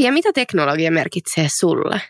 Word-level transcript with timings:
Ja 0.00 0.12
mitä 0.12 0.32
teknologia 0.32 0.90
merkitsee 0.90 1.46
sulle? 1.60 2.00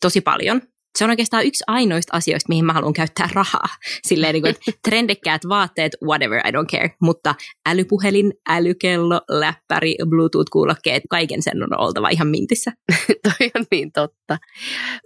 Tosi 0.00 0.20
paljon. 0.20 0.62
Se 0.98 1.04
on 1.04 1.10
oikeastaan 1.10 1.46
yksi 1.46 1.64
ainoista 1.66 2.16
asioista, 2.16 2.48
mihin 2.48 2.64
mä 2.64 2.72
haluan 2.72 2.92
käyttää 2.92 3.28
rahaa. 3.34 3.68
Silleen 4.08 4.32
niin 4.32 4.42
kuin, 4.42 4.50
että 4.50 4.72
trendekkäät 4.88 5.42
vaatteet, 5.48 5.92
whatever, 6.04 6.38
I 6.38 6.50
don't 6.50 6.66
care. 6.70 6.90
Mutta 7.02 7.34
älypuhelin, 7.66 8.32
älykello, 8.48 9.20
läppäri, 9.28 9.94
Bluetooth-kuulokkeet, 10.08 11.02
kaiken 11.10 11.42
sen 11.42 11.62
on 11.62 11.80
oltava 11.80 12.08
ihan 12.08 12.28
mintissä. 12.28 12.72
Toi 13.24 13.50
on 13.54 13.64
niin 13.70 13.92
totta. 13.92 14.38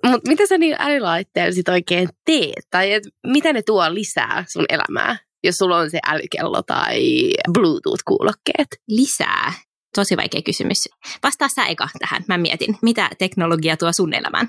Mutta 0.07 0.29
mitä 0.29 0.47
sä 0.47 0.59
niin 0.59 0.77
älylaitteella 0.79 1.53
sit 1.53 1.69
oikein 1.69 2.09
teet? 2.25 2.67
Tai 2.71 2.93
et, 2.93 3.03
mitä 3.27 3.53
ne 3.53 3.63
tuo 3.63 3.95
lisää 3.95 4.45
sun 4.49 4.65
elämää? 4.69 5.17
Jos 5.45 5.55
sulla 5.55 5.77
on 5.77 5.91
se 5.91 5.99
älykello 6.07 6.63
tai 6.63 7.31
Bluetooth-kuulokkeet. 7.53 8.69
Lisää. 8.89 9.53
Tosi 9.95 10.17
vaikea 10.17 10.43
kysymys. 10.43 10.89
Vastaa 11.23 11.49
sä 11.49 11.67
eka 11.67 11.89
tähän. 11.99 12.25
Mä 12.29 12.39
mietin, 12.39 12.79
mitä 12.83 13.11
teknologia 13.19 13.77
tuo 13.77 13.93
sun 13.93 14.15
elämään? 14.15 14.49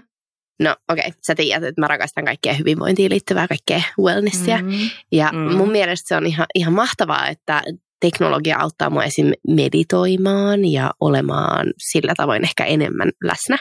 No 0.59 0.75
okei, 0.89 1.07
okay. 1.07 1.19
sä 1.27 1.35
tiedät, 1.35 1.63
että 1.63 1.81
mä 1.81 1.87
rakastan 1.87 2.25
kaikkea 2.25 2.53
hyvinvointiin 2.53 3.11
liittyvää, 3.11 3.47
kaikkea 3.47 3.81
wellnessia. 3.99 4.57
Mm. 4.57 4.89
Ja 5.11 5.29
Mm. 5.33 5.57
mun 5.57 5.71
mielestä 5.71 6.07
se 6.07 6.15
on 6.15 6.25
ihan, 6.25 6.47
ihan 6.55 6.73
mahtavaa, 6.73 7.27
että 7.27 7.63
teknologia 8.01 8.57
auttaa 8.59 8.89
mua 8.89 9.03
esim. 9.03 9.31
meditoimaan 9.47 10.65
ja 10.65 10.91
olemaan 10.99 11.67
sillä 11.77 12.13
tavoin 12.17 12.43
ehkä 12.43 12.65
enemmän 12.65 13.09
läsnä. 13.23 13.57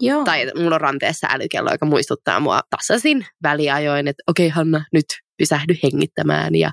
Joo. 0.00 0.24
Tai 0.24 0.46
mulla 0.56 0.74
on 0.74 0.80
ranteessa 0.80 1.26
älykello, 1.30 1.72
joka 1.72 1.86
muistuttaa 1.86 2.40
mua 2.40 2.60
tasaisin 2.70 3.26
väliajoin, 3.42 4.08
että 4.08 4.22
okei 4.26 4.46
okay, 4.46 4.56
Hanna, 4.56 4.84
nyt 4.92 5.06
pysähdy 5.38 5.74
hengittämään 5.82 6.54
ja 6.54 6.70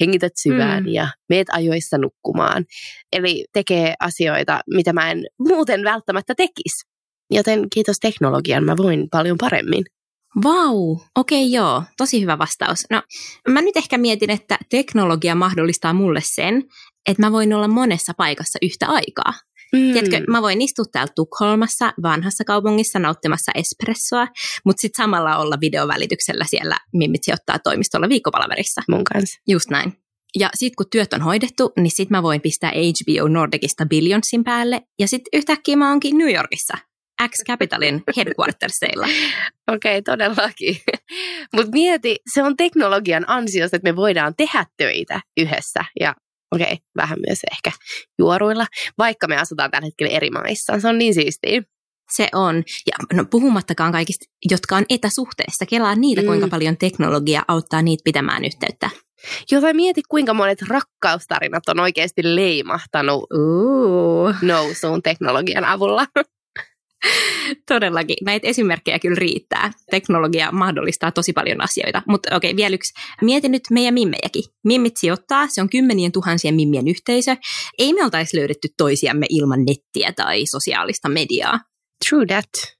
hengität 0.00 0.32
syvään 0.42 0.82
Mm. 0.82 0.88
ja 0.88 1.08
meet 1.28 1.46
ajoissa 1.52 1.98
nukkumaan. 1.98 2.64
Eli 3.12 3.44
tekee 3.52 3.94
asioita, 4.00 4.60
mitä 4.74 4.92
mä 4.92 5.10
en 5.10 5.24
muuten 5.38 5.84
välttämättä 5.84 6.34
tekisi. 6.36 6.88
Joten 7.30 7.66
kiitos 7.74 7.96
teknologian, 8.00 8.64
mä 8.64 8.76
voin 8.76 9.06
paljon 9.10 9.38
paremmin. 9.38 9.84
Vau, 10.44 10.92
okei 11.16 11.42
okay, 11.42 11.54
joo, 11.54 11.82
tosi 11.96 12.20
hyvä 12.20 12.38
vastaus. 12.38 12.78
No, 12.90 13.02
mä 13.48 13.62
nyt 13.62 13.76
ehkä 13.76 13.98
mietin, 13.98 14.30
että 14.30 14.58
teknologia 14.70 15.34
mahdollistaa 15.34 15.92
mulle 15.92 16.20
sen, 16.22 16.62
että 17.08 17.22
mä 17.22 17.32
voin 17.32 17.54
olla 17.54 17.68
monessa 17.68 18.12
paikassa 18.16 18.58
yhtä 18.62 18.86
aikaa. 18.86 19.32
Mm. 19.72 19.92
Tiedätkö, 19.92 20.20
mä 20.28 20.42
voin 20.42 20.62
istua 20.62 20.84
täällä 20.92 21.12
Tukholmassa, 21.16 21.92
vanhassa 22.02 22.44
kaupungissa, 22.44 22.98
nauttimassa 22.98 23.52
espressoa, 23.54 24.26
mutta 24.64 24.80
sitten 24.80 25.04
samalla 25.04 25.36
olla 25.36 25.60
videovälityksellä 25.60 26.44
siellä 26.48 26.76
Mimmit 26.92 27.24
sijoittaa 27.24 27.58
toimistolla 27.58 28.08
viikkopalaverissa. 28.08 28.82
Mun 28.88 29.04
kanssa. 29.04 29.40
Just 29.48 29.70
näin. 29.70 29.92
Ja 30.38 30.50
sitten 30.54 30.76
kun 30.76 30.86
työt 30.90 31.12
on 31.12 31.22
hoidettu, 31.22 31.72
niin 31.76 31.90
sitten 31.90 32.16
mä 32.16 32.22
voin 32.22 32.40
pistää 32.40 32.70
HBO 32.70 33.28
Nordicista 33.28 33.86
Billionsin 33.86 34.44
päälle, 34.44 34.82
ja 34.98 35.08
sitten 35.08 35.38
yhtäkkiä 35.38 35.76
mä 35.76 35.88
oonkin 35.88 36.18
New 36.18 36.34
Yorkissa, 36.34 36.78
X-Capitalin 37.28 38.02
headquartersseilla. 38.16 39.06
Okei, 39.74 39.98
okay, 39.98 40.02
todellakin. 40.02 40.76
Mutta 41.54 41.70
mieti, 41.72 42.16
se 42.34 42.42
on 42.42 42.56
teknologian 42.56 43.24
ansiosta, 43.26 43.76
että 43.76 43.90
me 43.92 43.96
voidaan 43.96 44.34
tehdä 44.36 44.66
töitä 44.76 45.20
yhdessä. 45.36 45.84
Ja 46.00 46.14
okei, 46.54 46.64
okay, 46.64 46.76
vähän 46.96 47.18
myös 47.26 47.38
ehkä 47.52 47.70
juoruilla, 48.18 48.66
vaikka 48.98 49.26
me 49.28 49.36
asutaan 49.36 49.70
tällä 49.70 49.86
hetkellä 49.86 50.16
eri 50.16 50.30
maissa. 50.30 50.80
Se 50.80 50.88
on 50.88 50.98
niin 50.98 51.14
siistiä. 51.14 51.62
Se 52.16 52.28
on. 52.34 52.56
Ja 52.86 53.16
no, 53.16 53.24
puhumattakaan 53.30 53.92
kaikista, 53.92 54.24
jotka 54.50 54.76
on 54.76 54.84
etäsuhteessa. 54.90 55.66
Kelaa 55.66 55.94
niitä, 55.94 56.20
Mm. 56.22 56.26
kuinka 56.26 56.48
paljon 56.48 56.76
teknologia 56.76 57.42
auttaa 57.48 57.82
niitä 57.82 58.00
pitämään 58.04 58.44
yhteyttä. 58.44 58.90
Joten 59.50 59.76
mieti, 59.76 60.02
kuinka 60.08 60.34
monet 60.34 60.62
rakkaustarinat 60.62 61.68
on 61.68 61.80
oikeasti 61.80 62.20
leimahtanut 62.36 63.22
Uh. 63.22 64.34
nousuun 64.42 65.02
teknologian 65.02 65.64
avulla. 65.64 66.06
Todellakin. 67.68 68.16
Näitä 68.24 68.48
esimerkkejä 68.48 68.98
kyllä 68.98 69.16
riittää. 69.18 69.72
Teknologia 69.90 70.52
mahdollistaa 70.52 71.12
tosi 71.12 71.32
paljon 71.32 71.60
asioita. 71.60 72.02
Mutta 72.08 72.36
okei, 72.36 72.56
vielä 72.56 72.74
yksi. 72.74 72.92
Mieti 73.22 73.48
nyt 73.48 73.62
meidän 73.70 73.94
mimmejäkin. 73.94 74.42
Mimmit 74.64 74.96
sijoittaa, 74.96 75.46
se 75.48 75.62
on 75.62 75.70
kymmenien 75.70 76.12
tuhansien 76.12 76.54
mimmien 76.54 76.88
yhteisö. 76.88 77.36
Ei 77.78 77.92
me 77.92 78.04
oltaisi 78.04 78.36
löydetty 78.36 78.68
toisiamme 78.76 79.26
ilman 79.28 79.64
nettiä 79.64 80.12
tai 80.16 80.42
sosiaalista 80.50 81.08
mediaa. 81.08 81.60
True 82.08 82.26
that. 82.26 82.78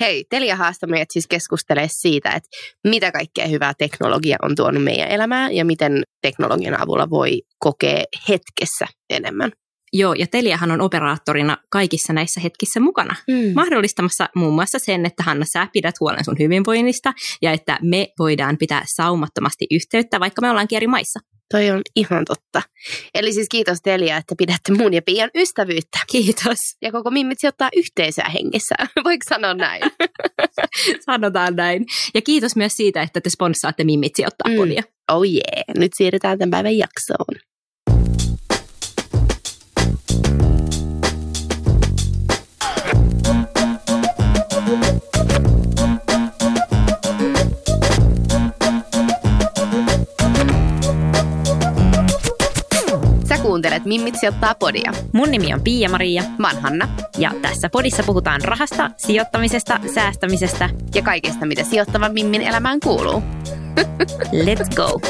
Hei, 0.00 0.24
Telia 0.30 0.56
haastaa 0.56 0.88
meidät 0.88 1.08
siis 1.12 1.26
keskustelee 1.26 1.86
siitä, 1.90 2.30
että 2.30 2.48
mitä 2.84 3.12
kaikkea 3.12 3.46
hyvää 3.46 3.72
teknologia 3.78 4.36
on 4.42 4.56
tuonut 4.56 4.84
meidän 4.84 5.08
elämään 5.08 5.54
ja 5.54 5.64
miten 5.64 6.02
teknologian 6.22 6.80
avulla 6.80 7.10
voi 7.10 7.42
kokea 7.58 8.04
hetkessä 8.28 8.86
enemmän. 9.10 9.52
Joo, 9.92 10.14
ja 10.14 10.26
Teliahan 10.26 10.70
on 10.70 10.80
operaattorina 10.80 11.56
kaikissa 11.70 12.12
näissä 12.12 12.40
hetkissä 12.40 12.80
mukana. 12.80 13.14
Mm. 13.28 13.52
mahdollistamassa 13.54 14.28
muun 14.36 14.54
muassa 14.54 14.78
sen, 14.78 15.06
että 15.06 15.22
Hanna, 15.22 15.44
sä 15.52 15.66
pidät 15.72 15.94
huolen 16.00 16.24
sun 16.24 16.38
hyvinvoinnista 16.38 17.12
ja 17.42 17.52
että 17.52 17.78
me 17.82 18.08
voidaan 18.18 18.56
pitää 18.58 18.82
saumattomasti 18.96 19.66
yhteyttä, 19.70 20.20
vaikka 20.20 20.42
me 20.42 20.50
ollaankin 20.50 20.76
eri 20.76 20.86
maissa. 20.86 21.20
Toi 21.52 21.70
on 21.70 21.82
ihan 21.96 22.24
totta. 22.24 22.62
Eli 23.14 23.32
siis 23.32 23.46
kiitos 23.50 23.78
Telia, 23.82 24.16
että 24.16 24.34
pidätte 24.38 24.72
mun 24.72 24.94
ja 24.94 25.02
Pian 25.02 25.30
ystävyyttä. 25.34 25.98
Kiitos. 26.10 26.58
Ja 26.82 26.92
koko 26.92 27.10
Mimmit 27.10 27.38
sijoittaa 27.40 27.68
yhteisöä 27.76 28.28
hengissä. 28.28 28.74
Voiko 29.04 29.24
sanoa 29.28 29.54
näin? 29.54 29.82
Sanotaan 31.06 31.56
näin. 31.56 31.86
Ja 32.14 32.22
kiitos 32.22 32.56
myös 32.56 32.72
siitä, 32.76 33.02
että 33.02 33.20
te 33.20 33.30
sponssaatte 33.30 33.84
Mimmit 33.84 34.16
sijoittaa 34.16 34.50
Mm. 34.50 34.56
podia. 34.56 34.82
Oh 35.12 35.24
yeah, 35.24 35.64
nyt 35.78 35.92
siirrytään 35.96 36.38
tämän 36.38 36.50
päivän 36.50 36.78
jaksoon. 36.78 37.47
Kuuntelet 53.78 54.00
Mimmit 54.00 54.20
sijoittaa 54.20 54.54
podia. 54.54 54.92
Mun 55.12 55.30
nimi 55.30 55.54
on 55.54 55.60
Pia-Maria 55.60 56.22
Mä 56.38 56.50
oon 56.52 56.62
Hanna 56.62 56.88
ja 57.18 57.32
tässä 57.42 57.68
podissa 57.68 58.02
puhutaan 58.02 58.40
rahasta, 58.40 58.90
sijoittamisesta, 58.96 59.80
säästämisestä. 59.94 60.70
ja 60.94 61.02
kaikesta, 61.02 61.46
mitä 61.46 61.64
sijoittavan 61.64 62.12
Mimmin 62.12 62.42
elämään 62.42 62.80
kuuluu. 62.80 63.22
Let's 64.46 64.74
go! 64.76 65.00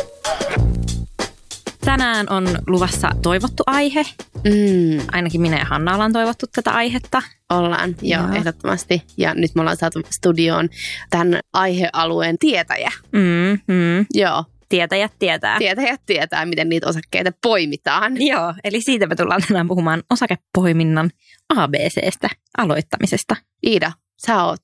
Tänään 1.84 2.26
on 2.32 2.48
luvassa 2.66 3.10
toivottu 3.22 3.62
aihe. 3.66 4.02
Mm, 4.44 5.06
Ainakin 5.12 5.40
minä 5.40 5.58
ja 5.58 5.64
Hanna 5.64 5.94
ollaan 5.94 6.12
toivottu 6.12 6.46
tätä 6.54 6.70
aihetta. 6.70 7.22
ollaan, 7.50 7.94
joo, 8.02 8.22
Joo. 8.22 8.34
ehdottomasti. 8.34 9.02
Ja 9.16 9.34
nyt 9.34 9.54
me 9.54 9.60
ollaan 9.60 9.76
saatu 9.76 10.00
studioon 10.10 10.68
tämän 11.10 11.40
aihealueen 11.52 12.38
tietäjä. 12.38 12.92
Mm, 13.12 13.58
mm. 13.74 14.06
Joo, 14.14 14.44
Tietäjät 14.68 15.12
tietää. 15.18 15.58
tietäjät 15.58 16.00
tietää, 16.06 16.46
miten 16.46 16.68
niitä 16.68 16.88
osakkeita 16.88 17.30
poimitaan. 17.42 18.26
Joo, 18.26 18.54
eli 18.64 18.80
siitä 18.80 19.06
me 19.06 19.16
tullaan 19.16 19.42
tänään 19.48 19.68
puhumaan 19.68 20.02
osakepoiminnan 20.10 21.10
ABCstä, 21.56 22.28
aloittamisesta. 22.58 23.36
Iida, 23.66 23.92
sä 24.26 24.44
oot 24.44 24.62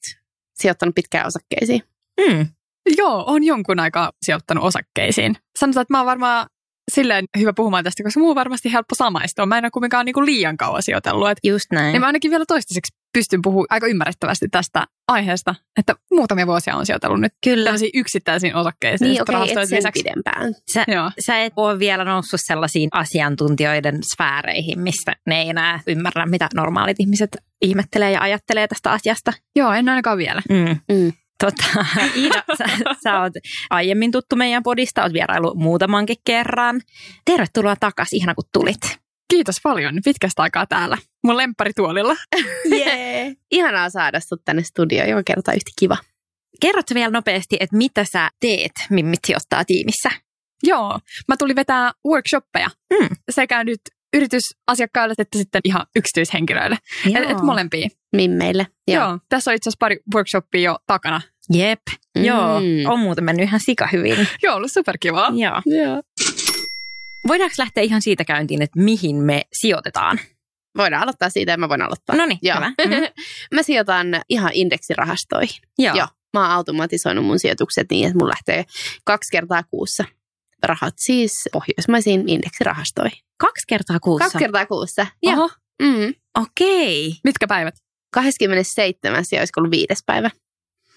sijoittanut 0.54 0.94
pitkään 0.94 1.26
osakkeisiin. 1.26 1.82
Mm. 2.20 2.46
Joo, 2.98 3.24
on 3.26 3.44
jonkun 3.44 3.80
aikaa 3.80 4.12
sijoittanut 4.22 4.64
osakkeisiin. 4.64 5.36
Sanotaan, 5.58 5.82
että 5.82 5.94
mä 5.94 5.98
oon 5.98 6.06
varmaan 6.06 6.46
silleen 6.92 7.24
hyvä 7.38 7.52
puhumaan 7.52 7.84
tästä, 7.84 8.02
koska 8.02 8.20
muu 8.20 8.30
on 8.30 8.34
varmasti 8.34 8.72
helppo 8.72 8.94
samaistua. 8.94 9.46
Mä 9.46 9.58
en 9.58 9.64
ole 9.64 9.70
kumminkaan 9.70 10.06
niinku 10.06 10.24
liian 10.24 10.56
kauan 10.56 10.82
sijoitellut. 10.82 11.28
Et, 11.28 11.38
Just 11.44 11.66
näin. 11.72 11.92
niin 11.92 12.00
mä 12.00 12.06
ainakin 12.06 12.30
vielä 12.30 12.44
toistaiseksi 12.48 12.92
pystyn 13.14 13.42
puhumaan 13.42 13.66
aika 13.70 13.86
ymmärrettävästi 13.86 14.48
tästä 14.48 14.86
aiheesta, 15.08 15.54
että 15.78 15.94
muutamia 16.12 16.46
vuosia 16.46 16.76
on 16.76 16.86
sijoitellut 16.86 17.20
nyt 17.20 17.32
Kyllä. 17.44 17.64
tällaisiin 17.64 17.90
yksittäisiin 17.94 18.56
osakkeisiin. 18.56 19.08
Niin 19.08 19.22
okei, 19.22 19.36
okay, 19.36 19.48
et 19.48 19.68
sen 19.68 19.76
lisäksi. 19.78 20.02
pidempään. 20.02 20.54
Sä, 20.72 20.84
Joo. 20.88 21.10
sä 21.26 21.42
et 21.42 21.52
ole 21.56 21.78
vielä 21.78 22.04
noussut 22.04 22.40
sellaisiin 22.42 22.88
asiantuntijoiden 22.92 23.98
sfääreihin, 24.14 24.80
mistä 24.80 25.16
ne 25.26 25.42
ei 25.42 25.48
enää 25.48 25.80
ymmärrä, 25.86 26.26
mitä 26.26 26.48
normaalit 26.54 26.96
ihmiset 27.00 27.36
ihmettelee 27.62 28.12
ja 28.12 28.20
ajattelee 28.20 28.68
tästä 28.68 28.90
asiasta. 28.90 29.32
Joo, 29.56 29.72
en 29.72 29.88
ainakaan 29.88 30.18
vielä. 30.18 30.42
Mm. 30.50 30.96
Mm. 30.96 31.12
Tota, 31.38 31.86
Iida, 32.16 32.42
sä, 32.58 32.64
sä 33.04 33.20
oot 33.20 33.32
aiemmin 33.70 34.10
tuttu 34.10 34.36
meidän 34.36 34.62
podista, 34.62 35.02
oot 35.02 35.12
vierailu 35.12 35.54
muutamankin 35.54 36.16
kerran. 36.24 36.80
Tervetuloa 37.24 37.76
takaisin, 37.80 38.16
ihana 38.16 38.34
kun 38.34 38.44
tulit. 38.52 39.03
Kiitos 39.30 39.56
paljon 39.62 39.94
pitkästä 40.04 40.42
aikaa 40.42 40.66
täällä. 40.66 40.98
Mun 41.24 41.36
lempparituolilla. 41.36 42.16
Yeah. 42.72 43.32
Ihanaa 43.50 43.90
saada 43.90 44.20
sut 44.20 44.44
tänne 44.44 44.62
studioon 44.62 45.08
joka 45.08 45.22
kerta 45.26 45.52
yhtä 45.52 45.70
kiva. 45.78 45.96
Kerrotko 46.60 46.94
vielä 46.94 47.10
nopeasti, 47.10 47.56
että 47.60 47.76
mitä 47.76 48.04
sä 48.12 48.30
teet 48.40 48.72
Mimmit 48.90 49.20
sijoittaa 49.26 49.64
tiimissä? 49.64 50.10
Joo, 50.62 50.98
mä 51.28 51.36
tulin 51.38 51.56
vetää 51.56 51.92
workshoppeja 52.08 52.70
Mm. 53.00 53.08
sekä 53.30 53.64
nyt 53.64 53.80
yritysasiakkaille 54.16 55.14
että 55.18 55.38
sitten 55.38 55.60
ihan 55.64 55.86
yksityishenkilöille. 55.96 56.76
Et, 57.06 57.30
et 57.30 57.40
molempia. 57.42 57.88
Mimmeille. 58.16 58.66
Joo. 58.88 59.08
Joo. 59.08 59.18
Tässä 59.28 59.50
on 59.50 59.54
itse 59.54 59.68
asiassa 59.68 59.76
pari 59.80 59.96
workshoppia 60.14 60.60
jo 60.60 60.78
takana. 60.86 61.20
Jep. 61.52 61.80
Mm. 62.18 62.24
Joo, 62.24 62.60
on 62.86 62.98
muuten 63.00 63.24
mennyt 63.24 63.48
ihan 63.48 63.60
sika 63.64 63.88
hyvin. 63.92 64.28
Joo, 64.42 64.56
ollut 64.56 64.72
superkivaa. 64.72 65.30
Joo. 65.34 65.62
Joo. 65.84 66.02
Voidaanko 67.28 67.54
lähteä 67.58 67.82
ihan 67.82 68.02
siitä 68.02 68.24
käyntiin, 68.24 68.62
että 68.62 68.80
mihin 68.80 69.16
me 69.16 69.42
sijoitetaan? 69.52 70.20
Voidaan 70.78 71.02
aloittaa 71.02 71.30
siitä 71.30 71.52
ja 71.52 71.58
mä 71.58 71.68
voin 71.68 71.82
aloittaa. 71.82 72.16
No 72.16 72.26
niin, 72.26 72.38
Joo. 72.42 72.56
hyvä. 72.56 72.72
Mm. 72.84 73.56
mä 73.56 73.62
sijoitan 73.62 74.06
ihan 74.28 74.50
indeksirahastoihin. 74.54 75.56
Joo. 75.78 75.96
Joo. 75.96 76.06
Mä 76.34 76.40
oon 76.40 76.50
automatisoinut 76.50 77.24
mun 77.24 77.38
sijoitukset 77.38 77.86
niin, 77.90 78.06
että 78.06 78.18
mun 78.18 78.28
lähtee 78.28 78.64
kaksi 79.04 79.28
kertaa 79.32 79.62
kuussa 79.62 80.04
rahat 80.62 80.94
siis 80.96 81.48
pohjoismaisiin 81.52 82.28
indeksirahastoihin. 82.28 83.18
Kaksi 83.40 83.64
kertaa 83.68 84.00
kuussa. 84.00 84.24
Kaksi 84.24 84.38
kertaa 84.38 84.66
kuussa. 84.66 85.06
Joo. 85.22 85.50
Mm. 85.82 86.14
okei. 86.38 87.14
Mitkä 87.24 87.46
päivät? 87.46 87.74
27. 88.14 89.24
ja 89.32 89.38
olisiko 89.40 89.60
ollut 89.60 89.70
viides 89.70 89.98
päivä. 90.06 90.30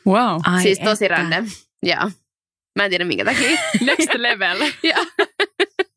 Wow. 0.08 0.40
Ai 0.44 0.62
siis 0.62 0.80
tosi 0.80 1.06
että. 1.06 1.18
random. 1.18 1.46
Joo. 1.84 2.12
Mä 2.76 2.84
en 2.86 2.90
tiedä 2.90 3.06
minkä 3.06 3.26
takia. 3.26 3.50
Next 3.86 4.14
level. 4.16 4.58
Joo. 4.84 5.06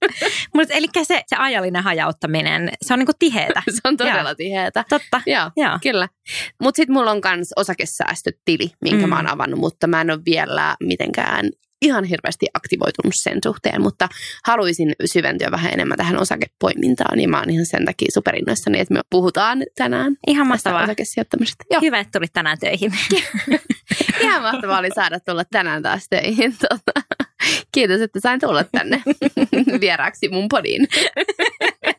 Mutta 0.55 0.75
eli 0.75 0.87
se, 1.03 1.23
se 1.27 1.37
ajallinen 1.39 1.83
hajauttaminen, 1.83 2.73
se 2.83 2.93
on 2.95 2.99
niinku 2.99 3.13
tiheetä. 3.19 3.63
Se 3.75 3.81
on 3.85 3.97
todella 3.97 4.35
tiheätä. 4.35 4.85
Totta. 4.89 5.21
Joo. 5.27 5.51
Joo. 5.57 5.79
Kyllä. 5.83 6.09
Mutta 6.63 6.77
sitten 6.77 6.95
mulla 6.95 7.11
on 7.11 7.21
myös 7.35 7.53
osakesäästötili, 7.57 8.71
minkä 8.83 9.07
Mm. 9.07 9.09
mä 9.11 9.17
oon 9.17 9.31
avannut, 9.31 9.61
mutta 9.61 9.87
mä 9.87 10.01
en 10.01 10.11
ole 10.11 10.21
vielä 10.27 10.77
mitenkään 10.83 11.49
ihan 11.83 12.05
hirveästi 12.05 12.47
aktivoitunut 12.55 13.13
sen 13.23 13.39
suhteen, 13.45 13.83
mutta 13.83 14.09
haluaisin 14.47 14.93
syventyä 15.05 15.51
vähän 15.51 15.73
enemmän 15.73 15.97
tähän 15.99 16.21
osakepoimintaan 16.21 17.21
ja 17.21 17.29
mä 17.29 17.39
oon 17.39 17.51
ihan 17.51 17.67
sen 17.67 17.85
takia 17.85 18.09
superinnoissani, 18.15 18.81
että 18.81 18.95
me 18.95 19.01
puhutaan 19.11 19.63
tänään 19.79 20.17
Ihan 20.27 20.47
mahtavaa. 20.47 20.83
osakesijoittamisesta. 20.85 21.65
Joo, 21.71 21.81
Hyvä, 21.81 21.99
että 22.01 22.19
tulit 22.19 22.33
tänään 22.33 22.59
töihin. 22.59 22.93
ihan 24.21 24.43
mahtavaa 24.43 24.79
oli 24.79 24.89
saada 24.95 25.21
tulla 25.21 25.45
tänään 25.51 25.83
taas 25.83 26.07
töihin. 26.11 26.57
Tota, 26.69 27.20
kiitos, 27.75 28.01
että 28.01 28.21
sain 28.21 28.41
tulla 28.41 28.65
tänne 28.65 29.03
vieraaksi 29.81 30.29
mun 30.29 30.47
podiin. 30.51 30.89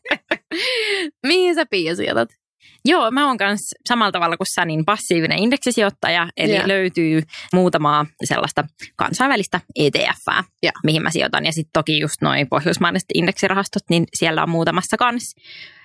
Mihin 1.28 1.56
sä 1.56 1.66
Pia 1.66 1.96
sijoitat? 1.96 2.30
Joo, 2.86 3.12
mä 3.12 3.28
oon 3.28 3.38
kans 3.38 3.76
samalla 3.90 4.12
tavalla 4.12 4.38
kuin 4.38 4.48
sä, 4.56 4.66
niin 4.66 4.86
passiivinen 4.86 5.40
indeksisijoittaja, 5.40 6.28
eli 6.38 6.56
Joo. 6.56 6.68
löytyy 6.68 7.22
muutamaa 7.54 8.06
sellaista 8.24 8.64
kansainvälistä 8.96 9.62
ETFää, 9.76 10.44
Joo. 10.64 10.72
mihin 10.84 11.04
mä 11.04 11.10
sijoitan. 11.10 11.46
Ja 11.46 11.52
sitten 11.52 11.72
toki 11.74 12.00
just 12.00 12.22
noin 12.22 12.50
pohjoismaiset 12.50 13.10
indeksirahastot, 13.14 13.84
niin 13.90 14.04
siellä 14.14 14.44
on 14.44 14.50
muutamassa 14.50 14.98
kans. 14.98 15.36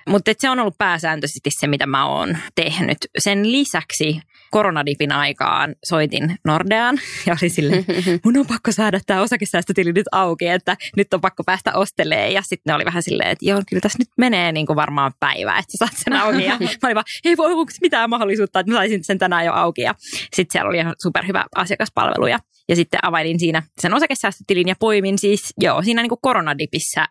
Mutta 0.07 0.31
se 0.37 0.49
on 0.49 0.59
ollut 0.59 0.77
pääsääntöisesti 0.77 1.49
se, 1.59 1.67
mitä 1.67 1.85
mä 1.85 2.05
oon 2.05 2.37
tehnyt. 2.55 2.97
Sen 3.17 3.51
lisäksi 3.51 4.19
koronadipin 4.51 5.11
aikaan 5.11 5.75
soitin 5.85 6.35
Nordeaan 6.45 6.97
ja 7.25 7.35
oli 7.41 7.49
silleen, 7.49 7.85
mun 8.25 8.37
on 8.37 8.47
pakko 8.47 8.71
saada 8.71 8.99
tämä 9.05 9.21
osakesäästötili 9.21 9.93
nyt 9.93 10.05
auki, 10.11 10.47
että 10.47 10.77
nyt 10.97 11.13
on 11.13 11.21
pakko 11.21 11.43
päästä 11.43 11.73
ostelee. 11.73 12.31
Ja 12.31 12.41
sitten 12.41 12.71
ne 12.71 12.75
oli 12.75 12.85
vähän 12.85 13.03
silleen, 13.03 13.29
että 13.29 13.45
joo, 13.45 13.61
kyllä 13.69 13.81
tässä 13.81 13.99
nyt 13.99 14.09
menee 14.17 14.51
niin 14.51 14.65
kuin 14.65 14.75
varmaan 14.75 15.11
päivää, 15.19 15.59
että 15.59 15.71
sä 15.71 15.77
saat 15.77 16.03
sen 16.03 16.13
auki. 16.13 16.43
Ja 16.43 16.57
mä 16.59 16.67
olin 16.83 16.95
vaan, 16.95 17.05
ei 17.25 17.37
voi, 17.37 17.51
onko 17.51 17.71
mitään 17.81 18.09
mahdollisuutta, 18.09 18.59
että 18.59 18.71
mä 18.71 18.77
saisin 18.77 19.03
sen 19.03 19.17
tänään 19.17 19.45
jo 19.45 19.53
auki. 19.53 19.81
Ja 19.81 19.95
sitten 20.33 20.51
siellä 20.51 20.69
oli 20.69 20.77
ihan 20.77 20.95
superhyvä 21.01 21.45
asiakaspalvelu. 21.55 22.27
Ja, 22.27 22.39
ja 22.69 22.75
sitten 22.75 22.99
availin 23.03 23.39
siinä 23.39 23.63
sen 23.79 23.93
osakesäästötilin 23.93 24.67
ja 24.67 24.75
poimin 24.79 25.17
siis, 25.17 25.53
joo, 25.61 25.81
siinä 25.81 26.01
niin 26.01 26.09
kuin 26.09 26.21
koronadipissä 26.21 27.07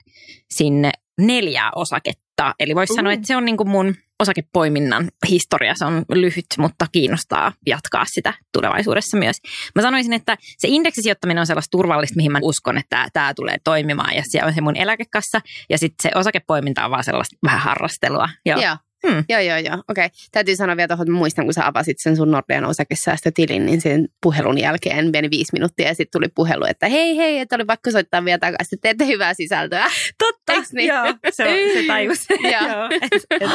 sinne 0.50 0.91
neljää 1.21 1.71
osaketta. 1.75 2.55
Eli 2.61 2.75
voisi 2.75 2.93
Uh. 2.93 2.97
sanoa, 2.97 3.12
että 3.12 3.27
se 3.27 3.37
on 3.37 3.44
niin 3.44 3.56
kuin 3.56 3.69
mun 3.69 3.94
osakepoiminnan 4.21 5.09
historia. 5.29 5.75
Se 5.75 5.85
on 5.85 6.05
lyhyt, 6.13 6.47
mutta 6.59 6.87
kiinnostaa 6.93 7.53
jatkaa 7.67 8.05
sitä 8.09 8.35
tulevaisuudessa 8.53 9.17
myös. 9.17 9.37
Mä 9.75 9.83
sanoisin, 9.83 10.13
että 10.13 10.37
se 10.59 10.69
indeksisijoittaminen 10.69 11.41
on 11.41 11.47
sellaista 11.47 11.71
turvallista, 11.71 12.17
mihin 12.17 12.33
mä 12.33 12.39
uskon, 12.43 12.79
että 12.79 13.09
tämä 13.13 13.35
tulee 13.35 13.57
toimimaan. 13.65 14.15
Ja 14.15 14.23
se 14.31 14.45
on 14.45 14.55
se 14.55 14.61
mun 14.61 14.77
eläkekassa. 14.77 15.41
Ja 15.71 15.79
sitten 15.79 16.11
se 16.11 16.19
osakepoiminta 16.19 16.85
on 16.85 16.91
vaan 16.91 17.05
sellaista 17.05 17.37
vähän 17.43 17.61
harrastelua. 17.61 18.29
Joo. 18.47 18.61
Joo. 18.61 18.77
Hmm. 19.06 19.25
Joo, 19.28 19.40
joo, 19.40 19.58
joo. 19.58 19.82
Okei. 19.88 20.08
Täytyy 20.32 20.56
sanoa 20.56 20.76
vielä 20.76 20.88
tuohon, 20.88 21.04
että 21.04 21.19
muistan, 21.19 21.44
kun 21.44 21.54
sä 21.54 21.66
avasit 21.66 21.96
sen 22.00 22.16
sun 22.16 22.31
Nordean 22.31 22.64
osakesäästötilin, 22.64 23.66
niin 23.66 23.81
sen 23.81 24.08
puhelun 24.22 24.58
jälkeen 24.58 25.10
meni 25.12 25.31
viisi 25.31 25.52
minuuttia 25.52 25.87
ja 25.88 25.94
sitten 25.94 26.20
tuli 26.20 26.28
puhelu, 26.34 26.64
että 26.64 26.88
hei, 26.88 27.16
hei, 27.16 27.38
että 27.38 27.56
oli 27.56 27.64
pakko 27.64 27.90
soittaa 27.90 28.25
vielä 28.25 28.38
takaisin, 28.38 28.76
että 28.76 28.82
teette 28.82 29.06
hyvää 29.06 29.34
sisältöä. 29.34 29.84
Totta. 30.25 30.52
Eiks 30.52 30.72
niin? 30.72 30.88
Joo, 30.88 31.04
se, 31.31 31.44
on, 31.44 31.54
se 31.82 31.87
tajus. 31.93 32.26
Joo. 32.43 32.88
Et, 33.02 33.25
että 33.31 33.50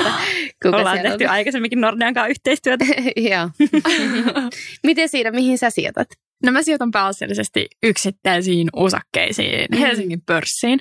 Kuka 0.63 0.77
ollaan 0.77 0.99
tehty 0.99 1.23
on? 1.23 1.29
aikaisemminkin 1.29 1.81
Nordean 1.81 2.13
kanssa 2.13 2.27
yhteistyötä. 2.27 2.85
Joo. 3.15 3.49
Miten 4.83 5.09
siinä, 5.09 5.31
mihin 5.31 5.57
sä 5.57 5.69
sijoitat? 5.69 6.07
No 6.45 6.51
mä 6.51 6.63
sijoitan 6.63 6.91
pääasiallisesti 6.91 7.67
yksittäisiin 7.83 8.67
osakkeisiin 8.73 9.65
Mm. 9.71 9.77
Helsingin 9.77 10.21
pörssiin, 10.25 10.79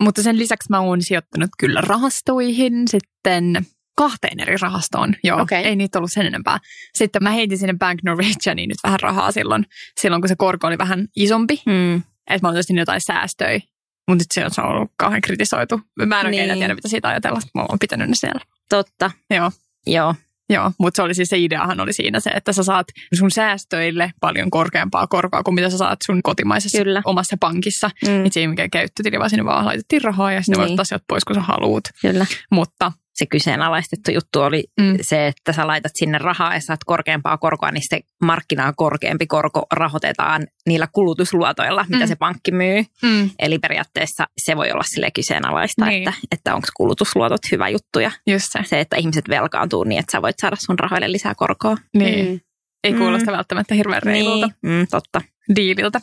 mutta 0.00 0.22
sen 0.22 0.38
lisäksi 0.38 0.66
mä 0.70 0.80
oon 0.80 1.02
sijoittanut 1.02 1.50
kyllä 1.58 1.80
rahastoihin, 1.80 2.88
sitten 2.88 3.66
kahteen 3.98 4.40
eri 4.40 4.56
rahastoon. 4.60 5.14
Joo, 5.24 5.40
Okei. 5.42 5.64
ei 5.64 5.76
niitä 5.76 5.98
ollut 5.98 6.12
sen 6.12 6.26
enempää. 6.26 6.58
Sitten 6.94 7.22
mä 7.22 7.30
heitin 7.30 7.58
sinne 7.58 7.74
Bank 7.78 7.98
Norwegianiin 8.04 8.68
nyt 8.68 8.78
vähän 8.84 9.00
rahaa 9.00 9.32
silloin, 9.32 9.64
silloin 10.00 10.22
kun 10.22 10.28
se 10.28 10.36
korko 10.38 10.66
oli 10.66 10.78
vähän 10.78 11.06
isompi. 11.16 11.62
Mm. 11.66 11.96
Että 12.30 12.46
mä 12.46 12.48
otin 12.48 12.76
jotain 12.78 13.00
säästöjä, 13.06 13.60
mutta 14.08 14.24
nyt 14.36 14.50
se 14.54 14.60
on 14.60 14.66
ollut 14.66 14.90
kauhean 14.96 15.20
kritisoitu. 15.20 15.80
Mä 16.06 16.20
en 16.20 16.26
oikein 16.26 16.40
Niin. 16.42 16.48
niin. 16.48 16.58
tiedä, 16.58 16.74
mitä 16.74 16.88
siitä 16.88 17.08
ajatella. 17.08 17.40
Mä 17.54 17.62
oon 17.68 17.78
pitänyt 17.78 18.08
ne 18.08 18.14
siellä. 18.16 18.40
Totta. 18.68 19.10
Joo. 19.30 19.50
Joo. 19.86 20.14
Joo, 20.50 20.72
mutta 20.78 20.96
se 20.96 21.02
oli 21.02 21.14
siis 21.14 21.28
se 21.28 21.38
ideahan 21.38 21.80
oli 21.80 21.92
siinä 21.92 22.20
se, 22.20 22.30
että 22.30 22.52
sä 22.52 22.62
saat 22.62 22.86
sun 23.18 23.30
säästöille 23.30 24.10
paljon 24.20 24.50
korkeampaa 24.50 25.06
korkoa 25.06 25.42
kuin 25.42 25.54
mitä 25.54 25.70
sä 25.70 25.78
saat 25.78 25.98
sun 26.06 26.22
kotimaisessa 26.22 26.78
Kyllä. 26.78 27.02
omassa 27.04 27.36
pankissa. 27.40 27.90
Mm. 28.06 28.24
Itse 28.26 28.40
ei 28.40 28.48
mikään 28.48 28.70
käyttötili, 28.70 29.18
vaan 29.18 29.30
sinne 29.30 29.44
vaan 29.44 29.64
laitettiin 29.64 30.02
rahaa 30.02 30.32
ja 30.32 30.42
sinne 30.42 30.54
niin. 30.56 30.60
Niin. 30.60 30.68
voit 30.68 30.70
ottaa 30.70 30.84
sieltä 30.84 31.04
pois, 31.08 31.24
kun 31.24 31.34
sä 31.34 31.40
haluut. 31.40 31.84
Kyllä. 32.02 32.26
Mutta 32.50 32.92
se 33.18 33.26
kyseenalaistettu 33.26 34.10
juttu 34.10 34.40
oli 34.40 34.64
Mm. 34.80 34.86
mm. 34.86 34.96
se, 35.00 35.26
että 35.26 35.52
sä 35.52 35.66
laitat 35.66 35.92
sinne 35.94 36.18
rahaa 36.18 36.54
ja 36.54 36.60
saat 36.60 36.80
korkeampaa 36.86 37.38
korkoa, 37.38 37.70
niin 37.70 37.82
se 37.88 38.00
markkinaa 38.22 38.72
korkeampi 38.76 39.26
korko 39.26 39.66
rahoitetaan 39.72 40.46
niillä 40.66 40.88
kulutusluotoilla, 40.92 41.84
mitä 41.88 42.04
Mm. 42.04 42.08
se 42.08 42.16
pankki 42.16 42.52
myy. 42.52 42.84
mm, 43.02 43.30
Eli 43.38 43.58
periaatteessa 43.58 44.24
se 44.44 44.56
voi 44.56 44.70
olla 44.72 44.82
sille 44.82 45.10
kyseenalaista, 45.10 45.84
Niin. 45.86 45.90
niin. 46.00 46.08
että, 46.08 46.20
että 46.32 46.54
onko 46.54 46.68
kulutusluotot 46.76 47.40
hyvä 47.52 47.68
juttu 47.68 47.98
ja 48.00 48.10
just 48.26 48.46
se. 48.52 48.58
se, 48.64 48.80
että 48.80 48.96
ihmiset 48.96 49.28
velkaantuu 49.28 49.84
niin, 49.84 49.98
että 49.98 50.12
sä 50.12 50.22
voit 50.22 50.38
saada 50.40 50.56
sun 50.56 50.78
rahoille 50.78 51.12
lisää 51.12 51.34
korkoa. 51.34 51.76
Niin. 51.94 52.28
Mm. 52.28 52.40
Ei 52.84 52.92
Mm. 52.92 52.98
kuulosta 52.98 53.32
välttämättä 53.32 53.74
hirveän 53.74 54.02
reilulta 54.02 54.46
Niin, 54.62 54.72
mm, 54.80 54.86
totta. 54.90 55.22
diililtä. 55.56 56.00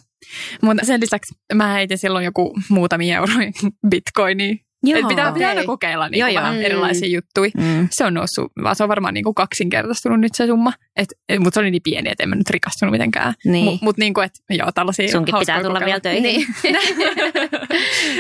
Mutta 0.62 0.86
sen 0.86 1.02
lisäksi 1.02 1.36
mä 1.54 1.68
heitin 1.74 1.98
silloin 1.98 2.26
joku 2.26 2.54
muutamia 2.70 3.18
euroja 3.18 3.52
bitcoiniin. 3.90 4.60
Joo. 4.86 5.00
Et 5.00 5.08
pitää, 5.08 5.32
pitää 5.32 5.50
aina 5.50 5.60
Okei. 5.62 5.66
kokeilla 5.68 6.10
niin 6.10 6.20
Joo, 6.20 6.30
joo. 6.30 6.42
vähän 6.42 6.56
Mm. 6.56 6.62
erilaisia 6.62 7.08
juttuja. 7.08 7.52
Mm. 7.58 7.88
Se 7.92 8.06
on 8.06 8.14
noussut, 8.14 8.52
vaan 8.64 8.76
se 8.76 8.84
on 8.84 8.90
varmaan 8.90 9.14
niin 9.14 9.24
kuin 9.24 9.36
kaksinkertaistunut 9.36 10.20
nyt 10.20 10.36
se 10.36 10.48
summa. 10.48 10.74
Et, 10.96 11.10
et, 11.30 11.40
mutta 11.40 11.54
se 11.54 11.60
oli 11.60 11.72
niin 11.72 11.84
pieni, 11.84 12.10
että 12.12 12.24
en 12.24 12.30
mä 12.30 12.36
nyt 12.36 12.50
rikastunut 12.50 12.92
mitenkään. 12.92 13.34
Niin. 13.46 13.66
Mutta 13.66 13.86
mut 13.86 13.98
niin 13.98 14.14
kuin, 14.14 14.26
että 14.26 14.40
joo, 14.50 14.72
tällaisia 14.72 15.12
Sunkin 15.12 15.36
pitää 15.40 15.58
tulla 15.64 15.80
kokeilla. 15.80 15.86
vielä 15.86 16.00
töihin. 16.00 16.24
Niin. 16.24 16.78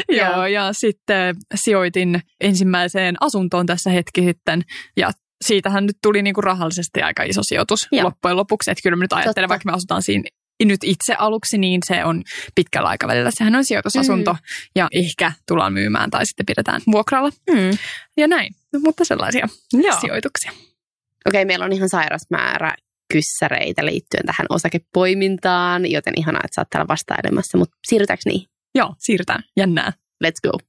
joo, 0.19 0.45
ja 0.45 0.74
sitten 0.74 1.36
sijoitin 1.55 2.22
ensimmäiseen 2.41 3.15
asuntoon 3.22 3.65
tässä 3.65 3.89
hetki 3.89 4.22
sitten. 4.22 4.62
Ja 4.98 5.12
siitähän 5.45 5.86
nyt 5.86 5.98
tuli 6.03 6.22
niinku 6.22 6.41
rahallisesti 6.41 7.01
aika 7.01 7.24
iso 7.24 7.43
sijoitus 7.43 7.88
Joo. 7.91 8.03
loppujen 8.03 8.38
lopuksi. 8.38 8.72
Että 8.72 8.81
kyllä 8.84 8.95
mä 8.95 9.03
nyt 9.03 9.13
ajattelen, 9.13 9.34
Totta. 9.36 9.50
vaikka 9.50 9.72
me 9.72 9.75
asutaan 9.75 10.01
siinä 10.01 10.24
nyt 10.64 10.84
itse 10.84 11.16
aluksi, 11.18 11.58
niin 11.58 11.82
se 11.88 12.06
on 12.06 12.24
pitkällä 12.56 12.90
aikavälillä. 12.90 13.32
Sehän 13.34 13.56
on 13.56 13.66
sijoitusasunto 13.66 14.34
Mm. 14.34 14.40
ja 14.76 14.88
ehkä 14.92 15.32
tullaan 15.48 15.74
myymään 15.74 16.10
tai 16.12 16.26
sitten 16.26 16.46
pidetään 16.46 16.82
vuokralla 16.92 17.30
Mm. 17.50 17.78
ja 18.18 18.28
näin. 18.28 18.54
No, 18.74 18.80
mutta 18.80 19.06
sellaisia 19.06 19.48
Joo. 19.74 20.00
sijoituksia. 20.00 20.52
Okei, 20.52 21.42
okay, 21.42 21.46
meillä 21.46 21.66
on 21.66 21.74
ihan 21.74 21.90
sairas 21.90 22.22
määrä 22.30 22.76
kyssäreitä 23.14 23.86
liittyen 23.86 24.26
tähän 24.26 24.46
osakepoimintaan, 24.50 25.92
joten 25.92 26.14
ihanaa, 26.18 26.42
että 26.44 26.56
sä 26.56 26.62
oot 26.62 26.70
täällä 26.70 26.88
vastailemassa, 26.88 27.58
mutta 27.58 27.78
siirrytäänkö 27.88 28.22
niin? 28.26 28.48
Joo, 28.76 28.96
siirrytään. 29.00 29.44
Jännää. 29.58 29.94
Let's 30.26 30.50
go. 30.52 30.60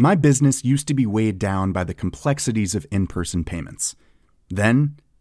My 0.00 0.16
business 0.16 0.62
used 0.74 0.86
to 0.86 0.94
be 0.94 1.06
weighed 1.06 1.40
down 1.40 1.72
by 1.72 1.84
the 1.84 1.94
complexities 1.94 2.76
of 2.76 2.84
in 2.92 3.06
person 3.14 3.44
payments. 3.44 3.96
Then, 4.54 4.88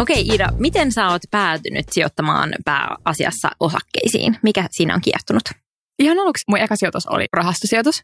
Okei 0.00 0.26
Ida, 0.32 0.48
miten 0.58 0.92
sä 0.92 1.08
oot 1.08 1.22
päätynyt 1.30 1.88
sijoittamaan 1.90 2.54
pääasiassa 2.64 3.50
osakkeisiin? 3.60 4.36
Mikä 4.42 4.66
siinä 4.70 4.94
on 4.94 5.00
kiehtonut? 5.00 5.42
Ihan 5.98 6.18
aluksi 6.18 6.44
mun 6.48 6.58
eka 6.58 6.76
sijoitus 6.76 7.06
oli 7.06 7.26
rahastosijoitus. 7.32 8.02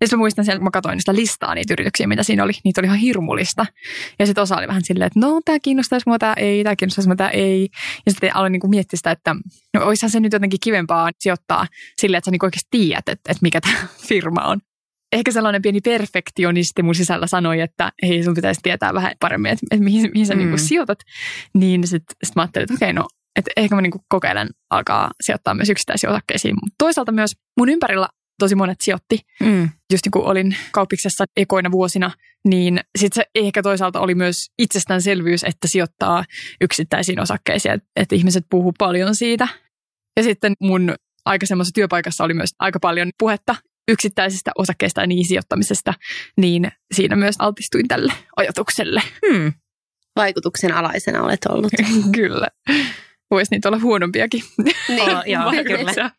Ja 0.00 0.06
sitten 0.06 0.18
muistan 0.18 0.44
siellä, 0.44 0.58
kun 0.58 0.64
mä 0.64 0.70
katsoin 0.70 1.00
sitä 1.00 1.14
listaa, 1.14 1.54
niitä 1.54 1.74
yrityksiä, 1.74 2.06
mitä 2.06 2.22
siinä 2.22 2.44
oli, 2.44 2.52
niitä 2.64 2.80
oli 2.80 2.86
ihan 2.86 2.98
hirmullista. 2.98 3.66
Ja 4.18 4.26
sitten 4.26 4.42
osa 4.42 4.56
oli 4.56 4.68
vähän 4.68 4.84
silleen, 4.84 5.06
että 5.06 5.20
no, 5.20 5.40
tämä 5.44 5.58
kiinnostaisi 5.62 6.08
mua, 6.08 6.18
tämä 6.18 6.34
ei, 6.36 6.64
tämä 6.64 6.76
kiinnostaisi 6.76 7.08
mua, 7.08 7.16
tämä 7.16 7.30
ei. 7.30 7.68
Ja 8.06 8.12
sitten 8.12 8.36
aloin 8.36 8.52
niinku 8.52 8.68
miettiä 8.68 8.96
sitä, 8.96 9.10
että 9.10 9.36
no 9.74 9.84
olisihan 9.84 10.10
se 10.10 10.20
nyt 10.20 10.32
jotenkin 10.32 10.60
kivempaa 10.62 11.10
sijoittaa 11.18 11.66
silleen, 12.00 12.18
että 12.18 12.26
sä 12.26 12.30
niinku 12.30 12.46
oikeasti 12.46 12.68
tiedät, 12.70 13.08
että, 13.08 13.32
että 13.32 13.42
mikä 13.42 13.60
tämä 13.60 13.86
firma 14.08 14.40
on. 14.40 14.60
Ehkä 15.12 15.32
sellainen 15.32 15.62
pieni 15.62 15.80
perfektionisti 15.80 16.82
mun 16.82 16.94
sisällä 16.94 17.26
sanoi, 17.26 17.60
että 17.60 17.92
hei, 18.02 18.24
sun 18.24 18.34
pitäisi 18.34 18.60
tietää 18.62 18.94
vähän 18.94 19.12
paremmin, 19.20 19.52
että, 19.52 19.66
että 19.70 19.84
mihin, 19.84 20.10
mihin 20.14 20.26
sä 20.26 20.34
niinku 20.34 20.46
mm. 20.46 20.50
niinku 20.50 20.68
sijoitat. 20.68 20.98
Niin 21.54 21.86
sitten 21.86 22.16
sit 22.24 22.36
mä 22.36 22.42
ajattelin, 22.42 22.64
että 22.64 22.74
okei, 22.74 22.92
no 22.92 23.08
että 23.36 23.50
ehkä 23.56 23.74
mä 23.74 23.80
niinku 23.80 24.04
kokeilen 24.08 24.48
alkaa 24.70 25.10
sijoittaa 25.20 25.54
myös 25.54 25.70
yksittäisiin 25.70 26.10
osakkeisiin. 26.10 26.54
Mutta 26.54 26.74
toisaalta 26.78 27.12
myös 27.12 27.30
mun 27.58 27.68
ympärillä 27.68 28.08
tosi 28.38 28.54
monet 28.54 28.80
sijoitti. 28.80 29.18
Mm. 29.40 29.68
Just 29.92 30.06
niin 30.06 30.10
kuin 30.10 30.24
olin 30.24 30.56
kauppiksessa 30.72 31.24
ekoina 31.36 31.70
vuosina, 31.70 32.10
niin 32.48 32.80
sitten 32.98 33.22
se 33.22 33.30
ehkä 33.34 33.62
toisaalta 33.62 34.00
oli 34.00 34.14
myös 34.14 34.36
itsestäänselvyys, 34.58 35.44
että 35.44 35.68
sijoittaa 35.68 36.24
yksittäisiin 36.60 37.20
osakkeisiin, 37.20 37.74
että, 37.74 37.88
että 37.96 38.14
ihmiset 38.14 38.44
puhuu 38.50 38.72
paljon 38.78 39.14
siitä. 39.14 39.48
Ja 40.16 40.22
sitten 40.22 40.52
mun 40.60 40.94
aikaisemmassa 41.24 41.72
työpaikassa 41.74 42.24
oli 42.24 42.34
myös 42.34 42.50
aika 42.58 42.80
paljon 42.80 43.10
puhetta 43.18 43.56
yksittäisistä 43.88 44.50
osakkeista 44.58 45.00
ja 45.00 45.06
niihin 45.06 45.28
sijoittamisesta, 45.28 45.94
niin 46.36 46.72
siinä 46.94 47.16
myös 47.16 47.34
altistuin 47.38 47.88
tälle 47.88 48.12
ajatukselle. 48.36 49.02
Hmm. 49.28 49.52
Vaikutuksen 50.16 50.74
alaisena 50.74 51.22
olet 51.22 51.44
ollut. 51.48 51.72
Kyllä. 52.16 52.48
Voisi 53.30 53.54
niitä 53.54 53.68
olla 53.68 53.78
huonompiakin. 53.78 54.42
Niin, 54.88 55.16
oh, 55.16 55.22
joo, 55.34 55.50
kyllä. 55.66 56.10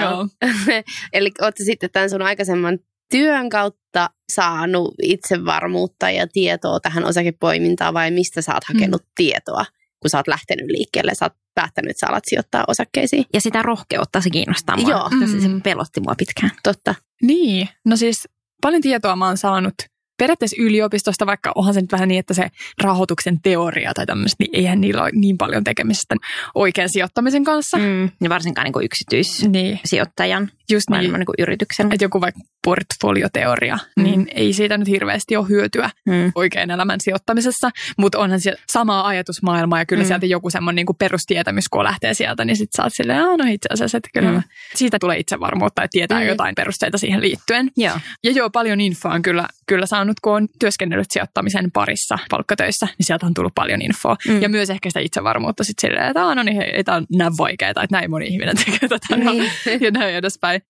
joo. 0.00 0.28
Eli 1.12 1.30
oletko 1.40 1.64
sitten 1.64 1.90
tämän 1.90 2.10
sun 2.10 2.22
aikaisemman 2.22 2.78
työn 3.10 3.48
kautta 3.48 4.10
saanut 4.32 4.94
itsevarmuutta 5.02 6.10
ja 6.10 6.26
tietoa 6.32 6.80
tähän 6.80 7.04
osakepoimintaan 7.04 7.94
vai 7.94 8.10
mistä 8.10 8.42
sä 8.42 8.54
oot 8.54 8.64
hakenut 8.64 9.02
hmm. 9.02 9.12
tietoa, 9.16 9.64
kun 10.04 10.10
sä 10.10 10.18
oot 10.18 10.28
lähtenyt 10.28 10.66
liikkeelle, 10.66 11.14
sä 11.14 11.24
oot 11.24 11.32
päättänyt, 11.54 11.90
että 11.90 12.00
sä 12.00 12.10
alat 12.10 12.24
sijoittaa 12.26 12.64
osakkeisiin? 12.68 13.24
Ja 13.34 13.40
sitä 13.40 13.62
rohkeutta 13.62 14.20
se 14.20 14.30
kiinnostaa 14.30 14.76
mua. 14.76 14.90
Joo. 14.90 15.08
Mm. 15.10 15.26
Se 15.26 15.48
pelotti 15.62 16.00
mua 16.00 16.14
pitkään. 16.18 16.50
Totta. 16.62 16.94
Niin, 17.22 17.68
no 17.84 17.96
siis 17.96 18.28
paljon 18.62 18.82
tietoa 18.82 19.16
mä 19.16 19.26
oon 19.26 19.36
saanut– 19.36 19.74
periaatteessa 20.18 20.62
yliopistosta, 20.62 21.26
vaikka 21.26 21.52
onhan 21.54 21.74
se 21.74 21.80
nyt 21.80 21.92
vähän 21.92 22.08
niin, 22.08 22.18
että 22.18 22.34
se 22.34 22.48
rahoituksen 22.82 23.40
teoria 23.42 23.94
tai 23.94 24.06
tämmöistä, 24.06 24.36
niin 24.38 24.50
eihän 24.52 24.80
niillä 24.80 25.02
ole 25.02 25.10
niin 25.14 25.38
paljon 25.38 25.64
tekemistä 25.64 26.14
oikean 26.54 26.88
sijoittamisen 26.88 27.44
kanssa. 27.44 27.78
Mm, 27.78 28.10
ja 28.20 28.28
varsinkaan 28.28 28.64
niin 28.64 28.84
yksityissijoittajan, 28.84 30.42
niin. 30.42 30.52
Just 30.70 30.90
niin. 30.90 31.12
niin 31.12 31.26
kuin 31.26 31.34
yrityksen. 31.38 31.92
Että 31.92 32.04
joku 32.04 32.20
vaikka 32.20 32.40
portfolioteoria, 32.64 33.78
mm. 33.96 34.02
niin 34.02 34.28
ei 34.34 34.52
siitä 34.52 34.78
nyt 34.78 34.88
hirveästi 34.88 35.36
ole 35.36 35.48
hyötyä 35.48 35.90
mm. 36.06 36.32
oikean 36.34 36.70
elämän 36.70 37.00
sijoittamisessa, 37.00 37.70
mutta 37.98 38.18
onhan 38.18 38.40
siellä 38.40 38.62
samaa 38.72 39.06
ajatusmaailmaa 39.06 39.78
ja 39.78 39.86
kyllä 39.86 40.02
mm. 40.02 40.06
sieltä 40.06 40.26
joku 40.26 40.50
semmoinen 40.50 40.86
niin 40.86 40.96
perustietämys, 40.98 41.68
kun 41.68 41.84
lähtee 41.84 42.14
sieltä, 42.14 42.44
niin 42.44 42.56
sitten 42.56 42.76
sä 42.76 42.82
oot 42.82 42.92
silleen, 42.94 43.18
no 43.18 43.44
itse 43.48 43.68
asiassa, 43.72 43.98
että 43.98 44.10
kyllä 44.14 44.32
mm. 44.32 44.42
siitä 44.74 44.98
tulee 44.98 45.18
itsevarmuutta, 45.18 45.82
että 45.82 45.92
tietää 45.92 46.20
mm. 46.20 46.26
jotain 46.26 46.54
perusteita 46.54 46.98
siihen 46.98 47.20
liittyen. 47.20 47.70
Joo. 47.76 47.98
Ja 48.24 48.30
joo, 48.30 48.50
paljon 48.50 48.80
infoa 48.80 49.12
on 49.12 49.22
kyllä, 49.22 49.48
kyllä 49.66 49.86
saanut, 49.86 50.20
kun 50.20 50.32
on 50.32 50.48
työskennellyt 50.58 51.10
sijoittamisen 51.10 51.70
parissa 51.72 52.18
palkkatöissä, 52.30 52.86
niin 52.98 53.06
sieltä 53.06 53.26
on 53.26 53.34
tullut 53.34 53.54
paljon 53.54 53.82
infoa. 53.82 54.16
Mm. 54.28 54.42
Ja 54.42 54.48
myös 54.48 54.70
ehkä 54.70 54.90
sitä 54.90 55.00
itsevarmuutta 55.00 55.64
sitten 55.64 55.88
silleen, 55.88 56.06
että 56.06 56.34
no 56.34 56.42
niin, 56.42 56.62
ei 56.62 56.84
tämä 56.84 56.96
on 56.96 57.06
näin 57.16 57.32
vaikeaa, 57.38 57.70
että 57.70 57.86
näin 57.90 58.10
moni 58.10 58.26
ihminen 58.26 58.56
tekee 58.56 58.88
tätä 58.88 59.16
niin. 59.16 59.50
ja 59.84 59.90
näin 59.90 60.14
edespäin. 60.14 60.60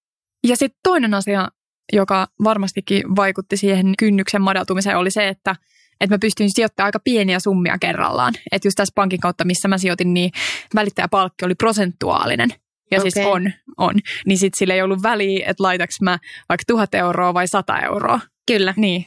Ja 0.44 0.56
sitten 0.56 0.80
toinen 0.82 1.14
asia, 1.14 1.48
joka 1.92 2.26
varmastikin 2.44 3.16
vaikutti 3.16 3.56
siihen 3.56 3.92
kynnyksen 3.98 4.42
madaltumiseen, 4.42 4.98
oli 4.98 5.10
se, 5.10 5.28
että 5.28 5.56
että 6.00 6.14
mä 6.14 6.18
pystyin 6.18 6.50
sijoittamaan 6.50 6.86
aika 6.86 7.00
pieniä 7.04 7.38
summia 7.38 7.78
kerrallaan. 7.78 8.34
Että 8.52 8.68
just 8.68 8.76
tässä 8.76 8.92
pankin 8.94 9.20
kautta, 9.20 9.44
missä 9.44 9.68
mä 9.68 9.78
sijoitin, 9.78 10.14
niin 10.14 10.30
välittäjäpalkki 10.74 11.44
oli 11.44 11.54
prosentuaalinen. 11.54 12.50
Ja 12.90 12.98
okay. 12.98 13.10
siis 13.10 13.26
on, 13.26 13.52
on. 13.76 13.94
Niin 14.26 14.38
sitten 14.38 14.58
sillä 14.58 14.74
ei 14.74 14.82
ollut 14.82 15.02
väliä, 15.02 15.50
että 15.50 15.62
laitaks 15.62 16.00
mä 16.00 16.18
vaikka 16.48 16.64
tuhat 16.66 16.94
euroa 16.94 17.34
vai 17.34 17.48
sata 17.48 17.80
euroa. 17.80 18.20
Kyllä. 18.46 18.74
Niin. 18.76 19.06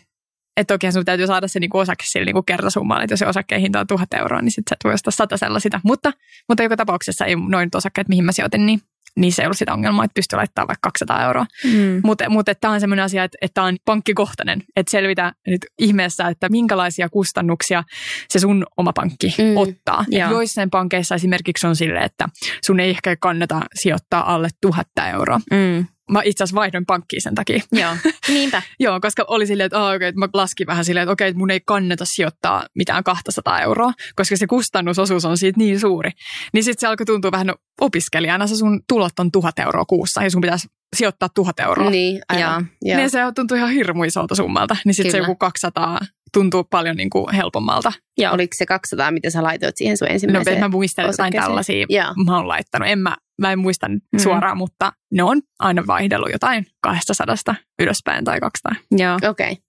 Että 0.58 0.74
toki 0.74 0.92
sun 0.92 1.06
täytyy 1.06 1.28
saada 1.28 1.48
se 1.48 1.60
niinku 1.60 1.78
osake 1.78 2.04
sillä 2.06 2.26
niinku 2.26 2.44
kertasummalla, 2.44 3.04
että 3.04 3.14
jos 3.14 3.20
se 3.20 3.28
osakkeen 3.28 3.62
hinta 3.62 3.80
on 3.80 3.88
tuhat 3.88 4.14
euroa, 4.14 4.42
niin 4.42 4.52
sitten 4.52 4.70
sä 4.70 4.76
et 4.76 4.84
voi 4.84 4.94
ostaa 4.94 5.12
sata 5.12 5.60
sitä. 5.60 5.82
Mutta, 5.84 6.14
mutta 6.50 6.64
joka 6.64 6.78
tapauksessa 6.78 7.26
ei 7.26 7.36
noin 7.36 7.70
osakkeet, 7.76 8.08
mihin 8.08 8.26
mä 8.26 8.32
sijoitin, 8.32 8.66
niin 8.66 8.82
niissä 9.18 9.42
ei 9.42 9.46
ollut 9.46 9.58
sitä 9.58 9.74
ongelmaa, 9.74 10.06
että 10.06 10.16
pystyy 10.16 10.38
laittamaan 10.38 10.68
vaikka 10.68 10.90
200 10.90 11.24
euroa. 11.24 11.46
Mm. 11.64 12.02
Mutta 12.04 12.30
mut, 12.30 12.46
tämä 12.62 12.74
on 12.74 12.80
sellainen 12.80 13.06
asia, 13.06 13.24
että, 13.24 13.38
tämä 13.54 13.68
on 13.68 13.78
pankkikohtainen, 13.86 14.64
että 14.76 14.92
selvitä 14.92 15.34
nyt 15.48 15.66
ihmeessä, 15.80 16.28
että 16.28 16.50
minkälaisia 16.50 17.10
kustannuksia 17.10 17.84
se 18.30 18.40
sun 18.40 18.66
oma 18.78 18.94
pankki 18.94 19.36
mm. 19.38 19.58
ottaa. 19.58 20.06
Ja 20.12 20.30
joissain 20.30 20.70
pankeissa 20.70 21.16
esimerkiksi 21.16 21.68
on 21.68 21.76
sille, 21.76 22.00
että 22.00 22.30
sun 22.66 22.80
ei 22.80 22.90
ehkä 22.90 23.16
kannata 23.16 23.62
sijoittaa 23.76 24.34
alle 24.34 24.50
tuhatta 24.62 25.08
euroa. 25.08 25.40
Mm. 25.52 25.86
Mä 26.12 26.22
itse 26.26 26.44
asiassa 26.44 26.60
vaihdoin 26.60 26.86
pankkiin 26.86 27.22
sen 27.22 27.36
takia. 27.36 27.62
Joo, 27.72 27.92
niinpä. 28.28 28.62
Joo, 28.80 29.00
koska 29.00 29.26
oli 29.28 29.48
silleen, 29.48 29.66
että, 29.66 29.80
oh, 29.80 29.96
okay, 29.96 30.08
että 30.08 30.20
mä 30.20 30.28
laskin 30.34 30.68
vähän 30.68 30.86
silleen, 30.86 31.04
että 31.04 31.12
okei, 31.12 31.28
että 31.28 31.38
mun 31.38 31.52
ei 31.52 31.62
kannata 31.66 32.06
sijoittaa 32.06 32.64
mitään 32.76 33.04
200 33.04 33.62
euroa, 33.62 33.94
koska 34.16 34.38
se 34.38 34.48
kustannusosuus 34.48 35.26
on 35.26 35.38
siitä 35.38 35.58
niin 35.58 35.80
suuri. 35.80 36.12
Niin 36.54 36.64
sitten 36.64 36.80
se 36.82 36.88
alkoi 36.88 37.06
tuntua 37.06 37.32
vähän, 37.32 37.48
no 37.48 37.56
opiskelijana 37.82 38.48
se 38.48 38.56
sun 38.56 38.82
tulot 38.88 39.20
on 39.20 39.32
tuhat 39.32 39.60
euroa 39.60 39.86
kuussa 39.86 40.24
ja 40.24 40.32
sun 40.32 40.42
pitäisi 40.42 40.68
sijoittaa 40.96 41.30
tuhat 41.30 41.60
euroa. 41.60 41.90
Niin, 41.90 42.22
aivan. 42.30 42.68
Joo. 42.82 42.98
Niin 42.98 43.10
se 43.10 43.20
tuntuu 43.36 43.58
ihan 43.58 43.70
hirmu 43.70 44.04
isolta 44.04 44.36
summalta. 44.36 44.76
Niin 44.86 44.94
sitten 44.94 45.12
se 45.12 45.18
joku 45.18 45.36
200 45.36 46.00
tuntuu 46.34 46.64
paljon 46.64 46.96
niin 46.96 47.10
kuin 47.10 47.36
helpommalta. 47.36 47.92
Joo. 48.18 48.34
Oliko 48.34 48.52
se 48.58 48.66
200, 48.66 49.12
mitä 49.12 49.30
sä 49.30 49.44
laitoit 49.44 49.78
siihen 49.78 49.98
sun 49.98 50.08
No, 50.08 50.14
ensimmäiseen? 50.14 50.60
mä 50.60 50.68
muistan 50.68 51.06
jotain 51.06 51.34
tällaisia. 51.34 51.86
Joo. 51.90 52.14
Mä 52.26 52.38
oon 52.38 52.48
laittanut. 52.48 52.88
En 52.88 53.00
mä, 53.00 53.16
mä 53.42 53.52
en 53.52 53.60
muista 53.60 53.88
nyt 53.88 54.04
Mm. 54.14 54.20
suoraan, 54.20 54.58
mutta 54.58 54.92
ne 55.14 55.24
on 55.24 55.42
aina 55.60 55.84
vaihdellut 55.88 56.32
jotain 56.32 56.66
200 56.82 57.56
ylöspäin 57.82 58.26
tai 58.26 58.40
200. 58.40 58.76
Joo. 58.92 59.16
Okei. 59.16 59.52
Okay. 59.52 59.64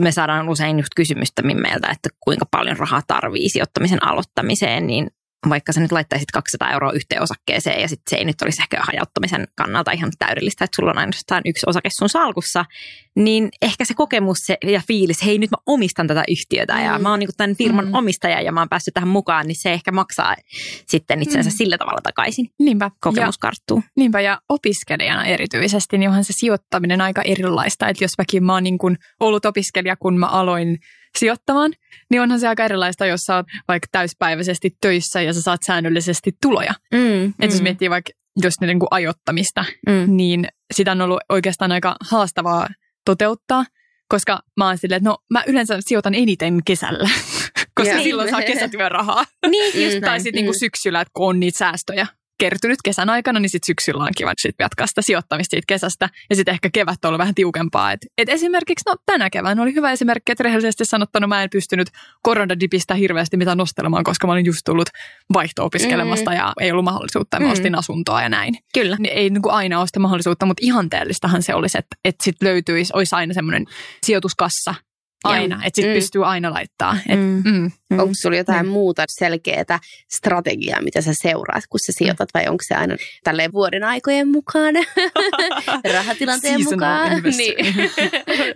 Me 0.00 0.12
saadaan 0.12 0.48
usein 0.48 0.78
just 0.78 0.90
kysymystä 0.96 1.42
meiltä, 1.42 1.88
että 1.90 2.08
kuinka 2.20 2.46
paljon 2.50 2.76
rahaa 2.76 3.02
tarvii 3.06 3.48
sijoittamisen 3.48 4.02
aloittamiseen, 4.06 4.86
niin 4.86 5.10
vaikka 5.50 5.72
sä 5.72 5.80
nyt 5.80 5.92
laittaisit 5.92 6.30
200 6.30 6.70
euroa 6.72 6.92
yhteen 6.92 7.22
osakkeeseen 7.22 7.80
ja 7.82 7.88
sitten 7.88 8.10
se 8.10 8.16
ei 8.16 8.24
nyt 8.24 8.42
olisi 8.42 8.62
ehkä 8.62 8.80
hajauttamisen 8.82 9.48
kannalta 9.56 9.90
ihan 9.92 10.10
täydellistä, 10.18 10.64
että 10.64 10.76
sulla 10.76 10.90
on 10.90 10.98
ainoastaan 10.98 11.42
yksi 11.44 11.66
osake 11.66 11.88
sun 11.98 12.08
salkussa, 12.08 12.64
niin 13.16 13.48
ehkä 13.62 13.84
se 13.84 13.94
kokemus 13.94 14.38
se, 14.38 14.58
ja 14.66 14.82
fiilis, 14.88 15.24
hei 15.24 15.38
nyt 15.38 15.50
mä 15.50 15.56
omistan 15.66 16.06
tätä 16.06 16.24
yhtiötä 16.28 16.80
ja 16.80 16.98
Mm. 16.98 17.02
mä 17.02 17.10
oon 17.10 17.18
niinku 17.18 17.34
tämän 17.36 17.56
firman 17.56 17.86
Mm. 17.86 17.94
omistaja 17.94 18.40
ja 18.40 18.52
mä 18.52 18.60
oon 18.60 18.68
päässyt 18.68 18.94
tähän 18.94 19.08
mukaan, 19.08 19.46
niin 19.46 19.56
se 19.62 19.72
ehkä 19.72 19.92
maksaa 19.92 20.34
sitten 20.88 21.22
itsensä 21.22 21.50
Mm. 21.50 21.56
sillä 21.56 21.78
tavalla 21.78 22.00
takaisin. 22.02 22.46
Niinpä. 22.58 22.84
Ja, 22.84 22.90
Kokemus 23.00 23.38
karttuu. 23.38 23.82
niinpä, 23.96 24.20
ja 24.20 24.40
opiskelijana 24.48 25.24
erityisesti, 25.24 25.98
niin 25.98 26.08
onhan 26.08 26.24
se 26.24 26.32
sijoittaminen 26.36 27.00
aika 27.00 27.22
erilaista. 27.22 27.88
Että 27.88 28.04
jos 28.04 28.12
mäkin 28.18 28.44
mä 28.44 28.52
oon 28.52 28.62
niin 28.62 28.78
kuin 28.78 28.96
ollut 29.20 29.44
opiskelija, 29.44 29.96
kun 29.96 30.18
mä 30.18 30.26
aloin 30.26 30.78
sijoittamaan, 31.18 31.72
niin 32.10 32.22
onhan 32.22 32.40
se 32.40 32.48
aika 32.48 32.64
erilaista, 32.64 33.06
jos 33.06 33.20
sä 33.20 33.36
oot 33.36 33.46
vaikka 33.68 33.86
täyspäiväisesti 33.92 34.76
töissä 34.80 35.22
ja 35.22 35.32
sä 35.32 35.42
saat 35.42 35.60
säännöllisesti 35.66 36.32
tuloja. 36.42 36.74
Mm, 36.94 37.24
Että 37.26 37.44
jos 37.56 37.62
miettii 37.62 37.90
vaikka 37.90 38.12
just 38.42 38.56
niin 38.60 38.78
kuin 38.78 38.88
ajoittamista, 38.90 39.64
mm. 39.88 40.16
niin 40.16 40.48
sitä 40.74 40.92
on 40.92 41.00
ollut 41.00 41.20
oikeastaan 41.28 41.72
aika 41.72 41.96
haastavaa 42.10 42.68
toteuttaa, 43.04 43.64
koska 44.08 44.40
mä 44.56 44.66
oon 44.66 44.78
silleen, 44.78 44.96
että 44.96 45.08
no 45.10 45.18
mä 45.30 45.42
yleensä 45.46 45.76
sijoitan 45.80 46.14
eniten 46.14 46.60
kesällä, 46.64 47.08
koska 47.76 47.94
Joo. 47.94 48.02
silloin 48.02 48.30
saa 48.30 48.42
kesätyörahaa. 48.42 49.24
Niin, 49.50 49.84
just 49.84 49.96
Mm. 49.96 50.04
tai 50.04 50.20
sitten 50.20 50.34
niinku 50.38 50.52
Mm. 50.52 50.58
syksyllä, 50.58 51.00
että 51.00 51.10
kun 51.14 51.28
on 51.28 51.40
niitä 51.40 51.58
säästöjä 51.58 52.06
kertynyt 52.38 52.78
kesän 52.84 53.10
aikana, 53.10 53.40
niin 53.40 53.50
sitten 53.50 53.66
syksyllä 53.66 54.04
on 54.04 54.10
kiva 54.16 54.32
sit 54.38 54.54
jatkaa 54.58 54.86
sitä 54.86 55.02
sijoittamista 55.02 55.50
siitä 55.50 55.64
kesästä. 55.68 56.08
Ja 56.30 56.36
sitten 56.36 56.52
ehkä 56.52 56.68
kevät 56.72 57.04
on 57.04 57.08
ollut 57.08 57.18
vähän 57.18 57.34
tiukempaa. 57.34 57.92
Et, 57.92 58.00
et 58.18 58.28
esimerkiksi 58.28 58.82
no, 58.86 58.96
tänä 59.06 59.30
keväänä 59.30 59.62
oli 59.62 59.74
hyvä 59.74 59.92
esimerkki, 59.92 60.32
että 60.32 60.44
rehellisesti 60.44 60.84
sanottuna 60.84 61.26
mä 61.26 61.42
en 61.42 61.50
pystynyt 61.50 61.88
koronadipistä 62.22 62.94
hirveästi 62.94 63.36
mitään 63.36 63.58
nostelemaan, 63.58 64.04
koska 64.04 64.26
mä 64.26 64.32
olin 64.32 64.46
just 64.46 64.60
tullut 64.64 64.88
vaihto-opiskelemasta 65.34 66.32
ja 66.34 66.52
ei 66.60 66.70
ollut 66.70 66.84
mahdollisuutta. 66.84 67.40
Mä 67.40 67.44
Mm. 67.46 67.52
ostin 67.52 67.74
asuntoa 67.74 68.22
ja 68.22 68.28
näin. 68.28 68.54
Kyllä. 68.74 68.96
Niin 68.98 69.12
ei 69.12 69.30
niin 69.30 69.42
kuin 69.42 69.52
aina 69.52 69.78
ole 69.78 69.86
sitä 69.86 70.00
mahdollisuutta, 70.00 70.46
mutta 70.46 70.60
ihanteellistahan 70.66 71.42
se 71.42 71.54
olisi, 71.54 71.78
että, 71.78 71.96
että 72.04 72.24
sitten 72.24 72.48
löytyisi, 72.48 72.92
olisi 72.96 73.14
aina 73.14 73.34
semmoinen 73.34 73.64
sijoituskassa 74.06 74.74
aina, 75.24 75.56
että 75.56 75.76
sitten 75.76 75.90
Mm. 75.94 75.94
pystyy 75.94 76.26
aina 76.26 76.52
laittaa. 76.52 76.96
Et, 77.08 77.18
Mm. 77.18 77.42
mm. 77.44 77.70
Mm. 77.90 77.98
Onko 77.98 78.12
sulla 78.22 78.36
jotain 78.36 78.66
Mm. 78.66 78.72
muuta 78.72 79.04
selkeää 79.08 79.78
strategiaa, 80.14 80.82
mitä 80.82 81.00
sä 81.00 81.12
seuraat, 81.22 81.64
kun 81.70 81.80
sä 81.86 81.92
sijoitat, 81.98 82.28
vai 82.34 82.48
onko 82.48 82.64
se 82.68 82.74
aina 82.74 82.96
tälleen 83.24 83.52
vuoden 83.52 83.84
aikojen 83.84 84.28
mukaan, 84.28 84.74
rahatilanteen 85.94 86.54
Seasonal 86.58 87.04
mukaan? 87.04 87.12
investor. 87.18 87.36
Niin. 87.36 87.90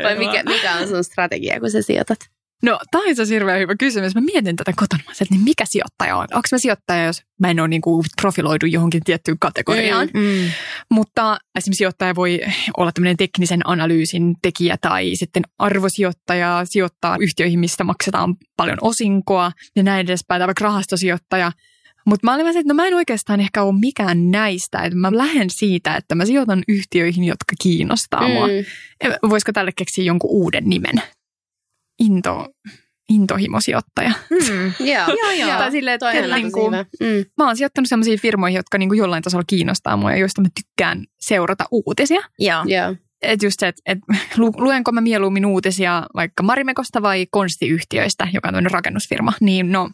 vai 0.05 0.19
mikä, 0.19 0.43
mikä 0.43 0.75
on 0.75 0.89
sun 0.89 1.05
strategia, 1.05 1.61
kun 1.61 1.71
sä 1.71 1.83
sijoitat? 1.83 2.19
No, 2.63 2.79
tämä 2.91 3.03
on 3.03 3.09
itse 3.09 3.23
asiassa 3.23 3.35
hirveän 3.35 3.61
hyvä 3.61 3.75
kysymys. 3.79 4.15
Mä 4.15 4.21
mietin 4.21 4.57
tätä 4.57 4.73
kotona, 4.77 5.03
mä 5.07 5.13
että 5.13 5.35
niin 5.35 5.45
mikä 5.45 5.65
sijoittaja 5.67 6.17
on? 6.17 6.27
Onko 6.33 6.49
mä 6.53 6.59
sijoittaja, 6.59 7.05
jos 7.05 7.23
mä 7.41 7.51
en 7.51 7.61
ole 7.61 7.69
niin 7.69 7.81
kuin 7.81 8.05
profiloidu 8.21 8.67
johonkin 8.67 9.05
tiettyyn 9.05 9.39
kategoriaan? 9.39 10.09
Mm. 10.15 10.21
Mm. 10.21 10.51
Mutta 10.91 11.39
esimerkiksi 11.59 11.79
sijoittaja 11.79 12.15
voi 12.15 12.41
olla 12.77 12.93
tämmöinen 12.93 13.17
teknisen 13.17 13.61
analyysin 13.65 14.35
tekijä 14.43 14.77
tai 14.81 15.11
sitten 15.15 15.43
arvosijoittaja 15.59 16.63
sijoittaa 16.65 17.17
yhtiöihin, 17.21 17.61
mistä 17.61 17.85
maksetaan 17.85 18.35
paljon 18.57 18.79
osinkoa 18.81 19.53
ja 19.77 19.83
näin 19.83 20.07
edespäin, 20.07 20.41
tai 20.41 20.47
vaikka 20.47 20.65
rahastosijoittaja. 20.65 21.53
Mutta 22.07 22.27
mä 22.27 22.35
olin 22.35 22.53
se, 22.53 22.59
että 22.59 22.73
no 22.73 22.75
mä 22.75 22.87
en 22.87 22.95
oikeastaan 22.95 23.41
ehkä 23.41 23.63
ole 23.63 23.79
mikään 23.81 24.31
näistä. 24.31 24.79
Että 24.79 24.99
mä 24.99 25.11
lähden 25.13 25.51
siitä, 25.51 25.97
että 25.97 26.15
mä 26.15 26.25
sijoitan 26.25 26.63
yhtiöihin, 26.69 27.25
jotka 27.25 27.55
kiinnostaa 27.63 28.29
mua. 28.29 28.47
Mm. 28.47 29.31
Voisiko 29.31 29.53
tälle 29.53 29.73
keksiä 29.77 30.05
jonkun 30.05 30.31
uuden 30.31 30.65
nimen? 30.65 31.03
Into, 31.99 32.47
intohimosijoittaja. 33.09 34.13
Mm. 34.31 34.73
Joo. 34.87 35.07
Joo, 35.23 35.31
joo. 35.31 35.59
Tai 35.59 35.71
silleen, 35.71 35.95
että 35.95 36.37
niin 36.37 36.53
kuin. 36.53 36.75
Mm. 37.01 37.25
mä 37.39 37.47
oon 37.47 37.57
sijoittanut 37.57 37.89
sellaisiin 37.89 38.21
firmoihin, 38.21 38.57
jotka 38.57 38.79
niin 38.79 38.89
kuin 38.89 38.99
jollain 38.99 39.23
tasolla 39.23 39.45
kiinnostaa 39.47 39.97
mua 39.97 40.11
ja 40.11 40.17
joista 40.17 40.41
mä 40.41 40.49
tykkään 40.55 41.05
seurata 41.21 41.65
uutisia. 41.71 42.21
Joo. 42.39 42.65
Joo. 42.67 42.95
Että 43.23 43.47
just 43.47 43.61
se, 43.61 43.69
että 43.69 43.83
et, 43.87 43.99
lu, 44.37 44.53
luenko 44.57 44.93
mä 44.93 45.01
mieluummin 45.01 45.47
uutisia 45.47 46.07
vaikka 46.15 46.43
Marimekosta 46.43 47.03
vai 47.03 47.27
Konstiyhtiöistä, 47.31 48.29
joka 48.33 48.49
on 48.55 48.71
rakennusfirma, 48.71 49.33
niin 49.41 49.73
no 49.73 49.91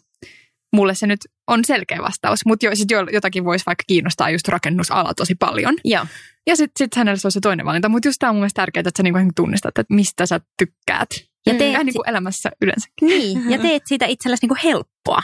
mulle 0.74 0.94
se 0.94 1.06
nyt 1.06 1.20
on 1.46 1.64
selkeä 1.64 1.98
vastaus, 2.02 2.46
mutta 2.46 2.66
jo, 2.66 2.70
sit 2.76 2.90
jo, 2.90 3.06
jotakin 3.12 3.44
voisi 3.44 3.66
vaikka 3.66 3.84
kiinnostaa 3.86 4.30
just 4.30 4.48
rakennusala 4.48 5.14
tosi 5.14 5.34
paljon. 5.34 5.74
Joo. 5.84 6.06
Ja 6.46 6.56
sitten 6.56 6.84
sit 6.84 6.94
hänellä 6.96 7.16
se 7.16 7.26
on 7.28 7.32
se 7.32 7.40
toinen 7.40 7.66
valinta, 7.66 7.88
mutta 7.88 8.08
just 8.08 8.16
tämä 8.18 8.30
on 8.30 8.36
mun 8.36 8.40
mielestä 8.40 8.62
tärkeää, 8.62 8.80
että 8.80 8.90
sä 8.96 9.02
niinku 9.02 9.32
tunnistat, 9.36 9.78
että 9.78 9.94
mistä 9.94 10.26
sä 10.26 10.40
tykkäät. 10.58 11.08
Ja 11.46 11.52
Mm. 11.52 11.58
teet, 11.58 11.72
Vähän 11.72 11.86
niin 11.86 11.94
kuin 11.94 12.08
elämässä 12.08 12.50
yleensä. 12.62 12.88
niin, 13.00 13.50
ja 13.50 13.58
teet 13.58 13.82
siitä 13.86 14.06
itsellesi 14.06 14.42
niinku 14.42 14.56
helppoa. 14.64 15.22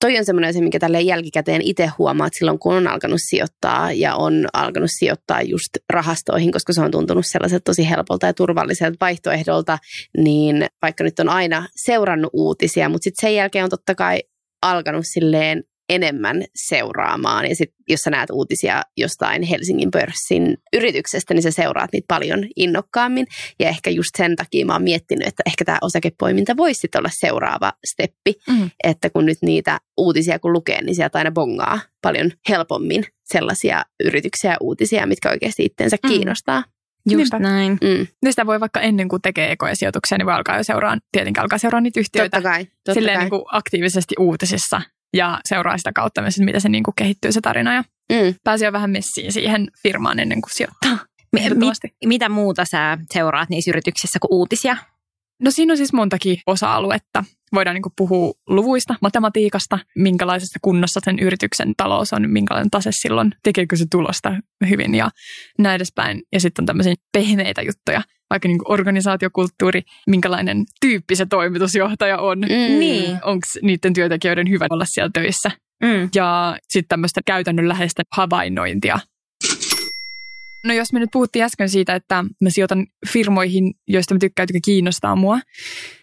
Toi 0.00 0.18
on 0.18 0.24
semmoinen 0.24 0.50
asia, 0.50 0.62
mikä 0.62 0.78
tälle 0.78 1.00
jälkikäteen 1.00 1.62
itse 1.62 1.90
huomaat 1.98 2.32
silloin, 2.38 2.58
kun 2.58 2.74
on 2.74 2.86
alkanut 2.86 3.20
sijoittaa 3.28 3.92
ja 3.92 4.14
on 4.16 4.46
alkanut 4.52 4.90
sijoittaa 4.98 5.42
just 5.42 5.68
rahastoihin, 5.90 6.52
koska 6.52 6.72
se 6.72 6.80
on 6.80 6.90
tuntunut 6.90 7.26
sellaiselta 7.26 7.64
tosi 7.64 7.88
helpolta 7.90 8.26
ja 8.26 8.34
turvalliselta 8.34 8.96
vaihtoehdolta, 9.00 9.78
niin 10.18 10.66
vaikka 10.82 11.04
nyt 11.04 11.18
on 11.18 11.28
aina 11.28 11.68
seurannut 11.76 12.30
uutisia, 12.32 12.88
mutta 12.88 13.04
sitten 13.04 13.28
sen 13.28 13.34
jälkeen 13.34 13.64
on 13.64 13.70
totta 13.70 13.94
kai 13.94 14.22
alkanut 14.62 15.04
silleen 15.06 15.62
enemmän 15.88 16.44
seuraamaan. 16.54 17.48
Ja 17.48 17.56
sitten 17.56 17.76
jos 17.88 18.00
sä 18.00 18.10
näet 18.10 18.30
uutisia 18.30 18.82
jostain 18.96 19.42
Helsingin 19.42 19.90
pörssin 19.90 20.56
yrityksestä, 20.72 21.34
niin 21.34 21.42
sä 21.42 21.50
seuraat 21.50 21.92
niitä 21.92 22.04
paljon 22.08 22.46
innokkaammin. 22.56 23.26
Ja 23.60 23.68
ehkä 23.68 23.90
just 23.90 24.10
sen 24.18 24.36
takia 24.36 24.66
mä 24.66 24.72
oon 24.72 24.82
miettinyt, 24.82 25.28
että 25.28 25.42
ehkä 25.46 25.64
tämä 25.64 25.78
osakepoiminta 25.82 26.56
voisi 26.56 26.80
sit 26.80 26.94
olla 26.94 27.08
seuraava 27.12 27.72
steppi, 27.86 28.34
Mm. 28.48 28.70
että 28.84 29.10
kun 29.10 29.26
nyt 29.26 29.38
niitä 29.42 29.78
uutisia 29.96 30.38
kun 30.38 30.52
lukee, 30.52 30.82
niin 30.82 30.94
sieltä 30.94 31.18
aina 31.18 31.30
bongaa 31.30 31.80
paljon 32.02 32.30
helpommin 32.48 33.04
sellaisia 33.24 33.82
yrityksiä 34.04 34.50
ja 34.50 34.56
uutisia, 34.60 35.06
mitkä 35.06 35.30
oikeasti 35.30 35.64
itsensä 35.64 35.96
Mm. 36.02 36.08
kiinnostaa. 36.08 36.64
Just 37.10 37.32
Niinpä. 37.32 37.38
näin. 37.38 37.72
Mm. 37.72 38.06
Ja 38.24 38.32
sitä 38.32 38.46
voi 38.46 38.60
vaikka 38.60 38.80
ennen 38.80 39.08
kuin 39.08 39.22
tekee 39.22 39.52
ekoja 39.52 39.76
sijoituksia, 39.76 40.18
niin 40.18 40.26
voi 40.26 40.34
alkaa 40.34 40.56
jo 40.56 40.64
seuraa, 40.64 40.96
tietenkin 41.12 41.40
alkaa 41.42 41.58
seuraa 41.58 41.80
niitä 41.80 42.00
yhtiöitä 42.00 42.36
Totta 42.36 42.48
kai. 42.50 42.64
Totta 42.64 42.94
silleen 42.94 43.16
kai. 43.16 43.24
niin 43.24 43.30
kuin 43.30 43.42
aktiivisesti 43.52 44.14
uutisissa 44.18 44.82
ja 45.16 45.40
seuraa 45.48 45.78
sitä 45.78 45.92
kautta 45.94 46.20
myös, 46.20 46.34
että 46.34 46.44
miten 46.44 46.60
se 46.60 46.68
niin 46.68 46.82
kuin 46.84 46.94
kehittyy 46.96 47.32
se 47.32 47.40
tarina 47.40 47.74
ja 47.74 47.84
Mm. 48.12 48.34
pääsee 48.44 48.66
jo 48.66 48.72
vähän 48.72 48.90
messiin 48.90 49.32
siihen 49.32 49.68
firmaan 49.82 50.18
ennen 50.18 50.40
kuin 50.42 50.52
sijoittaa. 50.52 50.98
Mi- 51.32 51.40
mit, 51.50 51.92
mitä 52.06 52.28
muuta 52.28 52.64
sä 52.64 52.98
seuraat 53.12 53.48
niissä 53.48 53.70
yrityksissä 53.70 54.18
kuin 54.22 54.32
uutisia? 54.38 54.76
No 55.42 55.50
siinä 55.50 55.72
on 55.72 55.76
siis 55.76 55.92
montakin 55.92 56.38
osa-aluetta. 56.46 57.24
Voidaan 57.54 57.74
niin 57.74 57.92
puhua 57.96 58.32
luvuista, 58.48 58.94
matematiikasta, 59.02 59.78
minkälaisessa 59.96 60.58
kunnossa 60.62 61.00
sen 61.04 61.18
yrityksen 61.18 61.72
talous 61.76 62.12
on, 62.12 62.30
minkälainen 62.30 62.70
tase 62.70 62.90
silloin, 62.92 63.34
tekeekö 63.42 63.76
se 63.76 63.84
tulosta 63.90 64.34
hyvin 64.70 64.94
ja 64.94 65.10
näin 65.58 65.76
edespäin. 65.76 66.22
Ja 66.32 66.40
sitten 66.40 66.62
on 66.62 66.66
tämmöisiä 66.66 66.94
pehmeitä 67.12 67.62
juttuja, 67.62 68.02
vaikka 68.30 68.48
niin 68.48 68.60
organisaatiokulttuuri, 68.64 69.82
minkälainen 70.06 70.64
tyyppi 70.80 71.16
se 71.16 71.26
toimitusjohtaja 71.26 72.18
on. 72.18 72.38
Mm. 72.38 72.78
Niin. 72.78 73.18
Onko 73.24 73.46
niiden 73.62 73.92
työntekijöiden 73.92 74.50
hyvä 74.50 74.66
olla 74.70 74.84
siellä 74.88 75.10
töissä. 75.14 75.50
Mm. 75.82 76.08
Ja 76.14 76.58
sitten 76.68 76.88
tämmöistä 76.88 77.20
käytännönläheistä 77.26 78.02
havainnointia. 78.12 78.98
No 80.64 80.74
jos 80.74 80.92
me 80.92 80.98
nyt 81.00 81.10
puhuttiin 81.12 81.44
äsken 81.44 81.68
siitä, 81.68 81.94
että 81.94 82.24
mä 82.40 82.50
sijoitan 82.50 82.86
firmoihin, 83.08 83.74
joista 83.88 84.14
mä 84.14 84.18
tykkään, 84.18 84.46
jotka 84.50 84.64
kiinnostaa 84.64 85.16
mua, 85.16 85.38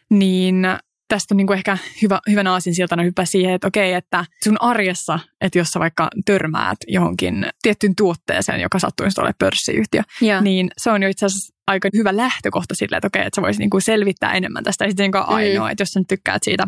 niin 0.10 0.68
tästä 1.08 1.34
on 1.34 1.38
niin 1.38 1.48
kuin 1.48 1.58
ehkä 1.58 1.78
hyvä, 2.02 2.20
hyvän 2.30 2.48
aasinsiltana 2.48 3.04
hyppää 3.04 3.26
siihen, 3.26 3.54
että 3.54 3.68
okei, 3.68 3.94
että 3.94 4.26
sun 4.44 4.62
arjessa, 4.62 5.20
että 5.41 5.58
jos 5.58 5.68
sä 5.68 5.80
vaikka 5.80 6.10
törmäät 6.26 6.78
johonkin 6.88 7.46
tiettyyn 7.62 7.96
tuotteeseen, 7.96 8.62
joka 8.62 8.80
sattuisi 8.80 9.22
olemaan 9.22 9.36
pörssiyhtiö, 9.39 10.02
Joo. 10.22 10.41
niin 10.41 10.72
se 10.78 10.91
on 10.91 11.04
jo 11.04 11.10
itse 11.10 11.26
asiassa 11.26 11.54
aika 11.68 11.89
hyvä 11.98 12.18
lähtökohta 12.18 12.76
sille, 12.76 12.98
että 12.98 13.08
okei, 13.08 13.22
että 13.22 13.36
sä 13.36 13.41
voisit 13.41 13.60
niinku 13.60 13.80
selvittää 13.80 14.34
enemmän 14.34 14.63
tästä. 14.63 14.86
Ja 14.86 14.89
sitten 14.89 15.04
enkä 15.04 15.20
Mm. 15.20 15.26
ainoa, 15.28 15.72
että 15.72 15.82
jos 15.82 15.89
sä 15.89 16.00
nyt 16.00 16.08
tykkäät 16.08 16.44
siitä 16.44 16.68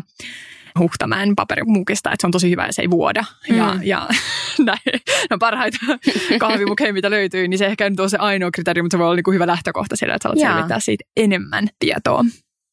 Huhtamäen 0.78 1.36
paperimukista, 1.36 2.10
että 2.10 2.22
se 2.22 2.26
on 2.26 2.30
tosi 2.30 2.50
hyvä 2.50 2.66
ja 2.66 2.72
se 2.72 2.82
ei 2.82 2.90
vuoda. 2.90 3.24
Mm. 3.50 3.56
Ja, 3.56 3.76
ja 3.82 4.08
näin. 4.66 5.00
No 5.30 5.36
parhaita 5.40 5.78
kahvimukeja, 6.40 6.92
mitä 6.92 7.10
löytyy, 7.10 7.48
niin 7.48 7.58
se 7.58 7.66
ehkä 7.66 7.90
nyt 7.90 8.00
on 8.00 8.10
se 8.10 8.16
ainoa 8.16 8.50
kriteeri, 8.50 8.82
mutta 8.82 8.94
se 8.94 8.98
voi 8.98 9.06
olla 9.06 9.16
niin 9.16 9.34
hyvä 9.34 9.46
lähtökohta 9.46 9.96
sillä, 9.96 10.14
että 10.14 10.28
haluat 10.28 10.48
selvittää 10.48 10.80
siitä 10.80 11.04
enemmän 11.16 11.68
tietoa. 11.78 12.24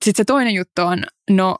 Sitten 0.05 0.17
se 0.17 0.25
toinen 0.25 0.53
juttu 0.53 0.81
on, 0.81 1.03
no 1.29 1.55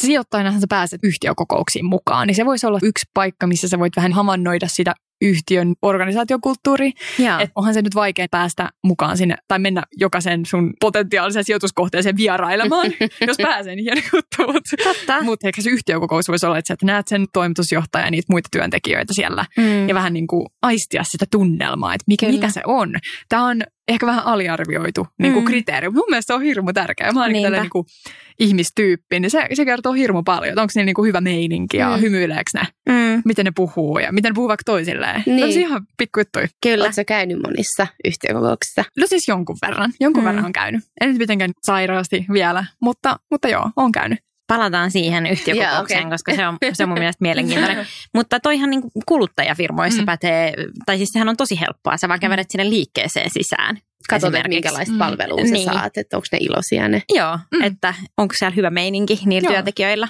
sijoittajanahan 0.00 0.60
sä 0.60 0.66
pääset 0.68 1.00
yhtiökokouksiin 1.02 1.84
mukaan, 1.84 2.26
niin 2.26 2.34
se 2.34 2.46
voisi 2.46 2.66
olla 2.66 2.78
yksi 2.82 3.06
paikka, 3.14 3.46
missä 3.46 3.68
sä 3.68 3.78
voit 3.78 3.96
vähän 3.96 4.12
havainnoida 4.12 4.68
sitä 4.68 4.94
yhtiön 5.20 5.74
organisaatiokulttuuri. 5.82 6.92
Että 7.40 7.52
onhan 7.54 7.74
se 7.74 7.82
nyt 7.82 7.94
vaikea 7.94 8.26
päästä 8.30 8.68
mukaan 8.84 9.16
sinne 9.16 9.36
tai 9.48 9.58
mennä 9.58 9.82
jokaisen 9.96 10.46
sun 10.46 10.72
potentiaalisen 10.80 11.44
sijoituskohteeseen 11.44 12.16
vierailemaan, 12.16 12.92
jos 13.26 13.36
pääsee 13.42 13.76
niin 13.76 13.84
hieno 13.84 14.00
juttu. 14.14 14.52
Mutta 14.52 15.22
mut 15.22 15.44
ehkä 15.44 15.62
se 15.62 15.70
yhtiökokous 15.70 16.28
voisi 16.28 16.46
olla, 16.46 16.58
että, 16.58 16.68
sä 16.68 16.86
näet 16.86 17.08
sen 17.08 17.26
toimitusjohtajan 17.32 18.06
ja 18.06 18.10
niitä 18.10 18.26
muita 18.30 18.48
työntekijöitä 18.52 19.12
siellä 19.14 19.44
mm. 19.56 19.88
ja 19.88 19.94
vähän 19.94 20.12
niin 20.12 20.26
kuin 20.26 20.46
aistia 20.62 21.02
sitä 21.04 21.26
tunnelmaa, 21.30 21.94
että 21.94 22.04
mikä, 22.06 22.28
mikä 22.28 22.50
se 22.50 22.62
on. 22.66 22.94
Tämä 23.28 23.46
on 23.46 23.62
ehkä 23.90 24.06
vähän 24.06 24.24
aliarvioitu 24.24 25.06
niin 25.18 25.32
kuin 25.32 25.44
mm. 25.44 25.46
kriteeri. 25.46 25.90
Mun 25.90 26.04
mielestä 26.10 26.26
se 26.26 26.34
on 26.34 26.42
hirmu 26.42 26.72
tärkeä. 26.72 27.12
Mä 27.12 27.22
oon 27.22 27.32
niin 27.32 27.70
kuin 27.70 27.86
ihmistyyppi, 28.38 29.20
niin 29.20 29.30
se, 29.30 29.46
se 29.54 29.64
kertoo 29.64 29.92
hirmu 29.92 30.22
paljon. 30.22 30.58
Onko 30.58 30.72
niillä 30.74 30.86
niin 30.86 30.94
kuin 30.94 31.08
hyvä 31.08 31.20
meininki 31.20 31.76
ja 31.76 31.96
mm. 31.96 32.00
hymyileekö 32.00 32.50
ne, 32.54 32.62
mm. 32.88 33.22
miten 33.24 33.44
ne 33.44 33.52
puhuu 33.54 33.98
ja 33.98 34.12
miten 34.12 34.30
ne 34.30 34.34
puhuu 34.34 34.48
vaikka 34.48 34.64
toisilleen. 34.64 35.22
Niin. 35.26 35.44
On 35.44 35.50
ihan 35.50 35.86
pikku 35.98 36.20
juttuja. 36.20 36.48
Kyllä. 36.62 36.84
Oletko 36.84 37.02
käynyt 37.06 37.38
monissa 37.42 37.86
yhtiökokouksissa? 38.04 38.84
No 38.98 39.06
siis 39.06 39.28
jonkun 39.28 39.56
verran. 39.66 39.92
Jonkun 40.00 40.22
mm. 40.22 40.26
verran 40.26 40.44
on 40.44 40.52
käynyt. 40.52 40.84
En 41.00 41.08
nyt 41.08 41.18
mitenkään 41.18 41.50
sairaasti 41.62 42.26
vielä, 42.32 42.64
mutta, 42.80 43.18
mutta 43.30 43.48
joo, 43.48 43.70
on 43.76 43.92
käynyt 43.92 44.18
palataan 44.50 44.90
siihen 44.90 45.26
yhtiökokoukseen, 45.26 45.98
yeah, 45.98 46.06
okay. 46.06 46.10
koska 46.10 46.34
se 46.34 46.46
on, 46.46 46.58
se 46.72 46.82
on 46.82 46.88
mun 46.88 46.98
mielestä 46.98 47.22
mielenkiintoinen. 47.22 47.86
Mutta 48.14 48.40
toihan 48.40 48.70
niin 48.70 48.82
kuluttajafirmoissa 49.06 50.02
mm. 50.02 50.06
pätee, 50.06 50.54
tai 50.86 50.96
siis 50.96 51.08
sehän 51.12 51.28
on 51.28 51.36
tosi 51.36 51.60
helppoa. 51.60 51.96
Sä 51.96 52.08
vaan 52.08 52.20
kävelet 52.20 52.50
sinne 52.50 52.70
liikkeeseen 52.70 53.30
sisään. 53.30 53.78
Katsot, 54.08 54.32
minkälaista 54.48 54.92
mm. 54.92 54.98
palvelua 54.98 55.46
sä 55.46 55.52
niin. 55.52 55.64
saat, 55.64 55.96
että 55.96 56.16
onko 56.16 56.26
ne 56.32 56.38
iloisia 56.40 56.88
ne. 56.88 57.02
Joo, 57.08 57.38
mm. 57.54 57.62
että 57.62 57.94
onko 58.16 58.34
siellä 58.38 58.54
hyvä 58.56 58.70
meininki 58.70 59.20
niillä 59.24 59.46
Joo. 59.46 59.52
työntekijöillä. 59.52 60.08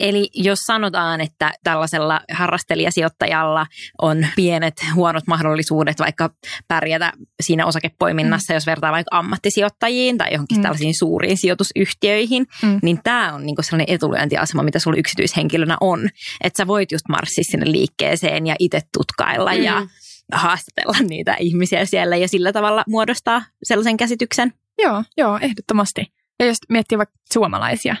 Eli 0.00 0.28
jos 0.34 0.58
sanotaan, 0.58 1.20
että 1.20 1.52
tällaisella 1.64 2.20
harrastelijasijoittajalla 2.32 3.66
on 4.02 4.26
pienet 4.36 4.74
huonot 4.94 5.26
mahdollisuudet 5.26 5.98
vaikka 5.98 6.30
pärjätä 6.68 7.12
siinä 7.42 7.66
osakepoiminnassa, 7.66 8.52
mm. 8.52 8.56
jos 8.56 8.66
vertaa 8.66 8.92
vaikka 8.92 9.18
ammattisijoittajiin 9.18 10.18
tai 10.18 10.32
johonkin 10.32 10.58
mm. 10.58 10.62
tällaisiin 10.62 10.98
suuriin 10.98 11.38
sijoitusyhtiöihin, 11.38 12.46
mm. 12.62 12.78
niin 12.82 13.00
tämä 13.04 13.34
on 13.34 13.46
niinku 13.46 13.62
sellainen 13.62 13.94
etulyöntiasema, 13.94 14.62
mitä 14.62 14.78
sulla 14.78 14.96
yksityishenkilönä 14.96 15.76
on. 15.80 16.08
Että 16.44 16.56
sä 16.56 16.66
voit 16.66 16.92
just 16.92 17.08
marssia 17.08 17.44
sinne 17.44 17.72
liikkeeseen 17.72 18.46
ja 18.46 18.54
itse 18.58 18.80
tutkailla 18.92 19.52
mm. 19.52 19.62
ja 19.62 19.86
haastatella 20.32 20.96
niitä 21.08 21.36
ihmisiä 21.40 21.84
siellä 21.84 22.16
ja 22.16 22.28
sillä 22.28 22.52
tavalla 22.52 22.84
muodostaa 22.88 23.42
sellaisen 23.62 23.96
käsityksen. 23.96 24.52
Joo, 24.78 25.04
joo, 25.16 25.38
ehdottomasti. 25.42 26.12
Ja 26.38 26.46
jos 26.46 26.56
miettii 26.68 26.98
vaikka 26.98 27.14
suomalaisia 27.32 27.96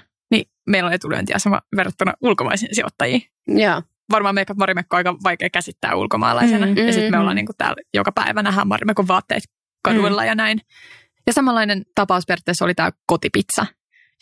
meillä 0.66 0.86
on 0.86 0.92
etulyöntiasema 0.92 1.60
verrattuna 1.76 2.12
ulkomaisiin 2.20 2.74
sijoittajiin. 2.74 3.22
Joo. 3.48 3.82
Varmaan 4.10 4.34
meikä 4.34 4.54
Marimekko 4.54 4.96
on 4.96 4.98
aika 4.98 5.16
vaikea 5.24 5.50
käsittää 5.50 5.94
ulkomaalaisena. 5.94 6.66
Mm, 6.66 6.72
mm, 6.72 6.86
ja 6.86 6.92
sitten 6.92 7.10
me 7.10 7.18
ollaan 7.18 7.36
mm. 7.36 7.36
niin 7.36 7.56
täällä 7.58 7.82
joka 7.94 8.12
päivä 8.12 8.42
nähdään 8.42 8.68
Marimekon 8.68 9.08
vaatteet 9.08 9.42
kaduilla 9.84 10.22
mm. 10.22 10.26
ja 10.26 10.34
näin. 10.34 10.60
Ja 11.26 11.32
samanlainen 11.32 11.84
tapaus 11.94 12.24
periaatteessa 12.26 12.64
oli 12.64 12.74
tämä 12.74 12.90
kotipizza, 13.06 13.66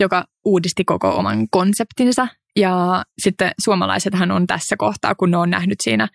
joka 0.01 0.25
uudisti 0.45 0.85
koko 0.85 1.09
oman 1.09 1.47
konseptinsa. 1.51 2.29
Ja 2.57 3.05
sitten 3.19 3.53
suomalaisethan 3.65 4.31
on 4.31 4.47
tässä 4.47 4.77
kohtaa, 4.79 5.15
kun 5.15 5.31
ne 5.31 5.37
on 5.37 5.51
nähnyt 5.51 5.79
siinä 5.83 6.09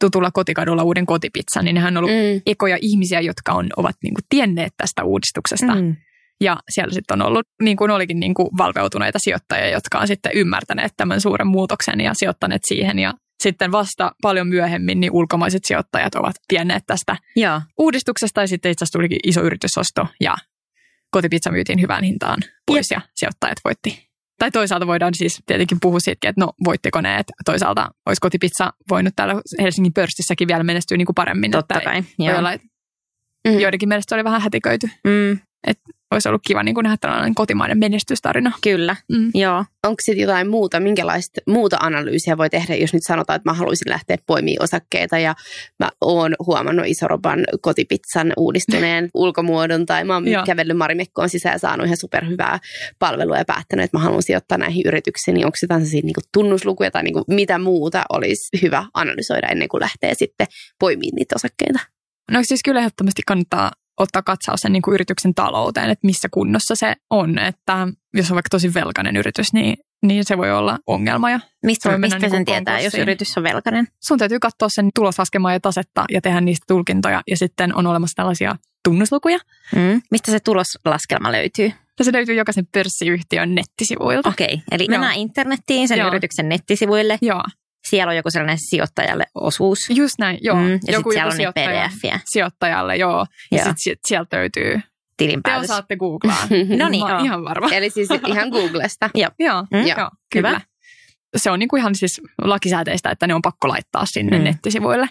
tutulla 0.00 0.30
kotikadulla 0.30 0.82
uuden 0.82 1.06
kotipizzan, 1.06 1.64
niin 1.64 1.74
nehän 1.74 1.96
on 1.96 2.04
ollut 2.04 2.16
mm. 2.16 2.42
ekoja 2.46 2.78
ihmisiä, 2.80 3.20
jotka 3.20 3.52
on, 3.52 3.68
ovat 3.76 3.96
niin 4.02 4.14
kuin 4.14 4.24
tienneet 4.28 4.72
tästä 4.76 5.04
uudistuksesta. 5.04 5.74
Mm. 5.74 5.96
Ja 6.40 6.56
siellä 6.70 6.94
sitten 6.94 7.22
on 7.22 7.28
ollut, 7.28 7.46
niin 7.62 7.76
kuin 7.76 7.90
olikin, 7.90 8.20
niin 8.20 8.34
kuin 8.34 8.48
valveutuneita 8.58 9.18
sijoittajia, 9.22 9.70
jotka 9.70 9.98
on 9.98 10.06
sitten 10.06 10.32
ymmärtäneet 10.34 10.92
tämän 10.96 11.20
suuren 11.20 11.46
muutoksen 11.46 12.00
ja 12.00 12.12
sijoittaneet 12.14 12.62
siihen. 12.64 12.98
Ja 12.98 13.14
sitten 13.42 13.72
vasta 13.72 14.12
paljon 14.22 14.48
myöhemmin 14.48 15.00
niin 15.00 15.12
ulkomaiset 15.12 15.64
sijoittajat 15.64 16.14
ovat 16.14 16.36
tienneet 16.48 16.82
tästä 16.86 17.16
ja. 17.36 17.62
uudistuksesta. 17.78 18.40
Ja 18.40 18.46
sitten 18.46 18.72
itse 18.72 18.84
asiassa 18.84 18.98
tulikin 18.98 19.18
iso 19.24 19.42
yritysosto 19.42 20.06
ja 20.20 20.34
kotipizza 21.10 21.50
myytiin 21.50 21.80
hyvään 21.80 22.04
hintaan 22.04 22.38
pois 22.66 22.90
ja, 22.90 22.94
ja 22.94 23.00
sijoittajat 23.14 23.58
voitti. 23.64 24.06
Tai 24.38 24.50
toisaalta 24.50 24.86
voidaan 24.86 25.14
siis 25.14 25.42
tietenkin 25.46 25.78
puhua 25.80 26.00
siitä, 26.00 26.28
että 26.28 26.40
no 26.40 26.52
voitteko 26.64 27.00
ne, 27.00 27.16
että 27.18 27.32
toisaalta 27.44 27.90
olisi 28.06 28.20
kotipizza 28.20 28.72
voinut 28.90 29.16
täällä 29.16 29.34
Helsingin 29.60 29.92
pörssissäkin 29.92 30.48
vielä 30.48 30.64
menestyä 30.64 30.96
niin 30.96 31.06
kuin 31.06 31.14
paremmin. 31.14 31.50
Totta 31.50 31.74
että 31.74 31.90
kai, 31.90 32.02
voi 32.18 32.38
olla, 32.38 32.52
että 32.52 32.66
mm. 33.48 33.58
joidenkin 33.58 33.88
mielestä 33.88 34.08
se 34.08 34.14
oli 34.14 34.24
vähän 34.24 34.42
hätiköity. 34.42 34.86
Mm. 35.04 35.38
Et 35.66 35.78
olisi 36.10 36.28
ollut 36.28 36.42
kiva 36.46 36.62
niin 36.62 36.74
kuin 36.74 36.84
nähdä 36.84 36.96
tällainen 37.00 37.34
kotimainen 37.34 37.78
menestystarina. 37.78 38.52
Kyllä, 38.62 38.96
mm. 39.12 39.30
joo. 39.34 39.64
Onko 39.86 39.96
sitten 40.00 40.22
jotain 40.22 40.48
muuta, 40.48 40.80
minkälaista 40.80 41.40
muuta 41.46 41.76
analyysiä 41.80 42.38
voi 42.38 42.50
tehdä, 42.50 42.74
jos 42.74 42.92
nyt 42.92 43.02
sanotaan, 43.06 43.36
että 43.36 43.50
mä 43.50 43.54
haluaisin 43.54 43.90
lähteä 43.90 44.16
poimimaan 44.26 44.64
osakkeita 44.64 45.18
ja 45.18 45.34
mä 45.78 45.88
oon 46.00 46.34
huomannut 46.46 46.86
Isoroban 46.86 47.44
kotipizzan 47.60 48.32
uudistuneen 48.36 49.08
ulkomuodon 49.14 49.86
tai 49.86 50.04
mä 50.04 50.14
oon 50.14 50.28
joo. 50.28 50.44
kävellyt 50.46 50.76
Marimekkoon 50.76 51.28
sisään 51.28 51.54
ja 51.54 51.58
saanut 51.58 51.86
ihan 51.86 51.96
superhyvää 51.96 52.58
palvelua 52.98 53.38
ja 53.38 53.44
päättänyt, 53.44 53.84
että 53.84 53.96
mä 53.96 54.02
haluan 54.02 54.22
sijoittaa 54.22 54.58
näihin 54.58 54.82
yrityksiin, 54.86 55.34
niin 55.34 55.46
onko 55.46 55.56
jotain 55.62 55.82
niin 55.82 56.14
kuin 56.14 56.24
tunnuslukuja 56.32 56.90
tai 56.90 57.02
niin 57.02 57.14
kuin 57.14 57.24
mitä 57.28 57.58
muuta 57.58 58.04
olisi 58.12 58.48
hyvä 58.62 58.86
analysoida 58.94 59.48
ennen 59.48 59.68
kuin 59.68 59.80
lähtee 59.80 60.14
sitten 60.14 60.46
poimimaan 60.78 61.16
niitä 61.16 61.34
osakkeita? 61.36 61.78
No 62.30 62.40
siis 62.42 62.60
kyllä 62.64 62.80
ehdottomasti 62.80 63.22
kannattaa 63.26 63.70
ottaa 64.00 64.22
katsaus 64.22 64.60
sen 64.60 64.72
niin 64.72 64.82
kuin 64.82 64.94
yrityksen 64.94 65.34
talouteen, 65.34 65.90
että 65.90 66.06
missä 66.06 66.28
kunnossa 66.30 66.74
se 66.74 66.94
on. 67.10 67.38
Että 67.38 67.88
jos 68.14 68.30
on 68.30 68.34
vaikka 68.34 68.48
tosi 68.50 68.74
velkainen 68.74 69.16
yritys, 69.16 69.52
niin, 69.52 69.76
niin 70.02 70.24
se 70.24 70.38
voi 70.38 70.52
olla 70.52 70.78
ongelma. 70.86 71.30
Ja 71.30 71.40
mistä 71.62 71.98
mistä 71.98 72.18
niin 72.18 72.30
sen 72.30 72.44
tietää, 72.44 72.80
jos 72.80 72.94
yritys 72.94 73.38
on 73.38 73.42
velkainen? 73.42 73.88
Sun 74.04 74.18
täytyy 74.18 74.38
katsoa 74.38 74.68
sen 74.70 74.90
tuloslaskemaa 74.94 75.52
ja 75.52 75.60
tasetta 75.60 76.04
ja 76.10 76.20
tehdä 76.20 76.40
niistä 76.40 76.64
tulkintoja. 76.68 77.22
Ja 77.30 77.36
sitten 77.36 77.74
on 77.74 77.86
olemassa 77.86 78.16
tällaisia 78.16 78.56
tunnuslukuja. 78.84 79.38
Mm. 79.74 80.02
Mistä 80.10 80.30
se 80.30 80.40
tuloslaskelma 80.40 81.32
löytyy? 81.32 81.72
Ja 81.98 82.04
se 82.04 82.12
löytyy 82.12 82.34
jokaisen 82.34 82.66
pörssiyhtiön 82.72 83.54
nettisivuilta. 83.54 84.28
Okei, 84.28 84.46
okay. 84.46 84.58
eli 84.72 84.84
Joo. 84.84 84.90
mennään 84.90 85.16
internettiin 85.16 85.88
sen 85.88 85.98
Joo. 85.98 86.08
yrityksen 86.08 86.48
nettisivuille. 86.48 87.18
Joo 87.22 87.42
siellä 87.90 88.10
on 88.10 88.16
joku 88.16 88.30
sellainen 88.30 88.58
sijoittajalle 88.58 89.24
osuus. 89.34 89.86
Just 89.90 90.14
näin, 90.18 90.38
joo. 90.40 90.56
Mm, 90.56 90.72
ja 90.72 90.92
joku, 90.92 91.12
siellä 91.12 91.34
joku 91.34 91.60
on 91.60 91.64
pdf 91.68 92.20
Sijoittajalle, 92.24 92.96
joo. 92.96 93.26
Ja 93.52 93.58
sitten 93.58 93.78
sit 93.78 93.98
sieltä 94.08 94.36
löytyy 94.36 94.80
tilinpäätös. 95.16 95.66
Te 95.66 95.72
osaatte 95.72 95.96
googlaa. 95.96 96.48
no 96.78 96.88
niin. 96.88 97.06
Mä 97.06 97.20
ihan 97.24 97.44
varma. 97.44 97.68
Eli 97.72 97.90
siis 97.90 98.08
ihan 98.26 98.48
Googlesta. 98.48 99.10
joo. 99.14 99.30
Joo, 99.38 99.66
mm? 99.72 99.86
joo, 99.86 100.10
kyllä. 100.32 100.48
Hyvä. 100.48 100.60
Se 101.36 101.50
on 101.50 101.58
niinku 101.58 101.76
ihan 101.76 101.94
siis 101.94 102.20
lakisääteistä, 102.44 103.10
että 103.10 103.26
ne 103.26 103.34
on 103.34 103.42
pakko 103.42 103.68
laittaa 103.68 104.06
sinne 104.06 104.38
mm. 104.38 104.44
nettisivuille. 104.44 105.08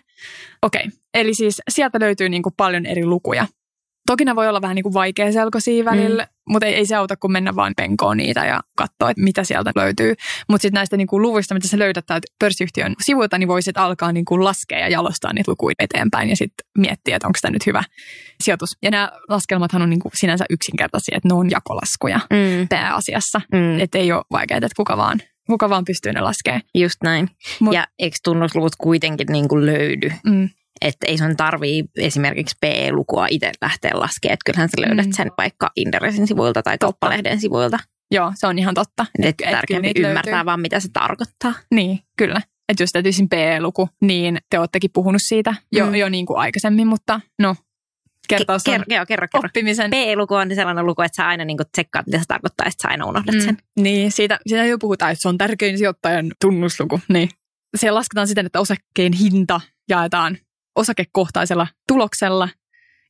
Okei, 0.62 0.86
okay. 0.88 1.00
eli 1.14 1.34
siis 1.34 1.62
sieltä 1.70 2.00
löytyy 2.00 2.30
niinku 2.30 2.52
paljon 2.58 2.86
eri 2.86 3.06
lukuja. 3.06 3.48
Toki 4.08 4.26
ne 4.26 4.36
voi 4.36 4.50
olla 4.50 4.62
vähän 4.62 4.76
niin 4.76 4.84
kuin 4.84 4.94
vaikea 4.94 5.32
selkoisia 5.32 5.86
välillä, 5.86 6.24
mm. 6.24 6.30
Mutta 6.50 6.66
ei, 6.66 6.76
ei 6.76 6.86
se 6.86 6.96
auta, 6.96 7.16
kun 7.16 7.32
mennä 7.32 7.56
vaan 7.56 7.74
penkoon 7.78 8.18
niitä 8.18 8.46
ja 8.46 8.62
katsoa, 8.78 9.10
että 9.10 9.24
mitä 9.24 9.44
sieltä 9.44 9.72
löytyy. 9.76 10.14
Mutta 10.50 10.62
sitten 10.62 10.80
näistä 10.80 10.98
niin 10.98 11.08
kuin 11.08 11.22
luvuista, 11.22 11.54
mitä 11.54 11.68
sä 11.68 11.80
löydät 11.80 12.06
täältä 12.06 12.28
pörssiyhtiön 12.40 12.96
sivuilta, 13.02 13.38
niin 13.38 13.48
voisit 13.48 13.78
alkaa 13.78 14.12
niin 14.12 14.26
kuin 14.26 14.44
laskea 14.44 14.80
ja 14.80 14.90
jalostaa 14.90 15.34
niitä 15.34 15.52
lukuja 15.52 15.76
eteenpäin 15.80 16.30
ja 16.30 16.36
sitten 16.36 16.68
miettiä, 16.78 17.16
että 17.16 17.28
onko 17.28 17.40
tämä 17.42 17.52
nyt 17.52 17.66
hyvä 17.66 17.84
sijoitus. 18.44 18.70
Ja 18.82 18.92
nämä 18.92 19.12
laskelmathan 19.30 19.82
on 19.82 19.90
niin 19.90 20.00
kuin 20.00 20.12
sinänsä 20.16 20.46
yksinkertaisia, 20.50 21.18
että 21.18 21.30
ne 21.30 21.34
on 21.34 21.52
jakolaskuja 21.52 22.20
mm. 22.30 22.68
pääasiassa. 22.68 23.42
Mm. 23.54 23.80
Että 23.80 23.98
ei 23.98 24.12
ole 24.12 24.24
vaikeaa, 24.32 24.58
että 24.58 24.70
kuka 24.76 24.98
vaan 24.98 25.22
kuka 25.48 25.70
vaan 25.70 25.86
pystyy 25.86 26.14
ne 26.14 26.22
laskemaan. 26.22 26.62
Just 26.76 26.96
näin. 27.04 27.30
Mut, 27.60 27.74
ja 27.74 27.88
eikö 28.00 28.18
tunnusluvut 28.24 28.76
kuitenkin 28.78 29.28
niin 29.30 29.48
kuin 29.48 29.66
löydy? 29.66 30.12
Mm. 30.26 30.50
Että 30.82 31.08
ei 31.08 31.18
sun 31.18 31.38
tarvii 31.38 31.84
esimerkiksi 31.98 32.56
PE-lukua 32.62 33.28
itse 33.30 33.52
lähteä 33.62 33.92
laskemaan. 33.94 34.34
Että 34.34 34.44
kyllähän 34.46 34.70
sä 34.70 34.88
löydät 34.88 35.06
mm. 35.06 35.12
sen 35.12 35.32
vaikka 35.38 35.72
Inderesin 35.76 36.28
sivuilta 36.28 36.64
tai 36.64 36.78
kauppalehden 36.78 37.40
sivuilta. 37.40 37.80
Joo, 38.12 38.32
se 38.36 38.48
on 38.48 38.60
ihan 38.60 38.74
totta. 38.74 39.06
Et, 39.20 39.26
et 39.26 39.52
tärkeämpi 39.52 39.92
ymmärtää 39.96 40.34
löytyy. 40.34 40.46
vaan, 40.46 40.60
mitä 40.60 40.80
se 40.80 40.90
tarkoittaa. 40.94 41.54
Niin, 41.72 42.00
kyllä. 42.18 42.42
Että 42.70 42.84
jos 42.84 42.90
täytyisin 42.92 43.30
PE-luku, 43.30 43.90
niin 44.02 44.38
te 44.50 44.60
oottekin 44.60 44.90
puhunut 44.94 45.22
siitä 45.26 45.56
jo, 45.72 45.86
mm. 45.86 45.96
jo 45.96 46.10
niin 46.10 46.26
kuin 46.26 46.40
aikaisemmin, 46.40 46.88
mutta 46.88 47.22
no, 47.42 47.56
kertaus 48.28 48.68
on 48.68 48.74
ker- 48.74 48.86
kerro, 48.90 49.06
kerro, 49.06 49.28
kerro. 49.32 49.48
oppimisen. 49.48 49.92
PE-luku 49.92 50.34
on 50.34 50.56
sellainen 50.56 50.86
luku, 50.86 51.02
että 51.02 51.16
sä 51.16 51.28
aina 51.28 51.46
niin 51.46 51.58
tsekkaat, 51.72 52.06
mitä 52.06 52.20
se 52.20 52.24
tarkoittaa, 52.28 52.68
että 52.68 52.82
sä 52.82 52.88
aina 52.88 53.06
unohdat 53.06 53.42
sen. 53.42 53.58
Mm. 53.78 53.84
Niin, 53.84 54.12
siitä, 54.12 54.40
siitä 54.48 54.66
jo 54.66 54.78
puhutaan, 54.78 55.12
että 55.12 55.22
se 55.22 55.30
on 55.30 55.38
tärkein 55.38 55.78
sijoittajan 55.78 56.32
tunnusluku. 56.42 57.00
Niin. 57.10 57.30
Siellä 57.78 57.98
lasketaan 57.98 58.28
siten, 58.28 58.46
että 58.46 58.60
osakkeen 58.60 59.14
hinta 59.14 59.62
jaetaan 59.90 60.38
osakekohtaisella 60.76 61.68
tuloksella. 61.88 62.50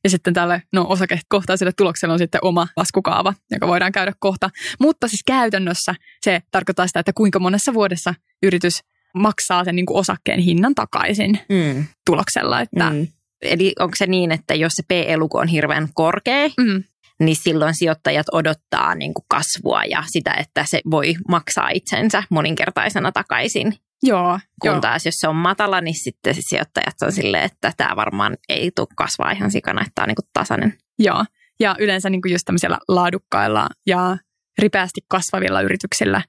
Ja 0.04 0.10
sitten 0.10 0.34
tälle 0.34 0.62
no, 0.72 0.86
osakekohtaiselle 0.88 1.72
tulokselle 1.76 2.12
on 2.12 2.18
sitten 2.18 2.38
oma 2.44 2.68
laskukaava, 2.76 3.34
joka 3.50 3.66
voidaan 3.66 3.92
käydä 3.92 4.12
kohta. 4.18 4.50
Mutta 4.80 5.08
siis 5.08 5.22
käytännössä 5.26 5.94
se 6.24 6.40
tarkoittaa 6.50 6.86
sitä, 6.86 7.00
että 7.00 7.12
kuinka 7.12 7.38
monessa 7.38 7.74
vuodessa 7.74 8.14
yritys 8.42 8.80
maksaa 9.14 9.64
sen 9.64 9.76
niin 9.76 9.86
kuin 9.86 9.98
osakkeen 9.98 10.40
hinnan 10.40 10.74
takaisin 10.74 11.38
Mm. 11.48 11.84
tuloksella. 12.06 12.60
Että, 12.60 12.90
Mm. 12.90 13.06
Eli 13.42 13.72
onko 13.78 13.94
se 13.96 14.06
niin, 14.06 14.32
että 14.32 14.54
jos 14.54 14.72
se 14.72 14.82
PE-luku 14.88 15.38
on 15.38 15.48
hirveän 15.48 15.88
korkea, 15.94 16.48
mm, 16.58 16.84
niin 17.20 17.36
silloin 17.36 17.74
sijoittajat 17.74 18.26
odottaa 18.32 18.94
niin 18.94 19.14
kuin 19.14 19.24
kasvua 19.28 19.84
ja 19.84 20.04
sitä, 20.06 20.34
että 20.34 20.64
se 20.68 20.80
voi 20.90 21.14
maksaa 21.28 21.68
itsensä 21.70 22.22
moninkertaisena 22.30 23.12
takaisin. 23.12 23.74
Joo, 24.02 24.38
Kun 24.62 24.70
joo. 24.70 24.80
taas 24.80 25.06
jos 25.06 25.14
se 25.14 25.28
on 25.28 25.36
matala, 25.36 25.80
niin 25.80 25.94
sitten 25.94 26.34
se 26.34 26.40
sijoittajat 26.48 26.94
on 27.02 27.12
silleen, 27.12 27.44
että 27.44 27.72
tämä 27.76 27.96
varmaan 27.96 28.36
ei 28.48 28.70
tule 28.76 28.86
kasvaa 28.96 29.30
ihan 29.30 29.50
sikana, 29.50 29.80
että 29.80 29.92
tämä 29.94 30.04
on 30.04 30.08
niin 30.08 30.16
kuin 30.16 30.28
tasainen. 30.32 30.78
Joo, 30.98 31.24
ja 31.60 31.76
yleensä 31.78 32.10
niin 32.10 32.22
kuin 32.22 32.32
just 32.32 32.44
tämmöisillä 32.44 32.78
laadukkailla 32.88 33.68
ja 33.86 34.16
ripeästi 34.58 35.00
kasvavilla 35.08 35.60
yrityksillä 35.60 36.22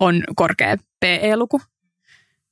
on 0.00 0.24
korkea 0.36 0.76
PE-luku. 1.00 1.60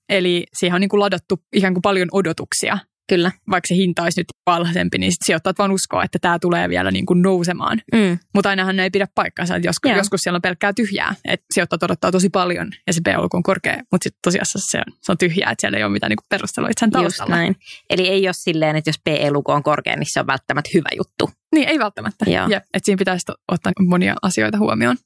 Eli 0.08 0.46
siihen 0.54 0.74
on 0.74 0.80
niin 0.80 0.88
kuin 0.88 1.00
ladattu 1.00 1.42
ikään 1.52 1.74
kuin 1.74 1.82
paljon 1.82 2.08
odotuksia. 2.12 2.78
Kyllä. 3.08 3.32
Vaikka 3.50 3.66
se 3.66 3.74
hinta 3.74 4.02
olisi 4.02 4.20
nyt 4.20 4.26
alhaisempi, 4.46 4.98
niin 4.98 5.12
sit 5.12 5.18
sijoittajat 5.26 5.58
vaan 5.58 5.70
uskoo, 5.72 6.02
että 6.02 6.18
tämä 6.18 6.38
tulee 6.38 6.68
vielä 6.68 6.90
niin 6.90 7.06
kuin 7.06 7.22
nousemaan. 7.22 7.82
Mm. 7.92 8.18
Mutta 8.34 8.48
ainahan 8.48 8.76
ne 8.76 8.82
ei 8.82 8.90
pidä 8.90 9.06
paikkaansa. 9.14 9.56
että 9.56 9.68
Joskus, 9.68 9.88
Joo. 9.88 9.98
joskus 9.98 10.20
siellä 10.20 10.36
on 10.36 10.42
pelkkää 10.42 10.72
tyhjää. 10.72 11.14
Että 11.24 11.46
sijoittajat 11.54 11.82
odottaa 11.82 12.12
tosi 12.12 12.28
paljon 12.28 12.70
ja 12.86 12.92
se 12.92 13.00
PE-luku 13.04 13.36
on 13.36 13.42
korkea, 13.42 13.76
mutta 13.92 14.04
sitten 14.04 14.18
tosiasiassa 14.24 14.70
se 14.70 14.78
on, 14.78 14.84
se 15.02 15.12
on 15.12 15.18
tyhjää, 15.18 15.50
että 15.50 15.60
siellä 15.60 15.78
ei 15.78 15.84
ole 15.84 15.92
mitään 15.92 16.10
niin 16.10 16.16
kuin 16.16 16.26
perustelua 16.28 16.68
itse 16.68 16.86
Just 16.86 16.92
taustalla. 16.92 17.36
näin. 17.36 17.56
Eli 17.90 18.08
ei 18.08 18.26
ole 18.28 18.32
silleen, 18.32 18.76
että 18.76 18.88
jos 18.88 19.00
PE-luku 19.04 19.52
on 19.52 19.62
korkea, 19.62 19.96
niin 19.96 20.06
se 20.12 20.20
on 20.20 20.26
välttämättä 20.26 20.70
hyvä 20.74 20.88
juttu. 20.96 21.30
Niin, 21.54 21.68
ei 21.68 21.78
välttämättä. 21.78 22.30
Joo. 22.30 22.48
Jep, 22.48 22.62
että 22.74 22.84
siinä 22.86 22.98
pitäisi 22.98 23.24
ottaa 23.52 23.72
monia 23.88 24.14
asioita 24.22 24.58
huomioon. 24.58 24.96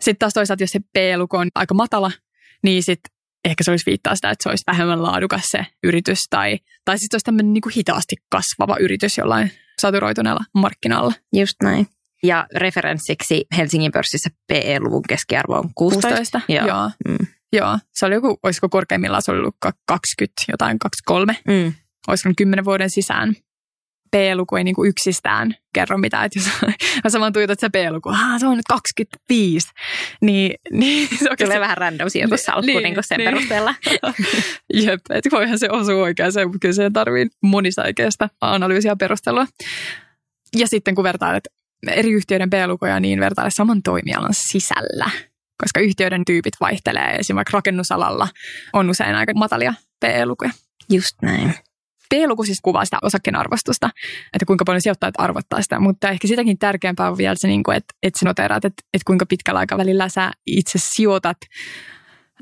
Sitten 0.00 0.18
taas 0.18 0.32
toisaalta, 0.34 0.62
jos 0.62 0.70
se 0.70 0.80
P-luku 0.80 1.36
on 1.36 1.48
aika 1.54 1.74
matala, 1.74 2.10
niin 2.62 2.82
sitten 2.82 3.15
ehkä 3.46 3.64
se 3.64 3.70
olisi 3.70 3.86
viittaa 3.86 4.14
sitä, 4.14 4.30
että 4.30 4.42
se 4.42 4.48
olisi 4.48 4.64
vähemmän 4.66 5.02
laadukas 5.02 5.42
se 5.44 5.66
yritys. 5.84 6.18
Tai, 6.30 6.58
tai 6.84 6.98
sitten 6.98 7.14
olisi 7.14 7.24
tämmöinen 7.24 7.52
niin 7.52 7.62
kuin 7.62 7.72
hitaasti 7.76 8.16
kasvava 8.30 8.76
yritys 8.80 9.18
jollain 9.18 9.50
saturoituneella 9.80 10.44
markkinalla. 10.54 11.12
Just 11.32 11.54
näin. 11.62 11.86
Ja 12.22 12.46
referenssiksi 12.54 13.44
Helsingin 13.56 13.92
pörssissä 13.92 14.30
PE-luvun 14.46 15.02
keskiarvo 15.08 15.54
on 15.54 15.70
16. 15.74 16.08
16. 16.08 16.40
Joo. 16.48 16.66
Joo. 16.66 16.90
Mm. 17.08 17.26
Joo. 17.52 17.78
Se 17.94 18.06
oli 18.06 18.14
joku, 18.14 18.38
olisiko 18.42 18.68
korkeimmillaan 18.68 19.22
se 19.22 19.30
oli 19.30 19.38
ollut 19.38 19.56
20, 19.86 20.42
jotain 20.48 20.78
23. 20.78 21.36
Mm. 21.48 21.72
olisiko 22.08 22.28
nyt 22.28 22.36
kymmenen 22.36 22.64
vuoden 22.64 22.90
sisään. 22.90 23.36
P-luku 24.16 24.56
ei 24.56 24.64
niinku 24.64 24.84
yksistään 24.84 25.54
kerro 25.74 25.98
mitään, 25.98 26.24
että 26.24 26.38
jos 27.04 27.12
sä 27.12 27.20
vaan 27.20 27.32
tuijotat 27.32 27.60
se 27.60 27.68
P-luku, 27.68 28.08
ah, 28.08 28.40
se 28.40 28.46
on 28.46 28.56
nyt 28.56 28.66
25, 28.68 29.68
niin, 30.20 30.54
niin 30.70 31.08
se 31.08 31.16
Tulee 31.16 31.30
oikeasti, 31.30 31.60
vähän 31.60 31.76
random 31.76 32.10
sijoitussalkku 32.10 32.66
Niin, 32.66 32.82
niin, 32.82 32.94
niin 32.94 33.04
sen 33.04 33.18
niin. 33.18 33.30
perusteella. 33.30 33.74
jep, 34.84 35.00
että 35.10 35.30
voihan 35.32 35.58
se 35.58 35.70
osua 35.70 36.02
oikeaan, 36.02 36.32
mutta 36.44 36.58
kyllä 36.60 36.74
se 36.74 36.90
tarvii 36.92 37.26
monisäikeistä 37.42 38.28
analyysiä 38.40 38.96
perustelua. 38.96 39.46
Ja 40.56 40.66
sitten 40.66 40.94
kun 40.94 41.04
vertailet 41.04 41.44
eri 41.88 42.12
yhtiöiden 42.12 42.50
P-lukuja, 42.50 43.00
niin 43.00 43.20
vertaile 43.20 43.50
saman 43.56 43.82
toimialan 43.82 44.34
sisällä, 44.34 45.10
koska 45.62 45.80
yhtiöiden 45.80 46.24
tyypit 46.26 46.54
vaihtelee. 46.60 47.16
Esimerkiksi 47.16 47.52
rakennusalalla 47.52 48.28
on 48.72 48.90
usein 48.90 49.14
aika 49.14 49.32
matalia 49.34 49.74
P-lukuja. 50.00 50.50
Just 50.90 51.22
näin. 51.22 51.54
P-luku 52.10 52.44
siis 52.44 52.60
kuvaa 52.62 52.84
sitä 52.84 52.98
osakkeen 53.02 53.36
arvostusta, 53.36 53.90
että 54.34 54.46
kuinka 54.46 54.64
paljon 54.64 54.80
sijoittajat 54.80 55.14
arvottaa 55.18 55.62
sitä, 55.62 55.80
mutta 55.80 56.08
ehkä 56.08 56.28
sitäkin 56.28 56.58
tärkeämpää 56.58 57.10
on 57.10 57.18
vielä 57.18 57.34
se, 57.38 57.48
niin 57.48 57.62
että, 57.74 57.94
että 58.02 58.18
sä 58.18 58.26
noteraat, 58.26 58.64
että, 58.64 58.82
että 58.94 59.04
kuinka 59.06 59.26
pitkällä 59.26 59.60
aikavälillä 59.60 60.08
sä 60.08 60.30
itse 60.46 60.78
sijoitat. 60.82 61.36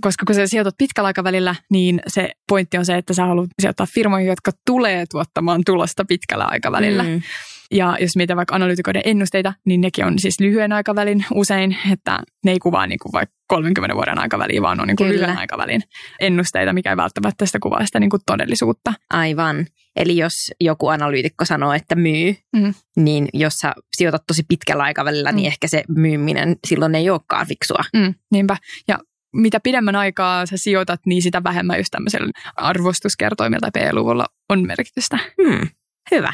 Koska 0.01 0.25
kun 0.27 0.35
sä 0.35 0.47
sijoitat 0.47 0.75
pitkällä 0.79 1.07
aikavälillä, 1.07 1.55
niin 1.71 2.01
se 2.07 2.31
pointti 2.49 2.79
on 2.79 2.87
se, 2.87 2.97
että 2.97 3.15
sä 3.15 3.27
haluat 3.27 3.51
sijoittaa 3.61 3.87
firmoihin, 3.95 4.29
jotka 4.29 4.51
tulee 4.67 5.05
tuottamaan 5.11 5.63
tulosta 5.67 6.05
pitkällä 6.05 6.45
aikavälillä. 6.45 7.03
Mm. 7.03 7.23
Ja 7.71 7.97
jos 8.01 8.17
mietitään 8.17 8.37
vaikka 8.37 8.55
analyytikoiden 8.55 9.03
ennusteita, 9.05 9.53
niin 9.67 9.81
nekin 9.81 10.05
on 10.05 10.19
siis 10.19 10.41
lyhyen 10.41 10.73
aikavälin 10.73 11.25
usein, 11.35 11.77
että 11.93 12.19
ne 12.45 12.51
ei 12.53 12.59
kuvaa 12.59 12.87
niin 12.87 12.99
kuin 13.03 13.13
vaikka 13.13 13.35
30 13.49 13.95
vuoden 13.97 14.19
aikaväliä, 14.19 14.63
vaan 14.63 14.81
on 14.81 14.87
niin 14.89 14.97
kuin 14.97 15.09
lyhyen 15.09 15.39
aikavälin 15.39 15.83
ennusteita, 16.21 16.73
mikä 16.73 16.91
ei 16.91 16.97
välttämättä 16.97 17.47
sitä 17.47 17.59
kuvaa 17.63 17.87
sitä 17.87 18.01
niin 18.01 18.11
kuin 18.11 18.21
todellisuutta. 18.27 18.93
Aivan. 19.11 19.67
Eli 19.97 20.17
jos 20.17 20.35
joku 20.61 20.89
analyytikko 20.89 21.45
sanoo, 21.45 21.73
että 21.73 21.95
myy, 21.95 22.35
Mm. 22.57 22.75
niin 22.97 23.29
jos 23.35 23.55
sä 23.55 23.75
sijoitat 23.97 24.23
tosi 24.27 24.43
pitkällä 24.49 24.83
aikavälillä, 24.83 25.31
Mm. 25.33 25.37
niin 25.37 25.47
ehkä 25.47 25.69
se 25.69 25.85
myyminen 25.89 26.57
silloin 26.67 26.95
ei 26.95 27.11
olekaan 27.11 27.47
fiksua. 27.47 27.81
Mm, 27.97 28.15
niinpä. 28.33 28.57
Ja 28.89 28.99
mitä 29.37 29.61
pidemmän 29.61 29.97
aikaa 29.97 30.47
sä 30.47 30.57
sijoitat, 30.57 31.01
niin 31.07 31.23
sitä 31.23 31.45
vähemmän 31.45 31.79
just 31.79 31.91
tämmöisellä 31.91 32.31
arvostuskertoimilla 32.57 33.71
tai 33.73 33.91
P-luvulla 33.91 34.27
on 34.49 34.67
merkitystä. 34.67 35.19
Hmm. 35.43 35.69
Hyvä. 36.11 36.33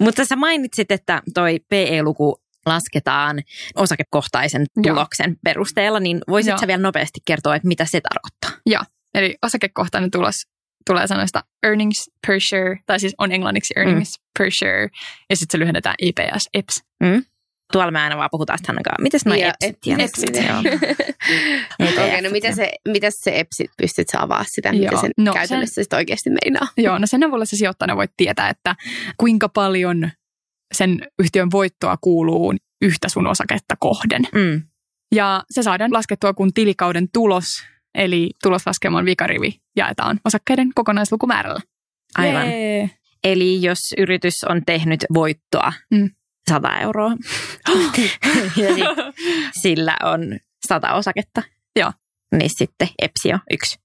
Mutta 0.00 0.24
sä 0.24 0.36
mainitsit, 0.36 0.90
että 0.90 1.22
toi 1.34 1.60
PE-luku 1.68 2.40
lasketaan 2.66 3.42
osakekohtaisen 3.74 4.66
Joo. 4.76 4.94
tuloksen 4.94 5.36
perusteella, 5.44 6.00
niin 6.00 6.20
voisitko 6.28 6.52
Joo. 6.52 6.60
sä 6.60 6.66
vielä 6.66 6.82
nopeasti 6.82 7.20
kertoa, 7.26 7.56
että 7.56 7.68
mitä 7.68 7.84
se 7.84 8.00
tarkoittaa? 8.00 8.62
Eli 9.14 9.34
osakekohtainen 9.42 10.10
tulos 10.10 10.34
tulee 10.86 11.06
sanoista 11.06 11.44
earnings 11.62 12.10
per 12.26 12.40
share, 12.48 12.76
tai 12.86 13.00
siis 13.00 13.14
on 13.18 13.32
englanniksi 13.32 13.74
earnings 13.76 14.18
mm. 14.18 14.24
per 14.38 14.50
share, 14.58 14.88
ja 15.30 15.36
sitten 15.36 15.52
se 15.52 15.58
lyhennetään 15.58 15.94
EPS, 16.02 16.48
EPS. 16.54 16.84
Tuolla 17.72 17.90
me 17.90 18.00
aina 18.00 18.16
vaan 18.16 18.28
puhutaan 18.32 18.58
sitä 18.58 18.72
ainakaan. 18.72 19.02
Mites 19.02 19.24
noi 19.26 19.40
Ja 19.40 19.52
EPSit? 19.62 19.78
et- 19.92 20.00
EPSit. 20.00 20.36
Joo. 20.48 20.58
Okei, 21.92 22.22
no 22.22 22.30
mitä 22.30 22.52
se, 22.52 22.72
mitä 22.88 23.08
se 23.10 23.38
EPSit 23.38 23.70
pystyt 23.76 24.08
saamaan 24.08 24.44
sitä, 24.48 24.68
Joo. 24.68 24.78
mitä 24.78 25.00
sen 25.00 25.10
No, 25.18 25.24
no, 25.24 25.32
käytännössä 25.34 25.82
sit 25.82 25.92
oikeasti 25.92 26.30
meinaa? 26.30 26.68
Joo, 26.86 26.98
no 26.98 27.06
sen 27.06 27.24
avulla 27.24 27.44
se 27.44 27.56
sijoittajana 27.56 27.96
voit 27.96 28.10
tietää, 28.16 28.48
että 28.48 28.76
kuinka 29.16 29.48
paljon 29.48 30.10
sen 30.74 31.06
yhtiön 31.18 31.50
voittoa 31.50 31.96
kuuluu 32.00 32.54
yhtä 32.82 33.08
sun 33.08 33.26
osaketta 33.26 33.74
kohden. 33.78 34.22
Mm. 34.34 34.62
Ja 35.14 35.44
se 35.50 35.62
saadaan 35.62 35.92
laskettua, 35.92 36.34
kun 36.34 36.52
tilikauden 36.54 37.08
tulos, 37.12 37.44
eli 37.94 38.30
tuloslaskelman 38.42 39.04
vikarivi, 39.04 39.60
jaetaan 39.76 40.20
osakkeiden 40.24 40.68
kokonaislukumäärällä. 40.74 41.60
Aivan. 42.18 42.46
Jee. 42.50 42.90
Eli 43.24 43.62
jos 43.62 43.78
yritys 43.98 44.34
on 44.48 44.62
tehnyt 44.66 45.04
voittoa 45.14 45.72
Mm. 45.94 46.10
100 46.50 46.78
euroa, 46.78 47.10
ja 48.56 48.74
sit 48.74 48.84
sillä 49.62 49.96
on 50.02 50.20
100 50.68 50.94
osaketta, 50.94 51.42
Joo. 51.76 51.92
niin 52.32 52.50
sitten 52.56 52.88
EPSI 53.02 53.32
on 53.32 53.40
yksi. 53.50 53.78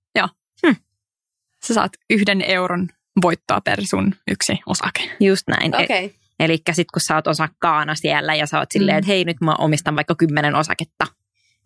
Sä 1.67 1.73
saat 1.73 1.91
yhden 2.09 2.41
euron 2.41 2.87
voittoa 3.21 3.61
per 3.61 3.79
sun 3.85 4.15
yksi 4.31 4.59
osake. 4.65 5.15
Just 5.19 5.47
näin. 5.47 5.75
E- 5.75 5.83
Okei. 5.83 6.15
Eli 6.39 6.57
sitten 6.57 6.85
kun 6.93 7.01
sä 7.07 7.15
oot 7.15 7.27
osakkaana 7.27 7.95
siellä 7.95 8.35
ja 8.35 8.45
sä 8.47 8.59
oot 8.59 8.71
silleen, 8.71 8.95
Mm. 8.95 8.99
että 8.99 9.07
hei 9.07 9.25
nyt 9.25 9.41
mä 9.41 9.55
omistan 9.57 9.95
vaikka 9.95 10.15
kymmenen 10.15 10.55
osaketta, 10.55 11.07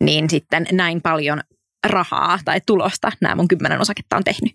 niin 0.00 0.30
sitten 0.30 0.66
näin 0.72 1.02
paljon 1.02 1.40
rahaa 1.86 2.38
tai 2.44 2.60
tulosta 2.66 3.12
nämä 3.20 3.34
mun 3.34 3.48
kymmenen 3.48 3.80
osaketta 3.80 4.16
on 4.16 4.24
tehnyt. 4.24 4.52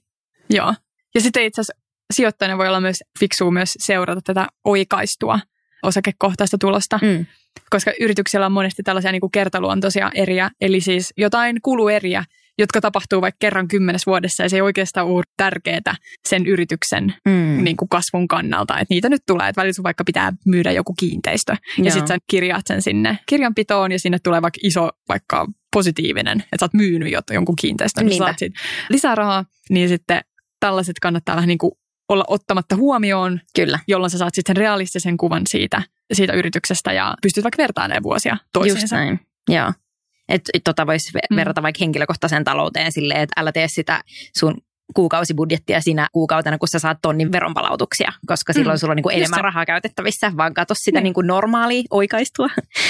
Joo. 0.50 0.74
Ja 1.16 1.22
sitten 1.22 1.44
itse 1.44 1.62
asiassa 1.62 1.82
sijoittajana 2.14 2.58
voi 2.58 2.68
olla 2.68 2.82
myös 2.82 3.04
fiksua 3.20 3.52
myös 3.52 3.74
seurata 3.80 4.22
tätä 4.24 4.48
oikaistua 4.64 5.40
osakekohtaista 5.84 6.58
tulosta, 6.58 7.00
Mm. 7.02 7.26
koska 7.70 7.92
yrityksellä 8.00 8.46
on 8.46 8.52
monesti 8.52 8.84
tällaisia 8.84 9.12
niin 9.12 9.22
kuin 9.22 9.32
kertaluontoisia 9.32 10.12
eriä, 10.16 10.50
eli 10.62 10.82
siis 10.82 11.14
jotain 11.18 11.58
kulueriä, 11.62 12.24
jotka 12.58 12.82
tapahtuu 12.82 13.22
vaikka 13.22 13.38
kerran 13.40 13.68
kymmenes 13.68 14.06
vuodessa 14.06 14.44
ja 14.44 14.50
se 14.50 14.58
ei 14.58 14.62
oikeastaan 14.62 15.08
ole 15.08 15.24
tärkeää 15.38 15.96
sen 16.28 16.46
yrityksen 16.46 17.14
Mm. 17.26 17.64
niin 17.64 17.78
kuin 17.78 17.90
kasvun 17.90 18.28
kannalta, 18.28 18.74
että 18.80 18.94
niitä 18.94 19.10
nyt 19.10 19.22
tulee, 19.28 19.50
että 19.50 19.62
välillä 19.62 19.74
sun 19.74 19.84
vaikka 19.84 20.04
pitää 20.04 20.34
myydä 20.46 20.72
joku 20.72 20.94
kiinteistö 21.00 21.52
ja 21.78 21.84
Joo. 21.84 21.92
sitten 21.92 22.08
sä 22.08 22.18
kirjaat 22.28 22.68
sen 22.68 22.82
sinne 22.82 23.20
kirjanpitoon 23.26 23.92
ja 23.92 24.00
sinne 24.00 24.20
tulee 24.24 24.42
vaikka 24.42 24.60
iso 24.64 24.90
vaikka 25.10 25.48
positiivinen, 25.74 26.40
että 26.40 26.58
sä 26.60 26.66
oot 26.66 26.74
myynyt 26.74 27.14
jonkun 27.32 27.56
kiinteistön, 27.56 28.06
niin 28.06 28.18
sä 28.18 28.24
saat 28.26 28.40
siitä 28.40 28.60
lisää 28.90 29.16
rahaa, 29.16 29.46
niin 29.70 29.90
sitten 29.90 30.22
tällaiset 30.60 31.00
kannattaa 31.02 31.36
vähän 31.36 31.48
niin 31.48 31.58
kuin 31.58 31.72
olla 32.14 32.26
ottamatta 32.28 32.76
huomioon, 32.76 33.40
Kyllä, 33.56 33.80
jolloin 33.88 34.10
sä 34.10 34.18
saat 34.18 34.36
sitten 34.36 34.56
sen 34.56 34.58
realistisen 34.58 35.18
kuvan 35.18 35.42
siitä, 35.50 35.82
siitä 36.14 36.34
yrityksestä 36.34 36.94
ja 36.94 37.16
pystyt 37.22 37.44
vaikka 37.44 37.58
vertailemaan 37.62 38.04
vuosia 38.04 38.34
just 38.34 38.44
toisiinsa. 38.54 38.96
näin. 38.96 39.20
Joo. 39.50 39.74
Et, 40.30 40.42
tota 40.64 40.88
voisi 40.88 41.12
Mm. 41.32 41.36
verrata 41.36 41.62
vaikka 41.62 41.78
henkilökohtaiseen 41.82 42.44
talouteen 42.44 42.92
silleen, 42.92 43.20
että 43.22 43.42
älä 43.42 43.52
tee 43.52 43.68
sitä 43.68 44.04
sun 44.38 44.58
kuukausibudjettia 44.96 45.82
siinä 45.82 46.08
kuukautena, 46.12 46.58
kun 46.58 46.68
sä 46.68 46.80
saat 46.80 46.98
tonnin 47.02 47.32
veronpalautuksia, 47.32 48.12
koska 48.26 48.54
silloin 48.54 48.76
Mm, 48.76 48.80
sulla 48.80 48.92
on 48.92 48.96
niinku 48.96 49.10
just 49.10 49.18
enemmän 49.18 49.38
se. 49.38 49.42
rahaa 49.42 49.66
käytettävissä, 49.66 50.32
vaan 50.38 50.54
katso 50.54 50.74
sitä 50.78 50.98
Niin. 51.00 51.04
niinku 51.04 51.22
normaalia 51.22 51.84
oikaistua. 51.90 52.50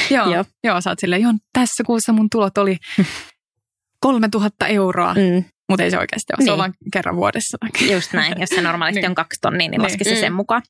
Joo, 0.10 0.26
Joo. 0.26 0.34
joo. 0.36 0.46
joo, 0.64 0.82
sä 0.82 0.90
oot 0.90 1.00
silleen, 1.00 1.22
joo, 1.22 1.34
tässä 1.54 1.84
kuussa 1.84 2.14
mun 2.14 2.30
tulot 2.30 2.58
oli 2.58 2.78
3000 4.00 4.68
euroa, 4.68 5.14
Mm, 5.14 5.44
mutta 5.72 5.84
ei 5.84 5.92
se 5.92 6.00
oikeasti 6.00 6.34
ole, 6.38 6.46
se 6.46 6.52
on 6.52 6.56
Niin. 6.56 6.60
vaan 6.60 6.74
kerran 6.94 7.16
vuodessa. 7.16 7.58
just 7.92 8.14
näin. 8.14 8.34
Jos 8.42 8.50
se 8.50 8.62
normaalisti 8.72 9.02
Niin. 9.02 9.10
on 9.10 9.16
kaksi 9.16 9.40
tonnia, 9.42 9.58
niin 9.60 9.72
Niin. 9.72 9.82
laski 9.82 10.04
se 10.04 10.14
Mm. 10.14 10.20
sen 10.20 10.34
mukaan. 10.34 10.62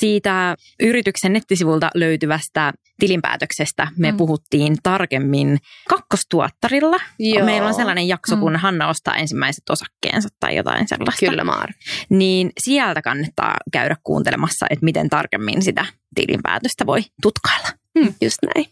siitä 0.00 0.56
yrityksen 0.82 1.32
nettisivulta 1.32 1.90
löytyvästä 1.94 2.72
tilinpäätöksestä 3.00 3.88
me 3.98 4.10
mm. 4.12 4.16
puhuttiin 4.16 4.76
tarkemmin 4.82 5.58
kakkostuottarilla. 5.88 6.96
Joo. 7.18 7.44
Meillä 7.46 7.68
on 7.68 7.74
sellainen 7.74 8.08
jakso, 8.08 8.36
kun 8.36 8.52
Mm. 8.52 8.58
Hanna 8.58 8.88
ostaa 8.88 9.14
ensimmäiset 9.14 9.70
osakkeensa 9.70 10.28
tai 10.40 10.56
jotain 10.56 10.88
sellaista. 10.88 11.26
Kyllä, 11.26 11.44
Maar. 11.44 11.70
Niin 12.10 12.50
sieltä 12.60 13.02
kannattaa 13.02 13.54
käydä 13.72 13.96
kuuntelemassa, 14.04 14.66
että 14.70 14.84
miten 14.84 15.08
tarkemmin 15.10 15.62
sitä 15.62 15.86
tilinpäätöstä 16.14 16.86
voi 16.86 17.00
tutkailla. 17.22 17.68
Just 18.20 18.38
näin. 18.54 18.66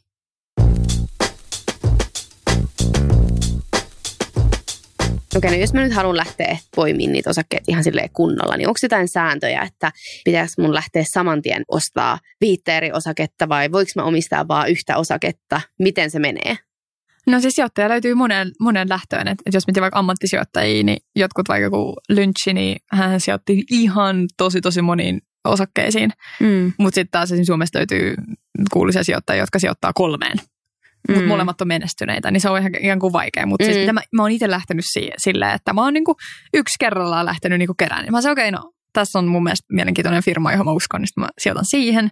Okei, 5.37 5.51
no 5.51 5.57
jos 5.57 5.73
mä 5.73 5.81
nyt 5.81 5.93
haluan 5.93 6.17
lähteä 6.17 6.59
poimimaan 6.77 7.13
niitä 7.13 7.31
osakkeita 7.31 7.65
ihan 7.69 7.85
silleen 7.85 8.11
kunnolla, 8.13 8.57
niin 8.57 8.69
onko 8.69 8.79
jotain 8.83 9.09
sääntöjä, 9.09 9.63
että 9.63 9.93
pitäisi 10.25 10.61
mun 10.61 10.75
lähteä 10.75 11.05
saman 11.13 11.43
tien 11.43 11.63
ostaa 11.69 12.19
viittä 12.41 12.77
eri 12.77 12.93
osaketta 12.93 13.49
vai 13.49 13.73
voiko 13.73 13.91
mä 13.97 14.03
omistaa 14.03 14.49
vaan 14.49 14.71
yhtä 14.71 14.97
osaketta? 14.97 15.61
Miten 15.79 16.11
se 16.11 16.19
menee? 16.19 16.57
No 17.27 17.41
siis 17.41 17.55
sijoittaja 17.55 17.89
löytyy 17.89 18.15
monen, 18.15 18.51
monen 18.61 18.89
lähtöön. 18.89 19.29
Et, 19.29 19.39
et 19.47 19.55
jos 19.55 19.67
miettii 19.67 19.81
vaikka 19.81 19.99
ammattisijoittajia, 19.99 20.83
niin 20.83 20.99
jotkut 21.17 21.49
vaikka 21.49 21.65
joku 21.65 21.95
Lynchi, 22.09 22.53
niin 22.55 22.77
hän 22.93 23.21
sijoitti 23.21 23.65
ihan 23.71 24.27
tosi 24.37 24.61
tosi 24.61 24.83
moniin 24.83 25.21
osakkeisiin. 25.45 26.11
Mm. 26.41 26.73
Mutta 26.79 26.95
sitten 26.95 27.11
taas 27.11 27.29
esimerkiksi 27.29 27.47
Suomesta 27.47 27.79
löytyy 27.79 28.15
kuuluisia 28.73 29.05
sijoittajia, 29.05 29.43
jotka 29.43 29.59
sijoittaa 29.59 29.93
kolmeen. 29.93 30.39
Mutta 31.09 31.23
Mm. 31.23 31.29
molemmat 31.29 31.61
on 31.61 31.69
menestyneitä, 31.69 32.31
niin 32.31 32.41
se 32.41 32.49
on 32.51 32.59
ihan, 32.59 32.73
ihan 32.81 32.99
kuin 32.99 33.13
vaikea. 33.13 33.47
Mutta 33.47 33.65
mm. 33.65 33.71
Mm. 33.71 33.75
siis 33.75 33.93
mä, 33.93 34.01
mä 34.13 34.23
oon 34.23 34.31
itse 34.31 34.51
lähtenyt 34.51 34.85
si- 34.93 35.11
silleen, 35.19 35.55
että 35.55 35.73
mä 35.73 35.85
oon 35.85 35.95
niinku 35.95 36.17
yksi 36.55 36.75
kerrallaan 36.81 37.27
lähtenyt 37.27 37.59
niinku 37.59 37.75
kerään. 37.75 38.03
Niin 38.05 38.13
mä 38.13 38.21
sanoin, 38.21 38.33
okei, 38.35 38.49
okay, 38.49 38.61
no 38.61 38.73
tässä 38.93 39.19
on 39.19 39.27
mun 39.29 39.43
mielestä 39.43 39.67
mielenkiintoinen 39.73 40.23
firma, 40.23 40.53
johon 40.53 40.67
mä 40.67 40.73
uskon, 40.73 41.01
niin 41.01 41.09
mä 41.17 41.29
sijoitan 41.39 41.65
siihen. 41.65 42.09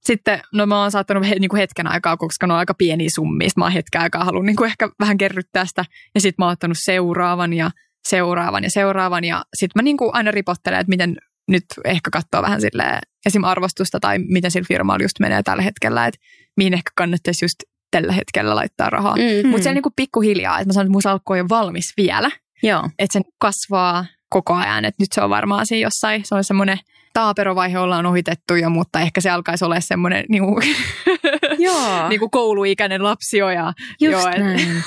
Sitten, 0.00 0.40
no 0.54 0.66
mä 0.66 0.80
oon 0.80 0.90
saattanut 0.90 1.28
he, 1.28 1.34
niinku 1.34 1.56
hetken 1.56 1.86
aikaa, 1.86 2.16
koska 2.16 2.46
ne 2.46 2.52
on 2.52 2.58
aika 2.58 2.74
pieniä 2.74 3.08
summia. 3.14 3.48
Sitten 3.48 3.60
mä 3.60 3.64
oon 3.64 3.72
hetken 3.72 4.00
aikaa 4.00 4.24
halunnut 4.24 4.46
niinku 4.46 4.64
ehkä 4.64 4.88
vähän 5.00 5.18
kerryttää 5.18 5.64
sitä. 5.66 5.84
Ja 6.14 6.20
sitten 6.20 6.34
mä 6.38 6.44
oon 6.46 6.52
ottanut 6.52 6.76
seuraavan 6.84 7.52
ja 7.52 7.70
seuraavan 8.08 8.64
ja 8.64 8.70
seuraavan. 8.70 9.24
Ja 9.24 9.44
sitten 9.56 9.72
mä 9.80 9.82
niinku 9.82 10.10
aina 10.12 10.30
ripottelen, 10.30 10.80
että 10.80 10.90
miten 10.90 11.16
nyt 11.48 11.64
ehkä 11.84 12.10
katsoo 12.12 12.42
vähän 12.42 12.60
silleen 12.60 12.98
esim. 13.26 13.44
arvostusta 13.44 14.00
tai 14.00 14.18
miten 14.18 14.50
sillä 14.50 14.66
firmalla 14.68 15.04
just 15.04 15.20
menee 15.20 15.42
tällä 15.42 15.62
hetkellä, 15.62 16.06
että 16.06 16.20
mihin 16.56 16.74
ehkä 16.74 16.90
kannattaisi 16.96 17.44
just 17.44 17.54
tällä 17.90 18.12
hetkellä 18.12 18.54
laittaa 18.54 18.90
rahaa. 18.90 19.16
Mm. 19.16 19.22
Mm. 19.42 19.48
Mutta 19.48 19.62
se 19.62 19.68
on 19.68 19.74
niinku 19.74 19.92
pikkuhiljaa, 19.96 20.58
että 20.58 20.68
mä 20.68 20.72
sanon, 20.72 20.86
että 20.86 20.92
mun 20.92 21.02
salkku 21.02 21.32
ei 21.32 21.40
ole 21.40 21.48
valmis 21.48 21.92
vielä, 21.96 22.30
Joo. 22.62 22.90
että 22.98 23.12
se 23.12 23.20
kasvaa 23.38 24.06
koko 24.28 24.54
ajan, 24.54 24.84
että 24.84 25.02
nyt 25.02 25.12
se 25.12 25.20
on 25.20 25.30
varmaan 25.30 25.66
siinä 25.66 25.86
jossain, 25.86 26.24
se 26.24 26.34
on 26.34 26.44
semmoinen 26.44 26.78
taaperovaihe 27.12 27.78
ollaan 27.78 28.06
ohitettu 28.06 28.54
jo, 28.54 28.70
mutta 28.70 29.00
ehkä 29.00 29.20
se 29.20 29.30
alkaisi 29.30 29.64
olla 29.64 29.80
semmoinen 29.80 30.24
niinku, 30.28 30.60
Joo. 31.58 32.08
niinku 32.08 32.28
kouluikäinen 32.28 33.04
lapsi 33.04 33.38
jo. 33.38 33.50
Ja, 33.50 33.72
Just 34.00 34.12
joo, 34.12 34.28
et- 34.28 34.38
näin. 34.42 34.70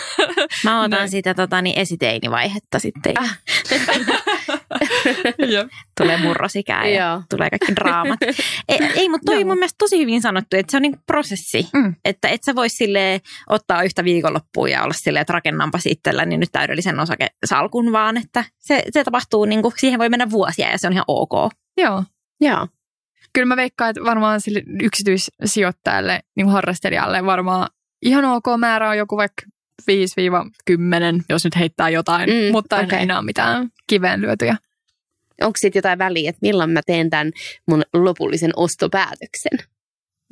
Mä 0.63 0.79
otan 0.79 0.89
Näin. 0.91 1.09
sitä 1.09 1.33
tota, 1.33 1.61
niin 1.61 1.79
esiteinivaihetta 1.79 2.79
sitten. 2.79 3.13
Ah. 3.19 3.39
Tulee 5.97 6.17
murrosikää 6.17 6.87
ja 6.87 7.09
Joo. 7.09 7.21
tulee 7.29 7.49
kaikki 7.49 7.75
draamat. 7.75 8.19
ei, 8.69 8.77
ei 8.95 9.09
mutta 9.09 9.25
toi 9.25 9.35
on 9.35 9.41
Joo. 9.41 9.47
mun 9.47 9.57
mielestä 9.57 9.77
tosi 9.77 9.97
hyvin 9.97 10.21
sanottu, 10.21 10.57
että 10.57 10.71
se 10.71 10.77
on 10.77 10.81
niinku 10.81 10.99
prosessi. 11.05 11.67
Mm. 11.73 11.95
Että 12.05 12.27
et 12.29 12.43
sä 12.43 12.55
vois 12.55 12.77
silleen 12.77 13.21
ottaa 13.49 13.83
yhtä 13.83 14.03
viikonloppua 14.03 14.67
ja 14.67 14.83
olla 14.83 14.93
silleen, 14.97 15.21
että 15.21 15.33
rakennanpas 15.33 15.85
itselläni 15.85 16.37
nyt 16.37 16.49
täydellisen 16.51 16.99
osakesalkun, 16.99 17.91
vaan 17.91 18.17
että 18.17 18.43
se, 18.59 18.83
se 18.91 19.03
tapahtuu, 19.03 19.45
niinku, 19.45 19.73
siihen 19.77 19.99
voi 19.99 20.09
mennä 20.09 20.29
vuosia 20.29 20.69
ja 20.71 20.77
se 20.77 20.87
on 20.87 20.93
ihan 20.93 21.05
ok. 21.07 21.31
joo. 21.77 22.03
Joo. 22.41 22.67
Kyllä 23.33 23.45
mä 23.45 23.55
veikkaan, 23.55 23.89
että 23.89 24.03
varmaan 24.03 24.41
sille 24.41 24.63
yksityissijoittajalle, 24.81 26.19
niin 26.35 26.45
kuin 26.45 26.53
harrastelijalle 26.53 27.25
varmaan 27.25 27.69
ihan 28.01 28.25
ok 28.25 28.45
määrä 28.57 28.89
on 28.89 28.97
joku 28.97 29.17
vaikka 29.17 29.43
5-10, 29.91 31.23
jos 31.29 31.43
nyt 31.43 31.55
heittää 31.55 31.89
jotain, 31.89 32.29
Mm, 32.29 32.51
mutta 32.51 32.75
okay. 32.79 32.99
enää 32.99 33.21
mitään 33.21 33.69
kiveen 33.87 34.21
lyötyjä. 34.21 34.57
Onko 35.41 35.53
sitten 35.61 35.77
jotain 35.79 35.99
väliä, 35.99 36.29
että 36.29 36.39
milloin 36.41 36.69
mä 36.69 36.81
teen 36.85 37.09
tämän 37.09 37.31
mun 37.67 37.83
lopullisen 37.93 38.51
ostopäätöksen? 38.55 39.57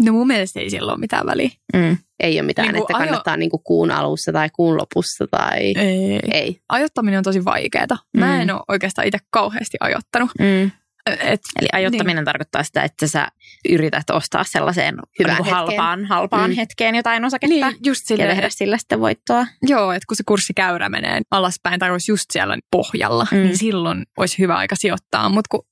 No 0.05 0.11
mun 0.13 0.27
mielestä 0.27 0.59
ei 0.59 0.69
sillä 0.69 0.91
ole 0.91 0.99
mitään 0.99 1.25
väliä. 1.25 1.49
Mm. 1.73 1.97
Ei 2.19 2.39
ole 2.39 2.45
mitään, 2.45 2.67
Niinku 2.73 2.83
että 2.91 2.97
kannattaa 3.05 3.37
niinku 3.37 3.57
kuun 3.57 3.91
alussa 3.91 4.31
tai 4.31 4.49
kuun 4.55 4.77
lopussa 4.77 5.25
tai... 5.31 5.59
Ei. 5.77 6.19
Ei. 6.31 6.61
Ajottaminen 6.69 7.17
on 7.17 7.23
tosi 7.23 7.45
vaikeaa. 7.45 7.85
Mä 8.17 8.25
Mm. 8.35 8.41
en 8.41 8.51
ole 8.51 8.61
oikeastaan 8.67 9.07
itse 9.07 9.17
kauheasti 9.29 9.77
ajottanut. 9.79 10.29
Mm. 10.39 10.71
Et, 11.19 11.41
Eli 11.59 11.67
ajottaminen 11.73 12.15
niin. 12.15 12.25
tarkoittaa 12.25 12.63
sitä, 12.63 12.83
että 12.83 13.07
sä 13.07 13.27
yrität 13.69 14.09
ostaa 14.09 14.43
sellaiseen 14.43 14.95
Hyvään 15.19 15.35
niinku 15.37 15.55
halpaan, 15.55 16.05
halpaan 16.05 16.49
Mm. 16.51 16.55
hetkeen 16.55 16.95
jotain 16.95 17.25
osaketta 17.25 17.53
niin, 17.69 17.77
just 17.85 18.01
ja 18.01 18.07
silleen, 18.07 18.29
tehdä 18.29 18.49
sillä 18.49 18.77
sitten 18.77 18.99
voittoa. 18.99 19.47
Joo, 19.63 19.91
että 19.91 20.05
kun 20.07 20.17
se 20.17 20.23
kurssikäyrä 20.27 20.89
menee 20.89 21.21
alaspäin 21.31 21.79
tai 21.79 21.91
olisi 21.91 22.11
just 22.11 22.25
siellä 22.33 22.57
pohjalla, 22.71 23.27
Mm. 23.31 23.37
mm. 23.37 23.43
niin 23.43 23.57
silloin 23.57 24.05
olisi 24.17 24.39
hyvä 24.39 24.55
aika 24.55 24.75
sijoittaa. 24.75 25.29
Mutta 25.29 25.47
kun, 25.51 25.65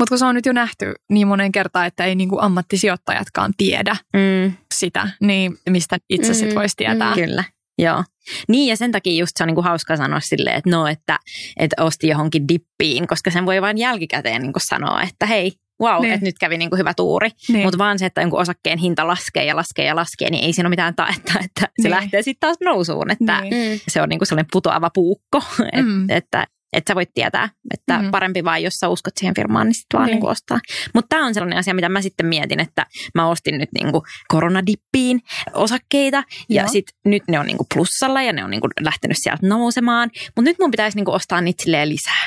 mut 0.00 0.08
kun 0.08 0.18
se 0.18 0.24
on 0.24 0.34
nyt 0.34 0.46
jo 0.46 0.52
nähty 0.52 0.94
niin 1.10 1.28
monen 1.28 1.52
kertaan, 1.52 1.86
että 1.86 2.04
ei 2.04 2.14
niinku 2.14 2.38
ammattisijoittajatkaan 2.40 3.52
tiedä 3.56 3.96
Mm. 4.12 4.52
sitä, 4.74 5.08
niin 5.20 5.56
mistä 5.70 5.98
itse 6.10 6.28
Mm, 6.32 6.34
sit 6.34 6.54
voisi 6.54 6.76
tietää. 6.76 7.08
mm. 7.10 7.14
Kyllä, 7.14 7.44
joo. 7.78 8.04
Niin 8.48 8.68
ja 8.68 8.76
sen 8.76 8.92
takia 8.92 9.18
just 9.20 9.32
se 9.36 9.44
on 9.44 9.46
niinku 9.46 9.62
hauska 9.62 9.96
sanoa 9.96 10.20
silleen, 10.20 10.56
että 10.56 10.70
no, 10.70 10.86
että, 10.86 11.18
että 11.56 11.82
osti 11.84 12.08
johonkin 12.08 12.48
dippiin, 12.48 13.06
koska 13.06 13.30
sen 13.30 13.46
voi 13.46 13.62
vain 13.62 13.78
jälkikäteen 13.78 14.42
niinku 14.42 14.58
sanoa, 14.68 15.02
että 15.02 15.26
hei, 15.26 15.52
wow, 15.82 16.02
Niin. 16.02 16.12
että 16.14 16.26
nyt 16.26 16.38
kävi 16.40 16.58
niinku 16.58 16.76
hyvä 16.76 16.94
tuuri. 16.94 17.30
Niin. 17.48 17.62
Mutta 17.62 17.78
vaan 17.78 17.98
se, 17.98 18.06
että 18.06 18.20
jonkun 18.20 18.40
osakkeen 18.40 18.78
hinta 18.78 19.06
laskee 19.06 19.44
ja 19.44 19.56
laskee 19.56 19.84
ja 19.84 19.96
laskee, 19.96 20.30
niin 20.30 20.44
ei 20.44 20.52
siinä 20.52 20.66
ole 20.66 20.70
mitään 20.72 20.94
taetta, 20.94 21.32
että 21.44 21.60
se 21.60 21.68
Niin. 21.82 21.90
lähtee 21.90 22.22
sitten 22.22 22.40
taas 22.48 22.56
nousuun. 22.64 23.10
Että 23.10 23.40
Niin. 23.40 23.80
Se 23.88 24.02
on 24.02 24.08
niinku 24.08 24.24
sellainen 24.24 24.48
putoava 24.52 24.90
puukko, 24.94 25.42
et, 25.72 25.84
Mm. 25.86 26.10
että 26.10 26.46
että 26.76 26.90
sä 26.90 26.94
voit 26.94 27.10
tietää, 27.14 27.48
että 27.74 27.98
Mm. 27.98 28.10
parempi 28.10 28.44
vaan, 28.44 28.62
jos 28.62 28.74
sä 28.74 28.88
uskot 28.88 29.12
siihen 29.16 29.34
firmaan, 29.34 29.66
niin 29.66 29.74
sitten 29.74 29.98
vaan 29.98 30.06
Niin. 30.06 30.14
niinku 30.14 30.26
ostaa. 30.26 30.58
Mutta 30.94 31.08
tämä 31.08 31.26
on 31.26 31.34
sellainen 31.34 31.58
asia, 31.58 31.74
mitä 31.74 31.88
mä 31.88 32.02
sitten 32.02 32.26
mietin, 32.26 32.60
että 32.60 32.86
mä 33.14 33.28
ostin 33.28 33.58
nyt 33.58 33.68
niinku 33.74 34.02
koronadippiin 34.28 35.20
osakkeita 35.54 36.22
ja 36.48 36.62
Joo. 36.62 36.68
sit 36.72 36.86
nyt 37.04 37.22
ne 37.28 37.38
on 37.38 37.46
niinku 37.46 37.66
plussalla 37.74 38.22
ja 38.22 38.32
ne 38.32 38.44
on 38.44 38.50
niinku 38.50 38.68
lähtenyt 38.80 39.16
sieltä 39.20 39.46
nousemaan. 39.46 40.10
Mutta 40.36 40.50
nyt 40.50 40.56
mun 40.60 40.70
pitäisi 40.70 40.96
niinku 40.98 41.12
ostaa 41.12 41.40
niitä 41.40 41.62
lisää. 41.88 42.26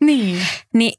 Niin. 0.00 0.38
Niin 0.74 0.92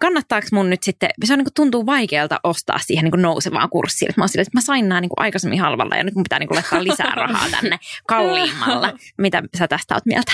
kannattaako 0.00 0.46
mun 0.52 0.70
nyt 0.70 0.82
sitten, 0.82 1.10
se 1.24 1.32
on 1.32 1.38
niinku 1.38 1.50
tuntuu 1.56 1.86
vaikealta 1.86 2.40
ostaa 2.44 2.78
siihen 2.78 3.04
niinku 3.04 3.16
nousevaan 3.16 3.68
kurssiin. 3.70 4.12
Mä 4.16 4.22
oon 4.22 4.28
silleen, 4.28 4.46
että 4.46 4.56
mä 4.58 4.60
sain 4.62 4.88
nämä 4.88 5.00
niinku 5.00 5.14
aikaisemmin 5.18 5.60
halvalla 5.60 5.96
ja 5.96 6.04
nyt 6.04 6.14
mun 6.14 6.22
pitää 6.22 6.38
niinku 6.38 6.54
laittaa 6.54 6.84
lisää 6.84 7.14
rahaa 7.14 7.48
tänne 7.50 7.78
kalliimmalla. 8.08 8.92
Mitä 9.18 9.42
sä 9.58 9.68
tästä 9.68 9.94
oot 9.94 10.06
mieltä? 10.06 10.32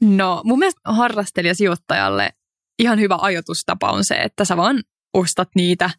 No 0.00 0.42
mun 0.44 0.58
mielestä 0.58 0.80
harrastelijasijoittajalle 0.84 2.30
ihan 2.78 3.00
hyvä 3.00 3.18
ajatustapa 3.20 3.90
on 3.90 4.04
se, 4.04 4.14
että 4.14 4.44
sä 4.44 4.56
vaan 4.56 4.82
ostat 5.14 5.48
niitä 5.54 5.90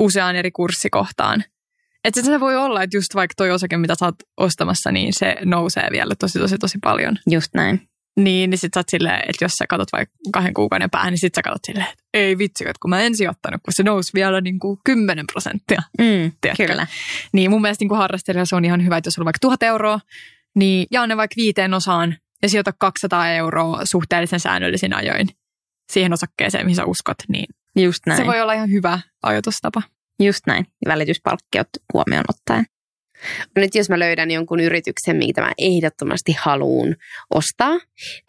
useaan 0.00 0.36
eri 0.36 0.50
kurssikohtaan. 0.50 1.44
Että 2.04 2.22
se 2.22 2.40
voi 2.40 2.56
olla, 2.56 2.82
että 2.82 2.96
just 2.96 3.14
vaikka 3.14 3.34
toi 3.36 3.50
osake, 3.50 3.76
mitä 3.76 3.94
sä 3.94 4.04
oot 4.04 4.14
ostamassa, 4.36 4.92
niin 4.92 5.12
se 5.12 5.36
nousee 5.44 5.88
vielä 5.92 6.14
tosi, 6.14 6.38
tosi, 6.38 6.58
tosi 6.58 6.78
paljon. 6.82 7.18
Just 7.30 7.54
näin. 7.54 7.88
Niin, 8.16 8.50
niin 8.50 8.58
sit 8.58 8.74
sä 8.74 8.80
oot 8.80 8.88
silleen, 8.88 9.20
että 9.28 9.44
jos 9.44 9.52
sä 9.52 9.66
katsot 9.68 9.88
vaikka 9.92 10.14
kahden 10.32 10.54
kuukauden 10.54 10.90
päähän, 10.90 11.12
niin 11.12 11.18
sit 11.18 11.34
sä 11.34 11.42
katsot 11.42 11.64
silleen, 11.66 11.88
että 11.92 12.04
ei 12.14 12.38
vitsi, 12.38 12.64
että 12.64 12.78
kun 12.82 12.90
mä 12.90 13.02
en 13.02 13.16
sijoittanut, 13.16 13.60
kun 13.62 13.72
se 13.76 13.82
nousi 13.82 14.10
vielä 14.14 14.40
niin 14.40 14.58
kuin 14.58 14.78
10 14.84 15.26
prosenttia. 15.32 15.82
Mm, 15.98 16.32
Tiedätkö? 16.40 16.66
kyllä. 16.66 16.86
Niin 17.32 17.50
mun 17.50 17.62
mielestä 17.62 17.82
niin 17.82 17.88
kuin 17.88 17.98
harrastelija 17.98 18.44
se 18.44 18.56
on 18.56 18.64
ihan 18.64 18.84
hyvä, 18.84 18.96
että 18.96 19.08
jos 19.08 19.18
on 19.18 19.24
vaikka 19.24 19.38
tuhat 19.40 19.62
euroa, 19.62 20.00
niin 20.54 20.86
jaa 20.90 21.06
ne 21.06 21.16
vaikka 21.16 21.34
viiteen 21.36 21.74
osaan 21.74 22.16
ja 22.42 22.48
sijoita 22.48 22.72
200 22.78 23.30
euroa 23.30 23.80
suhteellisen 23.84 24.40
säännöllisin 24.40 24.94
ajoin 24.94 25.28
siihen 25.92 26.12
osakkeeseen, 26.12 26.66
mihin 26.66 26.76
sä 26.76 26.84
uskot, 26.84 27.16
niin 27.28 27.46
Just 27.76 28.00
näin. 28.06 28.16
se 28.16 28.26
voi 28.26 28.40
olla 28.40 28.52
ihan 28.52 28.70
hyvä 28.70 29.00
ajatustapa. 29.22 29.82
Just 30.22 30.46
näin. 30.46 30.66
Välityspalkkiot 30.88 31.68
huomioon 31.94 32.24
ottaen. 32.28 32.64
Nyt 33.56 33.74
jos 33.74 33.88
mä 33.88 33.98
löydän 33.98 34.30
jonkun 34.30 34.60
yrityksen, 34.60 35.16
mitä 35.16 35.40
mä 35.40 35.52
ehdottomasti 35.58 36.32
haluan 36.40 36.96
ostaa, 37.34 37.78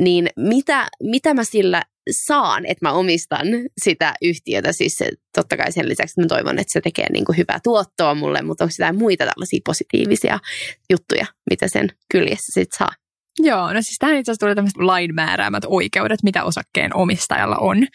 niin 0.02 0.30
mitä, 0.38 0.88
mitä 1.04 1.34
mä 1.34 1.43
sillä 1.43 1.84
saan, 2.12 2.65
että 2.65 2.88
mä 2.88 2.91
omistan 2.91 3.48
sitä 3.84 4.13
yhtiötä. 4.22 4.74
Siis 4.74 4.95
se, 4.98 5.12
totta 5.36 5.58
kai 5.58 5.72
sen 5.72 5.89
lisäksi, 5.89 6.12
että 6.12 6.22
mä 6.22 6.38
toivon, 6.38 6.60
että 6.60 6.74
se 6.74 6.82
tekee 6.82 7.08
niin 7.12 7.26
kuin 7.26 7.38
hyvää 7.38 7.60
tuottoa 7.63 8.15
mulle, 8.15 8.41
mutta 8.41 8.63
onko 8.63 8.74
jotain 8.80 8.98
muita 8.98 9.26
tällaisia 9.26 9.60
positiivisia 9.65 10.39
juttuja, 10.89 11.26
mitä 11.50 11.67
sen 11.67 11.89
kyljessä 12.12 12.62
sit 12.62 12.69
saa? 12.78 12.91
Joo, 13.39 13.73
no 13.73 13.82
siis 13.82 13.95
tähän 13.99 14.17
itse 14.17 14.32
asiassa 14.32 14.39
tulee 14.45 14.56
tämmöiset 14.56 14.78
lain 14.82 15.15
määräämät 15.15 15.63
oikeudet, 15.67 16.23
mitä 16.23 16.43
osakkeen 16.43 16.95
omistajalla 16.95 17.56
on. 17.58 17.88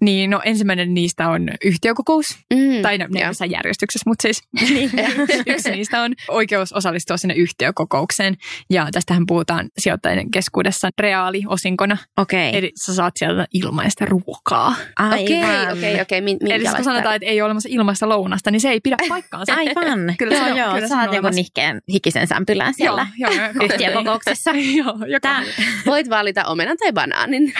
Niin 0.00 0.30
no 0.30 0.40
ensimmäinen 0.44 0.94
niistä 0.94 1.28
on 1.28 1.48
yhtiökokous, 1.64 2.26
Mm. 2.54 2.82
tai 2.82 2.98
no, 2.98 3.06
ne 3.10 3.20
jossain 3.20 3.50
järjestyksessä, 3.50 4.10
mutta 4.10 4.22
siis 4.22 4.42
yksi 5.46 5.70
niistä 5.70 6.02
on 6.02 6.12
oikeus 6.28 6.72
osallistua 6.72 7.16
sinne 7.16 7.34
yhtiökokoukseen. 7.34 8.36
Ja 8.70 8.88
tästähän 8.92 9.26
puhutaan 9.26 9.68
sijoittajien 9.78 10.30
keskuudessa 10.30 10.88
reaaliosinkona. 10.98 11.96
Okei. 12.18 12.56
Eli 12.58 12.72
sä 12.86 12.94
saat 12.94 13.12
sieltä 13.16 13.46
ilmaista 13.54 14.04
ruokaa. 14.04 14.74
Okei, 15.12 15.42
okei, 15.72 16.00
okei. 16.00 16.22
Eli 16.50 16.60
siis 16.64 16.74
kun 16.74 16.84
sanotaan, 16.84 17.16
että 17.16 17.26
ei 17.26 17.40
ole 17.40 17.46
olemassa 17.46 17.68
ilmaista 17.72 18.08
lounasta, 18.08 18.50
niin 18.50 18.60
se 18.60 18.68
ei 18.70 18.80
pidä 18.80 18.96
paikkaansa. 19.08 19.54
Aivan. 19.54 20.14
Kyllä 20.18 20.34
se 20.34 20.40
joo, 20.40 20.50
on- 20.50 20.56
joo. 20.58 20.74
kyllä 20.74 20.88
Sä 20.88 20.96
oot 21.00 21.34
hikisen 21.92 22.26
sämpylään 22.26 22.74
siellä 22.74 23.06
Joo, 23.18 23.32
joo, 23.32 23.42
joo. 23.54 23.64
yhtiökokouksessa. 23.64 24.50
Joo, 24.84 24.96
joka 25.06 25.20
Tää, 25.20 25.42
Voit 25.86 26.10
valita 26.10 26.44
omenan 26.44 26.76
tai 26.76 26.92
banaanin. 26.92 27.52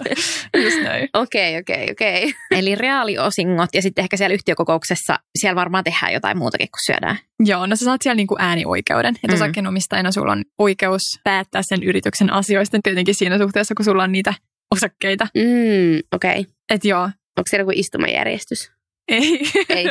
just 0.64 0.82
näin. 0.82 1.08
Okei, 1.14 1.58
okei, 1.58 1.90
okei. 1.90 2.34
eli 2.50 2.74
reaaliosingot 2.74 3.70
ja 3.74 3.82
sitten 3.82 4.02
ehkä 4.02 4.16
siellä 4.16 4.34
yhtiökokouksessa, 4.34 5.18
siellä 5.38 5.56
varmaan 5.56 5.84
tehdään 5.84 6.12
jotain 6.12 6.38
muutakin 6.38 6.68
kuin 6.70 6.94
syödään. 6.94 7.18
Joo, 7.44 7.66
no 7.66 7.76
sä 7.76 7.84
saat 7.84 8.02
siellä 8.02 8.16
niinku 8.16 8.36
äänioikeuden. 8.38 9.14
Että 9.14 9.28
Mm. 9.28 9.34
osakkeenomistajana 9.34 10.12
sulla 10.12 10.32
on 10.32 10.44
oikeus 10.58 11.02
päättää 11.24 11.62
sen 11.64 11.82
yrityksen 11.82 12.32
asioista 12.32 12.78
tietenkin 12.82 13.14
siinä 13.14 13.38
suhteessa, 13.38 13.74
kun 13.74 13.84
sulla 13.84 14.02
on 14.02 14.12
niitä 14.12 14.34
osakkeita. 14.74 15.26
Mm, 15.34 16.00
okei. 16.14 16.46
Että 16.70 16.88
joo, 16.88 17.02
Onko 17.38 17.46
siellä 17.50 17.62
joku 17.62 17.72
istumajärjestys? 17.74 18.72
ei. 19.08 19.40
Ei. 19.68 19.86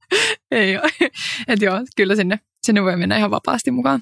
ei 0.50 0.76
ole. 0.78 0.90
Että 1.48 1.64
joo, 1.64 1.80
kyllä 1.96 2.16
sinne, 2.16 2.38
sinne 2.66 2.82
voi 2.82 2.96
mennä 2.96 3.16
ihan 3.16 3.30
vapaasti 3.30 3.70
mukaan. 3.70 4.00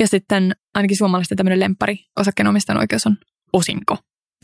Ja 0.00 0.06
sitten 0.06 0.56
ainakin 0.74 0.96
suomalaisten 0.96 1.36
tämmöinen 1.36 1.60
lemppari 1.60 1.98
osakkeenomistajan 2.20 2.80
oikeus 2.80 3.06
on 3.06 3.16
osinko. 3.52 3.98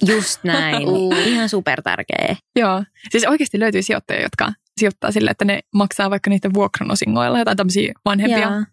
Just 0.07 0.44
näin. 0.44 0.88
Uh. 0.88 1.14
Ihan 1.26 1.48
super 1.48 1.82
tärkeä. 1.82 2.36
Joo, 2.57 2.84
siis 3.11 3.24
oikeasti 3.24 3.61
löytyy 3.61 3.82
sijoittajia, 3.82 4.22
jotka 4.22 4.53
sijoittaa 4.78 5.12
sille, 5.12 5.30
että 5.30 5.44
ne 5.44 5.61
maksaa 5.74 6.11
vaikka 6.11 6.30
niiden 6.30 6.55
vuokran 6.55 6.90
osingoilla 6.90 7.38
jotain 7.38 7.57
tämmöisiä 7.57 7.92
vanhempia 8.05 8.64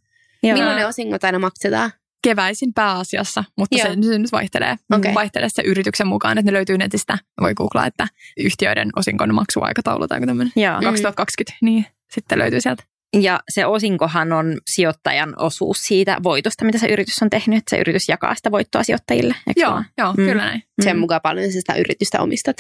Joo. 0.44 0.54
Milloin 0.54 0.76
ne 0.76 0.86
osingot 0.86 1.24
aina 1.24 1.40
maksetaan? 1.40 1.92
keväisin 2.24 2.74
pääasiassa, 2.74 3.44
mutta 3.58 3.78
Joo. 3.78 3.88
se, 3.88 4.08
se 4.08 4.20
nyt 4.20 4.32
vaihtelee. 4.32 4.76
Okei. 4.94 5.14
Vaihtelee 5.14 5.50
se 5.50 5.62
yrityksen 5.62 6.08
mukaan, 6.08 6.38
että 6.38 6.52
ne 6.52 6.58
löytyy 6.58 6.78
netistä. 6.78 7.18
Voi 7.42 7.54
googlaa, 7.54 7.86
että 7.86 8.08
yhtiöiden 8.38 8.90
osinkon 8.96 9.36
maksuaikataulu 9.36 10.08
tai 10.08 10.20
tämmöinen. 10.20 10.54
Joo. 10.56 10.82
2020, 10.82 11.58
niin 11.62 11.86
sitten 12.12 12.40
löytyy 12.40 12.62
sieltä. 12.62 12.84
Ja 13.22 13.40
se 13.50 13.66
osinkohan 13.66 14.34
on 14.34 14.58
sijoittajan 14.68 15.34
osuus 15.38 15.78
siitä 15.84 16.18
voitosta, 16.24 16.66
mitä 16.66 16.78
se 16.78 16.88
yritys 16.88 17.22
on 17.22 17.30
tehnyt, 17.30 17.58
että 17.58 17.70
se 17.70 17.80
yritys 17.82 18.10
jakaa 18.10 18.36
sitä 18.36 18.52
voittoa 18.52 18.84
sijoittajille. 18.84 19.36
eikö 19.48 19.62
Joo, 19.62 19.84
joo 19.98 20.12
Mm. 20.12 20.16
kyllä 20.16 20.44
näin. 20.46 20.64
Sen 20.84 20.96
Mm. 20.96 21.00
mukaan 21.00 21.22
paljon 21.24 21.52
sitä 21.52 21.74
yritystä 21.76 22.22
omistat. 22.22 22.58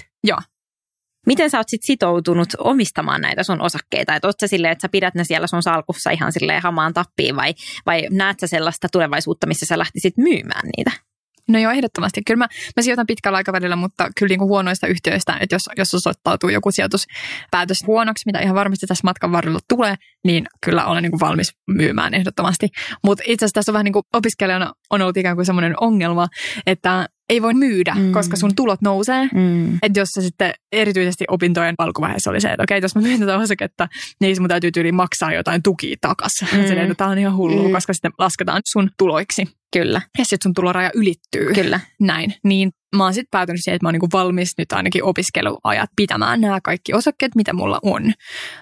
Miten 1.27 1.49
sä 1.49 1.57
oot 1.57 1.69
sit 1.69 1.83
sitoutunut 1.83 2.49
omistamaan 2.57 3.21
näitä 3.21 3.43
sun 3.43 3.61
osakkeita? 3.61 4.15
Että 4.15 4.27
oot 4.27 4.39
sä 4.39 4.47
silleen, 4.47 4.71
että 4.71 4.81
sä 4.81 4.89
pidät 4.89 5.15
ne 5.15 5.23
siellä 5.23 5.47
sun 5.47 5.63
salkussa 5.63 6.11
ihan 6.11 6.31
silleen 6.31 6.61
hamaan 6.61 6.93
tappiin 6.93 7.35
vai, 7.35 7.53
vai 7.85 8.07
näet 8.11 8.39
sä 8.39 8.47
sellaista 8.47 8.87
tulevaisuutta, 8.91 9.47
missä 9.47 9.65
sä 9.65 9.77
lähtisit 9.77 10.17
myymään 10.17 10.69
niitä? 10.77 10.91
No 11.49 11.59
joo, 11.59 11.71
ehdottomasti. 11.71 12.21
Kyllä 12.27 12.37
mä, 12.37 12.47
mä 12.77 12.83
sijoitan 12.83 13.07
pitkällä 13.07 13.35
aikavälillä, 13.37 13.75
mutta 13.75 14.09
kyllä 14.19 14.29
niin 14.29 14.39
kuin 14.39 14.49
huonoista 14.49 14.87
yhtiöistä, 14.87 15.37
että 15.41 15.55
jos, 15.55 15.61
jos 15.77 15.93
osoittautuu 15.93 16.49
joku 16.49 16.71
sijoituspäätös 16.71 17.77
huonoksi, 17.87 18.23
mitä 18.25 18.39
ihan 18.39 18.55
varmasti 18.55 18.87
tässä 18.87 19.01
matkan 19.03 19.31
varrella 19.31 19.59
tulee, 19.69 19.95
niin 20.25 20.45
kyllä 20.65 20.85
olen 20.85 21.03
niin 21.03 21.11
kuin 21.11 21.19
valmis 21.19 21.51
myymään 21.67 22.13
ehdottomasti. 22.13 22.67
Mutta 23.03 23.23
itse 23.27 23.45
asiassa 23.45 23.53
tässä 23.53 23.71
on 23.71 23.73
vähän 23.73 23.83
niin 23.85 23.93
kuin 23.93 24.03
opiskelijana 24.13 24.73
on 24.89 25.01
ollut 25.01 25.17
ikään 25.17 25.35
kuin 25.35 25.45
semmoinen 25.45 25.73
ongelma, 25.81 26.27
että 26.65 27.05
ei 27.29 27.41
voi 27.41 27.53
myydä, 27.53 27.93
Mm. 27.97 28.11
koska 28.11 28.35
sun 28.37 28.55
tulot 28.55 28.81
nousee. 28.81 29.29
Mm. 29.33 29.75
Että 29.81 29.99
jos 29.99 30.09
se 30.11 30.21
sitten 30.21 30.53
erityisesti 30.71 31.25
opintojen 31.27 31.75
alkuvaiheessa 31.77 32.29
oli 32.31 32.41
se, 32.41 32.49
että 32.49 32.63
okei, 32.63 32.81
jos 32.81 32.95
mä 32.95 33.01
myyn 33.01 33.19
tätä 33.19 33.37
osaketta, 33.37 33.87
niin 34.21 34.41
mun 34.41 34.49
täytyy 34.49 34.71
tyyliin 34.71 34.95
maksaa 34.95 35.33
jotain 35.33 35.63
tukia 35.63 35.95
takaisin. 36.01 36.47
Mm. 36.53 36.61
Silleen, 36.67 36.91
että 36.91 36.95
tämä 36.95 37.09
on 37.09 37.17
ihan 37.17 37.35
hullua, 37.35 37.61
Mm. 37.61 37.67
mm. 37.67 37.73
koska 37.73 37.93
sitten 37.93 38.11
lasketaan 38.17 38.61
sun 38.71 38.89
tuloiksi. 38.97 39.43
Kyllä, 39.73 40.01
Ja 40.17 40.25
sitten 40.25 40.43
sun 40.43 40.53
tuloraja 40.53 40.91
ylittyy. 40.95 41.53
kyllä. 41.53 41.79
Näin. 41.99 42.33
Niin 42.43 42.71
mä 42.95 43.03
oon 43.03 43.13
sitten 43.13 43.31
päätynyt 43.31 43.61
siihen, 43.63 43.75
että 43.75 43.85
mä 43.85 43.87
oon 43.87 43.93
niinku 43.93 44.07
valmis 44.13 44.53
nyt 44.57 44.71
ainakin 44.71 45.03
opiskeluajat 45.03 45.89
pitämään 45.95 46.41
nämä 46.41 46.59
kaikki 46.63 46.93
osakkeet, 46.93 47.35
mitä 47.35 47.53
mulla 47.53 47.79
on. 47.83 48.13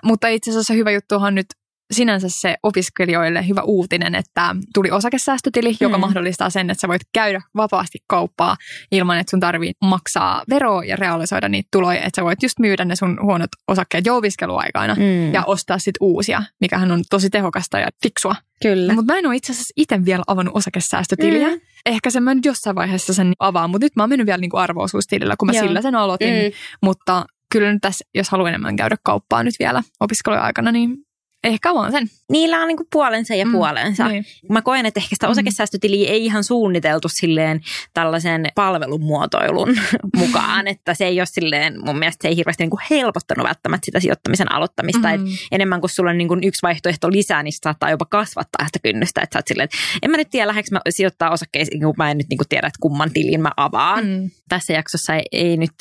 Mutta 0.03 0.27
itse 0.27 0.51
asiassa 0.51 0.73
hyvä 0.73 0.91
juttuhan 0.91 1.35
nyt 1.35 1.45
sinänsä 1.91 2.27
se 2.29 2.55
opiskelijoille 2.63 3.47
hyvä 3.47 3.61
uutinen, 3.61 4.15
että 4.15 4.55
tuli 4.73 4.91
osakesäästötili, 4.91 5.69
mm. 5.69 5.77
joka 5.79 5.97
mahdollistaa 5.97 6.49
sen, 6.49 6.69
että 6.69 6.81
sä 6.81 6.87
voit 6.87 7.01
käydä 7.13 7.41
vapaasti 7.55 7.97
kauppaa 8.07 8.55
ilman, 8.91 9.17
että 9.19 9.29
sun 9.29 9.39
tarvii 9.39 9.71
maksaa 9.85 10.43
veroa 10.49 10.83
ja 10.83 10.95
realisoida 10.95 11.49
niitä 11.49 11.67
tuloja, 11.71 11.97
että 11.99 12.15
sä 12.15 12.23
voit 12.23 12.43
just 12.43 12.59
myydä 12.59 12.85
ne 12.85 12.95
sun 12.95 13.17
huonot 13.21 13.49
osakkeet 13.67 14.05
jo 14.05 14.17
opiskeluaikana 14.17 14.95
Mm. 14.95 15.33
ja 15.33 15.43
ostaa 15.45 15.79
sitten 15.79 15.97
uusia, 16.01 16.43
mikähän 16.61 16.91
on 16.91 17.03
tosi 17.09 17.29
tehokasta 17.29 17.79
ja 17.79 17.87
fiksua. 18.03 18.35
Kyllä. 18.61 18.93
Mutta 18.93 19.13
mä 19.13 19.19
en 19.19 19.27
ole 19.27 19.35
itse 19.35 19.51
asiassa 19.51 19.73
itse 19.77 20.05
vielä 20.05 20.23
avannut 20.27 20.55
osakesäästötiliä. 20.55 21.49
Mm. 21.49 21.61
Ehkä 21.85 22.09
sen 22.09 22.23
mä 22.23 22.35
nyt 22.35 22.45
jossain 22.45 22.75
vaiheessa 22.75 23.13
sen 23.13 23.33
avaan, 23.39 23.69
mutta 23.69 23.85
nyt 23.85 23.95
mä 23.95 24.03
oon 24.03 24.09
mennyt 24.09 24.27
vielä 24.27 24.37
niinku 24.37 24.57
arvoosuustilillä, 24.57 25.35
kun 25.39 25.45
mä 25.45 25.51
Joo. 25.51 25.67
sillä 25.67 25.81
sen 25.81 25.95
aloitin. 25.95 26.33
Mm. 26.33 26.51
Mutta 26.83 27.25
kyllä 27.51 27.73
nyt 27.73 27.81
tässä, 27.81 28.05
jos 28.15 28.29
haluan 28.29 28.49
enemmän 28.49 28.75
käydä 28.75 28.95
kauppaa 29.03 29.43
nyt 29.43 29.55
vielä 29.59 29.83
opiskelujen 29.99 30.43
aikana, 30.43 30.71
niin 30.71 30.97
ehkä 31.43 31.71
avaan 31.71 31.91
sen. 31.91 32.07
Niillä 32.31 32.61
on 32.61 32.67
niinku 32.67 32.83
puolensa 32.91 33.35
ja 33.35 33.45
Mm, 33.45 33.51
puolensa. 33.51 34.07
Niin. 34.07 34.25
Mä 34.49 34.61
koen, 34.61 34.85
että 34.85 34.99
ehkä 34.99 35.15
sitä 35.15 35.27
Mm. 35.27 35.31
osakesäästötiliä 35.31 36.09
ei 36.09 36.25
ihan 36.25 36.43
suunniteltu 36.43 37.07
silleen 37.11 37.61
tällaisen 37.93 38.47
palvelumuotoilun 38.55 39.77
mukaan, 40.17 40.67
että 40.67 40.93
se 40.93 41.05
ei 41.05 41.19
ole 41.19 41.25
silleen, 41.25 41.85
mun 41.85 41.99
mielestä 41.99 42.21
se 42.21 42.27
ei 42.27 42.35
hirveästi 42.35 42.63
niinku 42.63 42.79
helpottanut 42.89 43.47
välttämättä 43.47 43.85
sitä 43.85 43.99
sijoittamisen 43.99 44.51
aloittamista, 44.51 45.07
mm. 45.17 45.23
Mm. 45.23 45.29
enemmän 45.51 45.79
kuin 45.79 45.89
sulla 45.89 46.09
on 46.11 46.17
niinku 46.17 46.37
yksi 46.43 46.61
vaihtoehto 46.63 47.11
lisää, 47.11 47.43
niin 47.43 47.53
saattaa 47.63 47.89
jopa 47.91 48.05
kasvattaa 48.05 48.65
sitä 48.67 48.79
kynnystä, 48.83 49.21
että 49.21 49.33
sä 49.35 49.39
oot 49.39 49.47
silleen, 49.47 49.63
että 49.65 49.77
en 50.01 50.11
mä 50.11 50.17
nyt 50.17 50.29
tiedä, 50.29 50.47
lähdekö 50.47 50.67
mä 50.71 50.81
sijoittaa 50.89 51.31
osakkeisiin, 51.31 51.81
kun 51.81 51.93
mä 51.97 52.11
en 52.11 52.17
nyt 52.17 52.27
niinku 52.29 52.45
tiedä, 52.49 52.67
että 52.67 52.77
kumman 52.81 53.11
tilin 53.13 53.41
mä 53.41 53.51
avaan. 53.57 54.05
Mm. 54.05 54.29
Mm. 54.47 54.49
Tässä 54.49 54.73
jaksossa 54.73 55.15
ei, 55.15 55.23
ei 55.31 55.57
nyt 55.57 55.71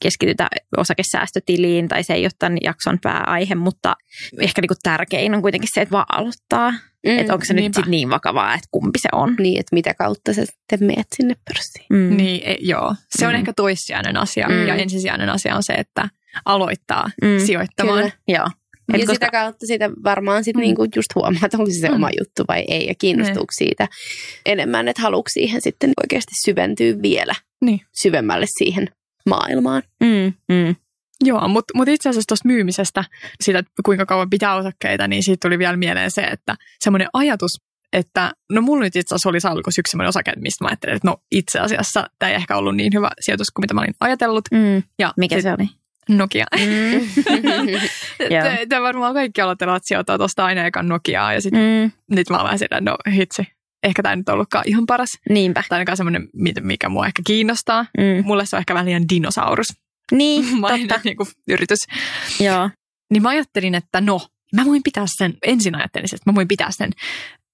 keskitytä 0.00 0.48
osakesäästötiliin, 0.76 1.88
tai 1.88 2.04
se 2.04 2.14
ei 2.14 2.24
ole 2.24 2.30
tämän 2.38 2.58
jakson 2.64 2.98
pääaihe, 3.02 3.54
mutta 3.54 3.94
ehkä 4.40 4.60
niinku 4.60 4.74
tärkein 4.82 5.34
on 5.34 5.42
kuitenkin 5.42 5.68
se, 5.74 5.80
että 5.80 5.92
vaan 5.92 6.06
aloittaa. 6.12 6.70
Mm. 7.06 7.18
Että 7.18 7.32
onko 7.32 7.44
se 7.44 7.54
nyt 7.54 7.62
niinpä. 7.62 7.80
sit 7.80 7.90
niin 7.90 8.10
vakavaa, 8.10 8.54
että 8.54 8.68
kumpi 8.70 8.98
se 8.98 9.08
on. 9.12 9.36
Niin, 9.38 9.60
että 9.60 9.74
mitä 9.74 9.94
kautta 9.94 10.32
sä 10.34 10.42
sitten 10.46 10.84
meet 10.84 11.06
sinne 11.16 11.34
pörssiin. 11.48 11.86
Mm. 11.90 12.16
Niin, 12.16 12.40
e, 12.44 12.56
joo. 12.60 12.94
Se 13.18 13.26
on 13.26 13.32
Mm. 13.32 13.38
ehkä 13.38 13.52
toissijainen 13.52 14.16
asia 14.16 14.48
Mm. 14.48 14.66
ja 14.66 14.74
ensisijainen 14.74 15.28
asia 15.30 15.56
on 15.56 15.62
se, 15.62 15.72
että 15.72 16.08
aloittaa 16.44 17.10
Mm. 17.22 17.46
sijoittamaan. 17.46 17.98
Kyllä. 17.98 18.12
Joo. 18.28 18.48
Ja 18.88 18.94
Et 18.94 19.00
koska, 19.00 19.12
sitä 19.14 19.30
kautta 19.30 19.66
sitä 19.66 19.90
varmaan 20.04 20.44
sit 20.44 20.56
Mm. 20.56 20.60
niinku 20.60 20.86
just 20.96 21.14
huomaa, 21.14 21.40
että 21.44 21.56
onko 21.58 21.70
se 21.70 21.78
se 21.78 21.88
Mm. 21.88 21.94
oma 21.94 22.08
juttu 22.20 22.44
vai 22.48 22.64
ei. 22.68 22.86
Ja 22.86 22.94
kiinnostuuko 22.94 23.52
siitä 23.52 23.88
enemmän, 24.46 24.88
että 24.88 25.02
haluatko 25.02 25.28
siihen 25.28 25.60
sitten 25.62 25.90
oikeasti 26.02 26.32
syventyä 26.44 27.02
vielä 27.02 27.34
Niin. 27.64 27.80
syvemmälle 27.92 28.46
siihen 28.58 28.88
maailmaan. 29.28 29.82
mm, 30.00 30.32
mm, 30.48 30.74
Joo, 31.24 31.48
mutta 31.48 31.72
mut 31.76 31.88
itse 31.88 32.08
asiassa 32.08 32.28
tuosta 32.28 32.48
myymisestä, 32.48 33.04
siitä 33.40 33.62
kuinka 33.84 34.06
kauan 34.06 34.30
pitää 34.30 34.54
osakkeita, 34.54 35.08
niin 35.08 35.22
siitä 35.22 35.38
tuli 35.48 35.58
vielä 35.58 35.76
mieleen 35.76 36.10
se, 36.10 36.22
että 36.22 36.54
semmoinen 36.80 37.08
ajatus, 37.12 37.50
että 37.92 38.32
no 38.52 38.60
mulla 38.60 38.84
nyt 38.84 38.96
itse 38.96 39.14
asiassa 39.14 39.28
oli 39.28 39.40
salkus 39.40 39.78
yksi 39.78 39.90
semmoinen 39.90 40.08
osake, 40.08 40.32
mistä 40.36 40.64
mä 40.64 40.68
ajattelin, 40.68 40.96
että 40.96 41.08
no 41.08 41.16
itse 41.32 41.58
asiassa 41.60 42.06
tämä 42.18 42.30
ei 42.30 42.36
ehkä 42.36 42.56
ollut 42.56 42.76
niin 42.76 42.92
hyvä 42.94 43.10
sijoitus 43.20 43.50
kuin 43.50 43.62
mitä 43.62 43.74
mä 43.74 43.80
olin 43.80 43.94
ajatellut. 44.00 44.44
mm. 44.52 44.82
Ja 44.98 45.12
Mikä 45.16 45.34
sit 45.36 45.42
se 45.42 45.52
oli? 45.52 45.68
Nokia. 46.08 46.44
Mm. 46.56 47.00
Joo. 48.34 48.66
Tämä 48.68 48.82
varmaan 48.82 49.14
kaikki 49.14 49.40
aloittelevat 49.40 49.82
sijoittaa 49.84 50.18
tuosta 50.18 50.44
aina 50.44 50.66
ekan 50.66 50.88
Nokiaa 50.88 51.32
ja 51.34 51.40
sitten 51.40 51.60
Mm. 51.84 52.16
nyt 52.16 52.30
mä 52.30 52.36
oon 52.36 52.44
vähän 52.44 52.58
sillä, 52.58 52.80
no 52.80 52.96
hitsi, 53.12 53.42
ehkä 53.84 54.02
tämä 54.02 54.16
nyt 54.16 54.28
ollutkaan 54.28 54.64
ihan 54.68 54.86
paras. 54.86 55.08
Niinpä. 55.30 55.62
Tai 55.68 55.76
ainakaan 55.76 55.96
semmoinen, 55.96 56.28
mikä 56.62 56.88
mua 56.88 57.06
ehkä 57.06 57.22
kiinnostaa. 57.26 57.86
Mm. 57.98 58.26
Mulle 58.26 58.46
se 58.46 58.56
on 58.56 58.60
ehkä 58.60 58.74
vähän 58.74 58.86
liian 58.86 59.08
dinosaurus, 59.08 59.66
Niin, 60.12 60.44
totta. 60.60 61.00
niin 61.04 61.16
kuin 61.16 61.28
yritys. 61.48 61.78
Joo. 62.40 62.70
Niin 63.12 63.22
mä 63.22 63.28
ajattelin, 63.28 63.74
että 63.74 64.00
no, 64.00 64.20
mä 64.56 64.64
voin 64.64 64.82
pitää 64.82 65.04
sen, 65.18 65.34
ensin 65.46 65.74
ajattelin, 65.74 66.04
että 66.14 66.30
mä 66.30 66.34
voin 66.34 66.48
pitää 66.48 66.70
sen 66.70 66.90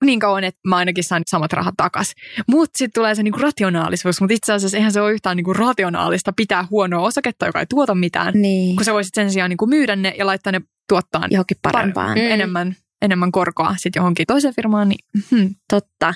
niin 0.04 0.18
kauan, 0.20 0.44
että 0.44 0.60
mä 0.68 0.76
ainakin 0.76 1.04
saan 1.04 1.22
samat 1.30 1.52
rahat 1.52 1.74
takas. 1.76 2.12
Mutta 2.48 2.78
sitten 2.78 3.00
tulee 3.00 3.14
se 3.14 3.22
niinku 3.22 3.38
rationaalisuus, 3.38 4.20
mutta 4.20 4.34
itse 4.34 4.52
asiassa 4.52 4.76
eihän 4.76 4.92
se 4.92 5.00
ole 5.00 5.12
yhtään 5.12 5.36
niinku 5.36 5.52
rationaalista 5.52 6.32
pitää 6.32 6.66
huonoa 6.70 7.06
osaketta, 7.06 7.46
joka 7.46 7.60
ei 7.60 7.66
tuota 7.66 7.94
mitään, 7.94 8.34
Niin. 8.34 8.76
kun 8.76 8.84
sä 8.84 8.92
voisit 8.92 9.14
sen 9.14 9.30
sijaan 9.32 9.48
niinku 9.50 9.66
myydä 9.66 9.96
ne 9.96 10.14
ja 10.18 10.26
laittaa 10.26 10.52
ne 10.52 10.60
tuottaa 10.88 11.26
Johonkin 11.30 11.56
parempaan. 11.62 12.18
Mm. 12.18 12.24
enemmän, 12.30 12.76
enemmän 13.02 13.32
korkoa 13.32 13.74
sitten 13.76 14.00
johonkin 14.00 14.26
toiseen 14.26 14.54
firmaan. 14.54 14.88
Niin, 14.88 15.04
hmm. 15.30 15.54
Totta. 15.70 16.14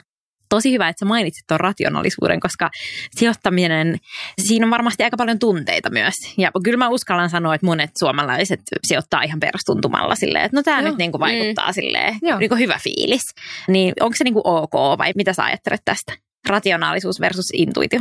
Tosi 0.49 0.73
hyvä, 0.73 0.89
että 0.89 1.01
sä 1.01 1.05
mainitsit 1.05 1.47
tuon 1.47 1.61
rationaalisuuden, 1.61 2.41
koska 2.41 2.71
sijoittaminen, 3.17 3.99
siinä 4.43 4.67
on 4.67 4.71
varmasti 4.71 5.03
aika 5.03 5.17
paljon 5.17 5.39
tunteita 5.39 5.91
myös. 5.91 6.15
Ja 6.39 6.51
kyllä 6.65 6.79
mä 6.79 6.89
uskallan 6.89 7.31
sanoa, 7.31 7.55
että 7.55 7.67
monet 7.67 7.91
suomalaiset 7.99 8.61
sijoittaa 8.87 9.23
ihan 9.23 9.41
perustuntumalla 9.41 10.15
silleen, 10.15 10.45
että 10.45 10.57
no 10.57 10.63
tämä 10.63 10.83
nyt 10.83 10.97
niinku 10.97 11.21
vaikuttaa 11.21 11.73
silleen, 11.73 12.19
Joo. 12.23 12.39
niinku 12.39 12.57
hyvä 12.57 12.79
fiilis. 12.83 13.23
Niin 13.69 13.95
onko 14.01 14.15
se 14.17 14.25
niinku 14.25 14.43
ok 14.45 14.99
vai 14.99 15.13
mitä 15.17 15.33
sä 15.33 15.45
ajattelet 15.45 15.83
tästä? 15.85 16.25
rationaalisuus 16.49 17.21
versus 17.21 17.51
intuitio? 17.53 18.01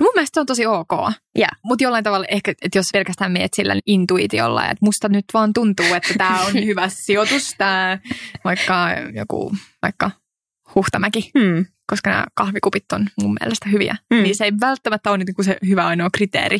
No 0.00 0.04
mun 0.04 0.12
mielestä 0.14 0.34
se 0.34 0.40
on 0.40 0.46
tosi 0.46 0.66
ok. 0.66 0.90
Ja. 1.38 1.48
Mutta 1.64 1.84
jollain 1.84 2.04
tavalla 2.04 2.26
ehkä, 2.30 2.50
että 2.62 2.78
jos 2.78 2.86
pelkästään 2.92 3.32
meet 3.32 3.54
sillä 3.54 3.74
intuitiolla, 3.86 4.64
että 4.64 4.84
musta 4.86 5.08
nyt 5.08 5.24
vaan 5.34 5.52
tuntuu, 5.52 5.86
että 5.94 6.14
tämä 6.18 6.40
on 6.40 6.54
hyvä 6.66 6.88
sijoitus, 6.88 7.54
tämä 7.58 7.98
vaikka 8.44 8.88
joku, 9.14 9.52
vaikka 9.82 10.10
Huhtamäki, 10.74 11.30
Hmm. 11.38 11.66
koska 11.86 12.10
nämä 12.10 12.24
kahvikupit 12.34 12.92
on 12.92 13.06
mun 13.22 13.36
mielestä 13.40 13.68
hyviä, 13.68 13.96
Mm. 14.10 14.16
mm. 14.16 14.22
niin 14.22 14.36
se 14.36 14.44
ei 14.44 14.52
välttämättä 14.60 15.10
ole 15.10 15.18
niin 15.18 15.34
kuin 15.34 15.44
se 15.46 15.56
hyvä 15.66 15.86
ainoa 15.86 16.08
kriteeri. 16.14 16.56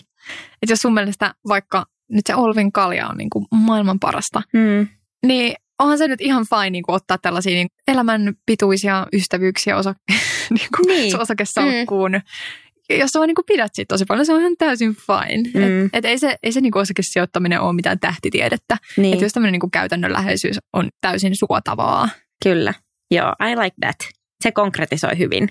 Että 0.62 0.72
jos 0.72 0.78
sun 0.78 0.94
mielestä 0.94 1.34
vaikka 1.48 1.86
nyt 2.10 2.26
se 2.26 2.34
Olvin 2.34 2.72
kalja 2.72 3.08
on 3.08 3.16
niin 3.16 3.30
kuin 3.30 3.46
maailman 3.54 3.98
parasta, 4.00 4.42
Hmm. 4.52 4.88
niin 5.26 5.54
onhan 5.78 5.98
se 5.98 6.08
nyt 6.08 6.20
ihan 6.20 6.46
fine 6.50 6.70
niin 6.70 6.82
kuin 6.84 6.96
ottaa 6.96 7.18
tällaisia 7.18 7.54
niin 7.54 7.68
elämän 7.88 8.34
pituisia 8.46 9.06
ystävyyksiä 9.12 9.76
osa, 9.76 9.94
niin 10.50 10.68
kuin 10.76 10.86
Niin. 10.86 11.20
osakesalkkuun. 11.20 12.20
Jos 12.98 13.14
vaan 13.14 13.26
niin 13.26 13.36
pidät 13.46 13.74
siitä 13.74 13.94
tosi 13.94 14.04
paljon, 14.04 14.26
se 14.26 14.32
on 14.32 14.40
ihan 14.40 14.56
täysin 14.58 14.96
fine. 14.96 15.50
Mm. 15.54 15.84
Et, 15.84 15.90
et 15.92 16.04
ei 16.04 16.18
se, 16.18 16.36
ei 16.42 16.52
se 16.52 16.60
niin 16.60 16.76
osakesijoittaminen 16.76 17.60
ole 17.60 17.72
mitään 17.72 18.00
tähtitiedettä. 18.00 18.76
Niin, 18.96 19.14
Et 19.14 19.20
jos 19.20 19.32
tämmöinen 19.32 19.60
niin 19.60 19.70
käytännönläheisyys 19.70 20.58
on 20.72 20.88
täysin 21.00 21.36
suotavaa. 21.36 22.08
kyllä. 22.44 22.74
Joo, 23.14 23.32
I 23.50 23.56
like 23.56 23.76
that. 23.80 23.96
Se 24.42 24.52
konkretisoi 24.52 25.18
hyvin. 25.18 25.48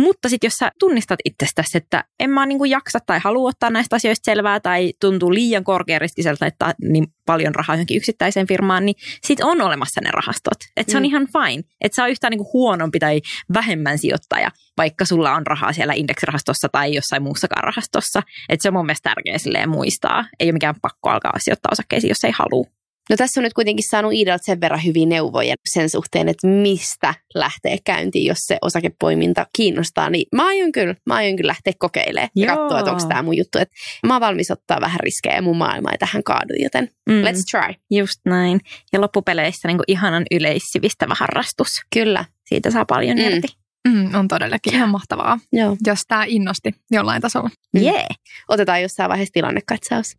Mutta 0.00 0.28
sitten 0.28 0.46
jos 0.48 0.54
sä 0.54 0.70
tunnistat 0.78 1.18
itsestäsi, 1.24 1.78
että 1.78 2.04
en 2.20 2.30
mä 2.30 2.46
niinku 2.46 2.64
jaksa 2.64 2.98
tai 3.06 3.18
halua 3.24 3.48
ottaa 3.48 3.70
näistä 3.70 3.96
asioista 3.96 4.24
selvää 4.24 4.60
tai 4.60 4.92
tuntuu 5.00 5.34
liian 5.34 5.64
korkeariskiseltä 5.64 6.44
laittaa 6.44 6.72
niin 6.82 7.06
paljon 7.26 7.54
rahaa 7.54 7.76
johonkin 7.76 7.96
yksittäiseen 7.96 8.46
firmaan, 8.46 8.86
niin 8.86 8.94
sit 9.26 9.40
on 9.40 9.60
olemassa 9.60 10.00
ne 10.04 10.10
rahastot. 10.12 10.58
Et 10.76 10.88
se 10.88 10.96
on 10.96 11.02
Mm. 11.02 11.04
ihan 11.04 11.26
fine. 11.26 11.62
Et 11.80 11.92
sä 11.94 12.04
on 12.04 12.10
yhtään 12.10 12.30
niinku 12.30 12.50
huonompi 12.52 12.98
tai 12.98 13.20
vähemmän 13.54 13.98
sijoittaja, 13.98 14.50
vaikka 14.76 15.04
sulla 15.04 15.34
on 15.34 15.46
rahaa 15.46 15.72
siellä 15.72 15.92
indeksirahastossa 15.94 16.68
tai 16.72 16.94
jossain 16.94 17.22
muussakaan 17.22 17.64
rahastossa. 17.64 18.22
Et 18.48 18.60
se 18.60 18.68
on 18.68 18.74
mun 18.74 18.86
mielestä 18.86 19.14
silleen 19.36 19.68
muistaa. 19.68 20.24
Ei 20.40 20.46
ole 20.46 20.52
mikään 20.52 20.74
pakko 20.82 21.10
alkaa 21.10 21.32
sijoittaa 21.38 21.72
osakkeisiin, 21.72 22.08
jos 22.08 22.24
ei 22.24 22.32
halua. 22.38 22.79
No 23.10 23.16
tässä 23.16 23.40
on 23.40 23.44
nyt 23.44 23.52
kuitenkin 23.52 23.84
saanut 23.90 24.12
Iidalta 24.12 24.44
sen 24.44 24.60
verran 24.60 24.84
hyviä 24.84 25.06
neuvoja 25.06 25.54
sen 25.72 25.90
suhteen, 25.90 26.28
että 26.28 26.46
mistä 26.46 27.14
lähtee 27.34 27.76
käyntiin, 27.84 28.26
jos 28.26 28.38
se 28.40 28.58
osakepoiminta 28.62 29.46
kiinnostaa. 29.56 30.10
Niin 30.10 30.26
mä 30.36 30.46
aion 30.46 30.72
kyllä, 30.72 30.94
mä 31.06 31.14
aion 31.14 31.36
kyllä 31.36 31.48
lähteä 31.48 31.72
kokeilemaan 31.78 32.30
ja 32.36 32.46
Joo. 32.46 32.56
katsoa, 32.56 32.78
että 32.78 32.90
onko 32.92 33.08
tämä 33.08 33.22
mun 33.22 33.36
juttu. 33.36 33.58
Et 33.58 33.68
mä 34.06 34.14
oon 34.14 34.20
valmis 34.20 34.50
ottaa 34.50 34.80
vähän 34.80 35.00
riskejä 35.00 35.34
ja 35.34 35.42
mun 35.42 35.56
maailma 35.56 35.90
ei 35.92 35.98
tähän 35.98 36.22
kaadu, 36.22 36.54
joten 36.62 36.88
Mm. 37.10 37.22
let's 37.22 37.44
try. 37.50 37.74
Just 37.90 38.20
näin. 38.24 38.60
Ja 38.92 39.00
loppupeleissä 39.00 39.68
niin 39.68 39.78
ihanan 39.88 40.24
yleissivistävä 40.30 41.14
harrastus. 41.18 41.68
Kyllä, 41.94 42.24
Siitä 42.48 42.70
saa 42.70 42.84
paljon 42.84 43.18
Mm. 43.18 43.24
irti. 43.24 43.48
Mm, 43.88 44.14
on 44.14 44.28
todellakin 44.28 44.74
ihan 44.74 44.88
mahtavaa, 44.88 45.38
joo. 45.52 45.76
jos 45.86 45.98
tämä 46.08 46.24
innosti 46.28 46.74
jollain 46.90 47.22
tasolla. 47.22 47.50
Mm. 47.74 47.82
Jee. 47.82 48.06
Otetaan 48.48 48.82
jossain 48.82 49.08
vaiheessa 49.10 49.32
tilannekatsaus. 49.32 50.16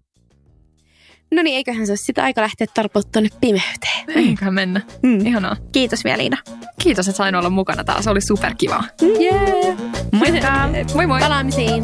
No 1.36 1.44
niin, 1.44 1.56
eiköhän 1.56 1.86
se 1.86 1.92
ole 1.92 1.98
sitä 1.98 2.24
aika 2.24 2.42
lähteä 2.42 2.68
tarpoa 2.74 3.02
tuonne 3.12 3.30
pimeyteen. 3.42 4.28
Eiköhän 4.28 4.54
mennä. 4.54 4.82
Mm. 5.04 5.26
Ihanaa. 5.26 5.56
Kiitos 5.72 6.04
vielä 6.04 6.18
Liina. 6.18 6.38
Kiitos, 6.80 7.08
että 7.08 7.18
sain 7.18 7.36
olla 7.36 7.50
mukana 7.50 7.84
taas. 7.84 8.08
Oli 8.08 8.22
superkivaa. 8.22 8.84
Yeah. 9.02 9.78
Moikka! 10.12 10.70
Moi 10.96 11.08
moi. 11.08 11.20
Palaamisiin. 11.20 11.84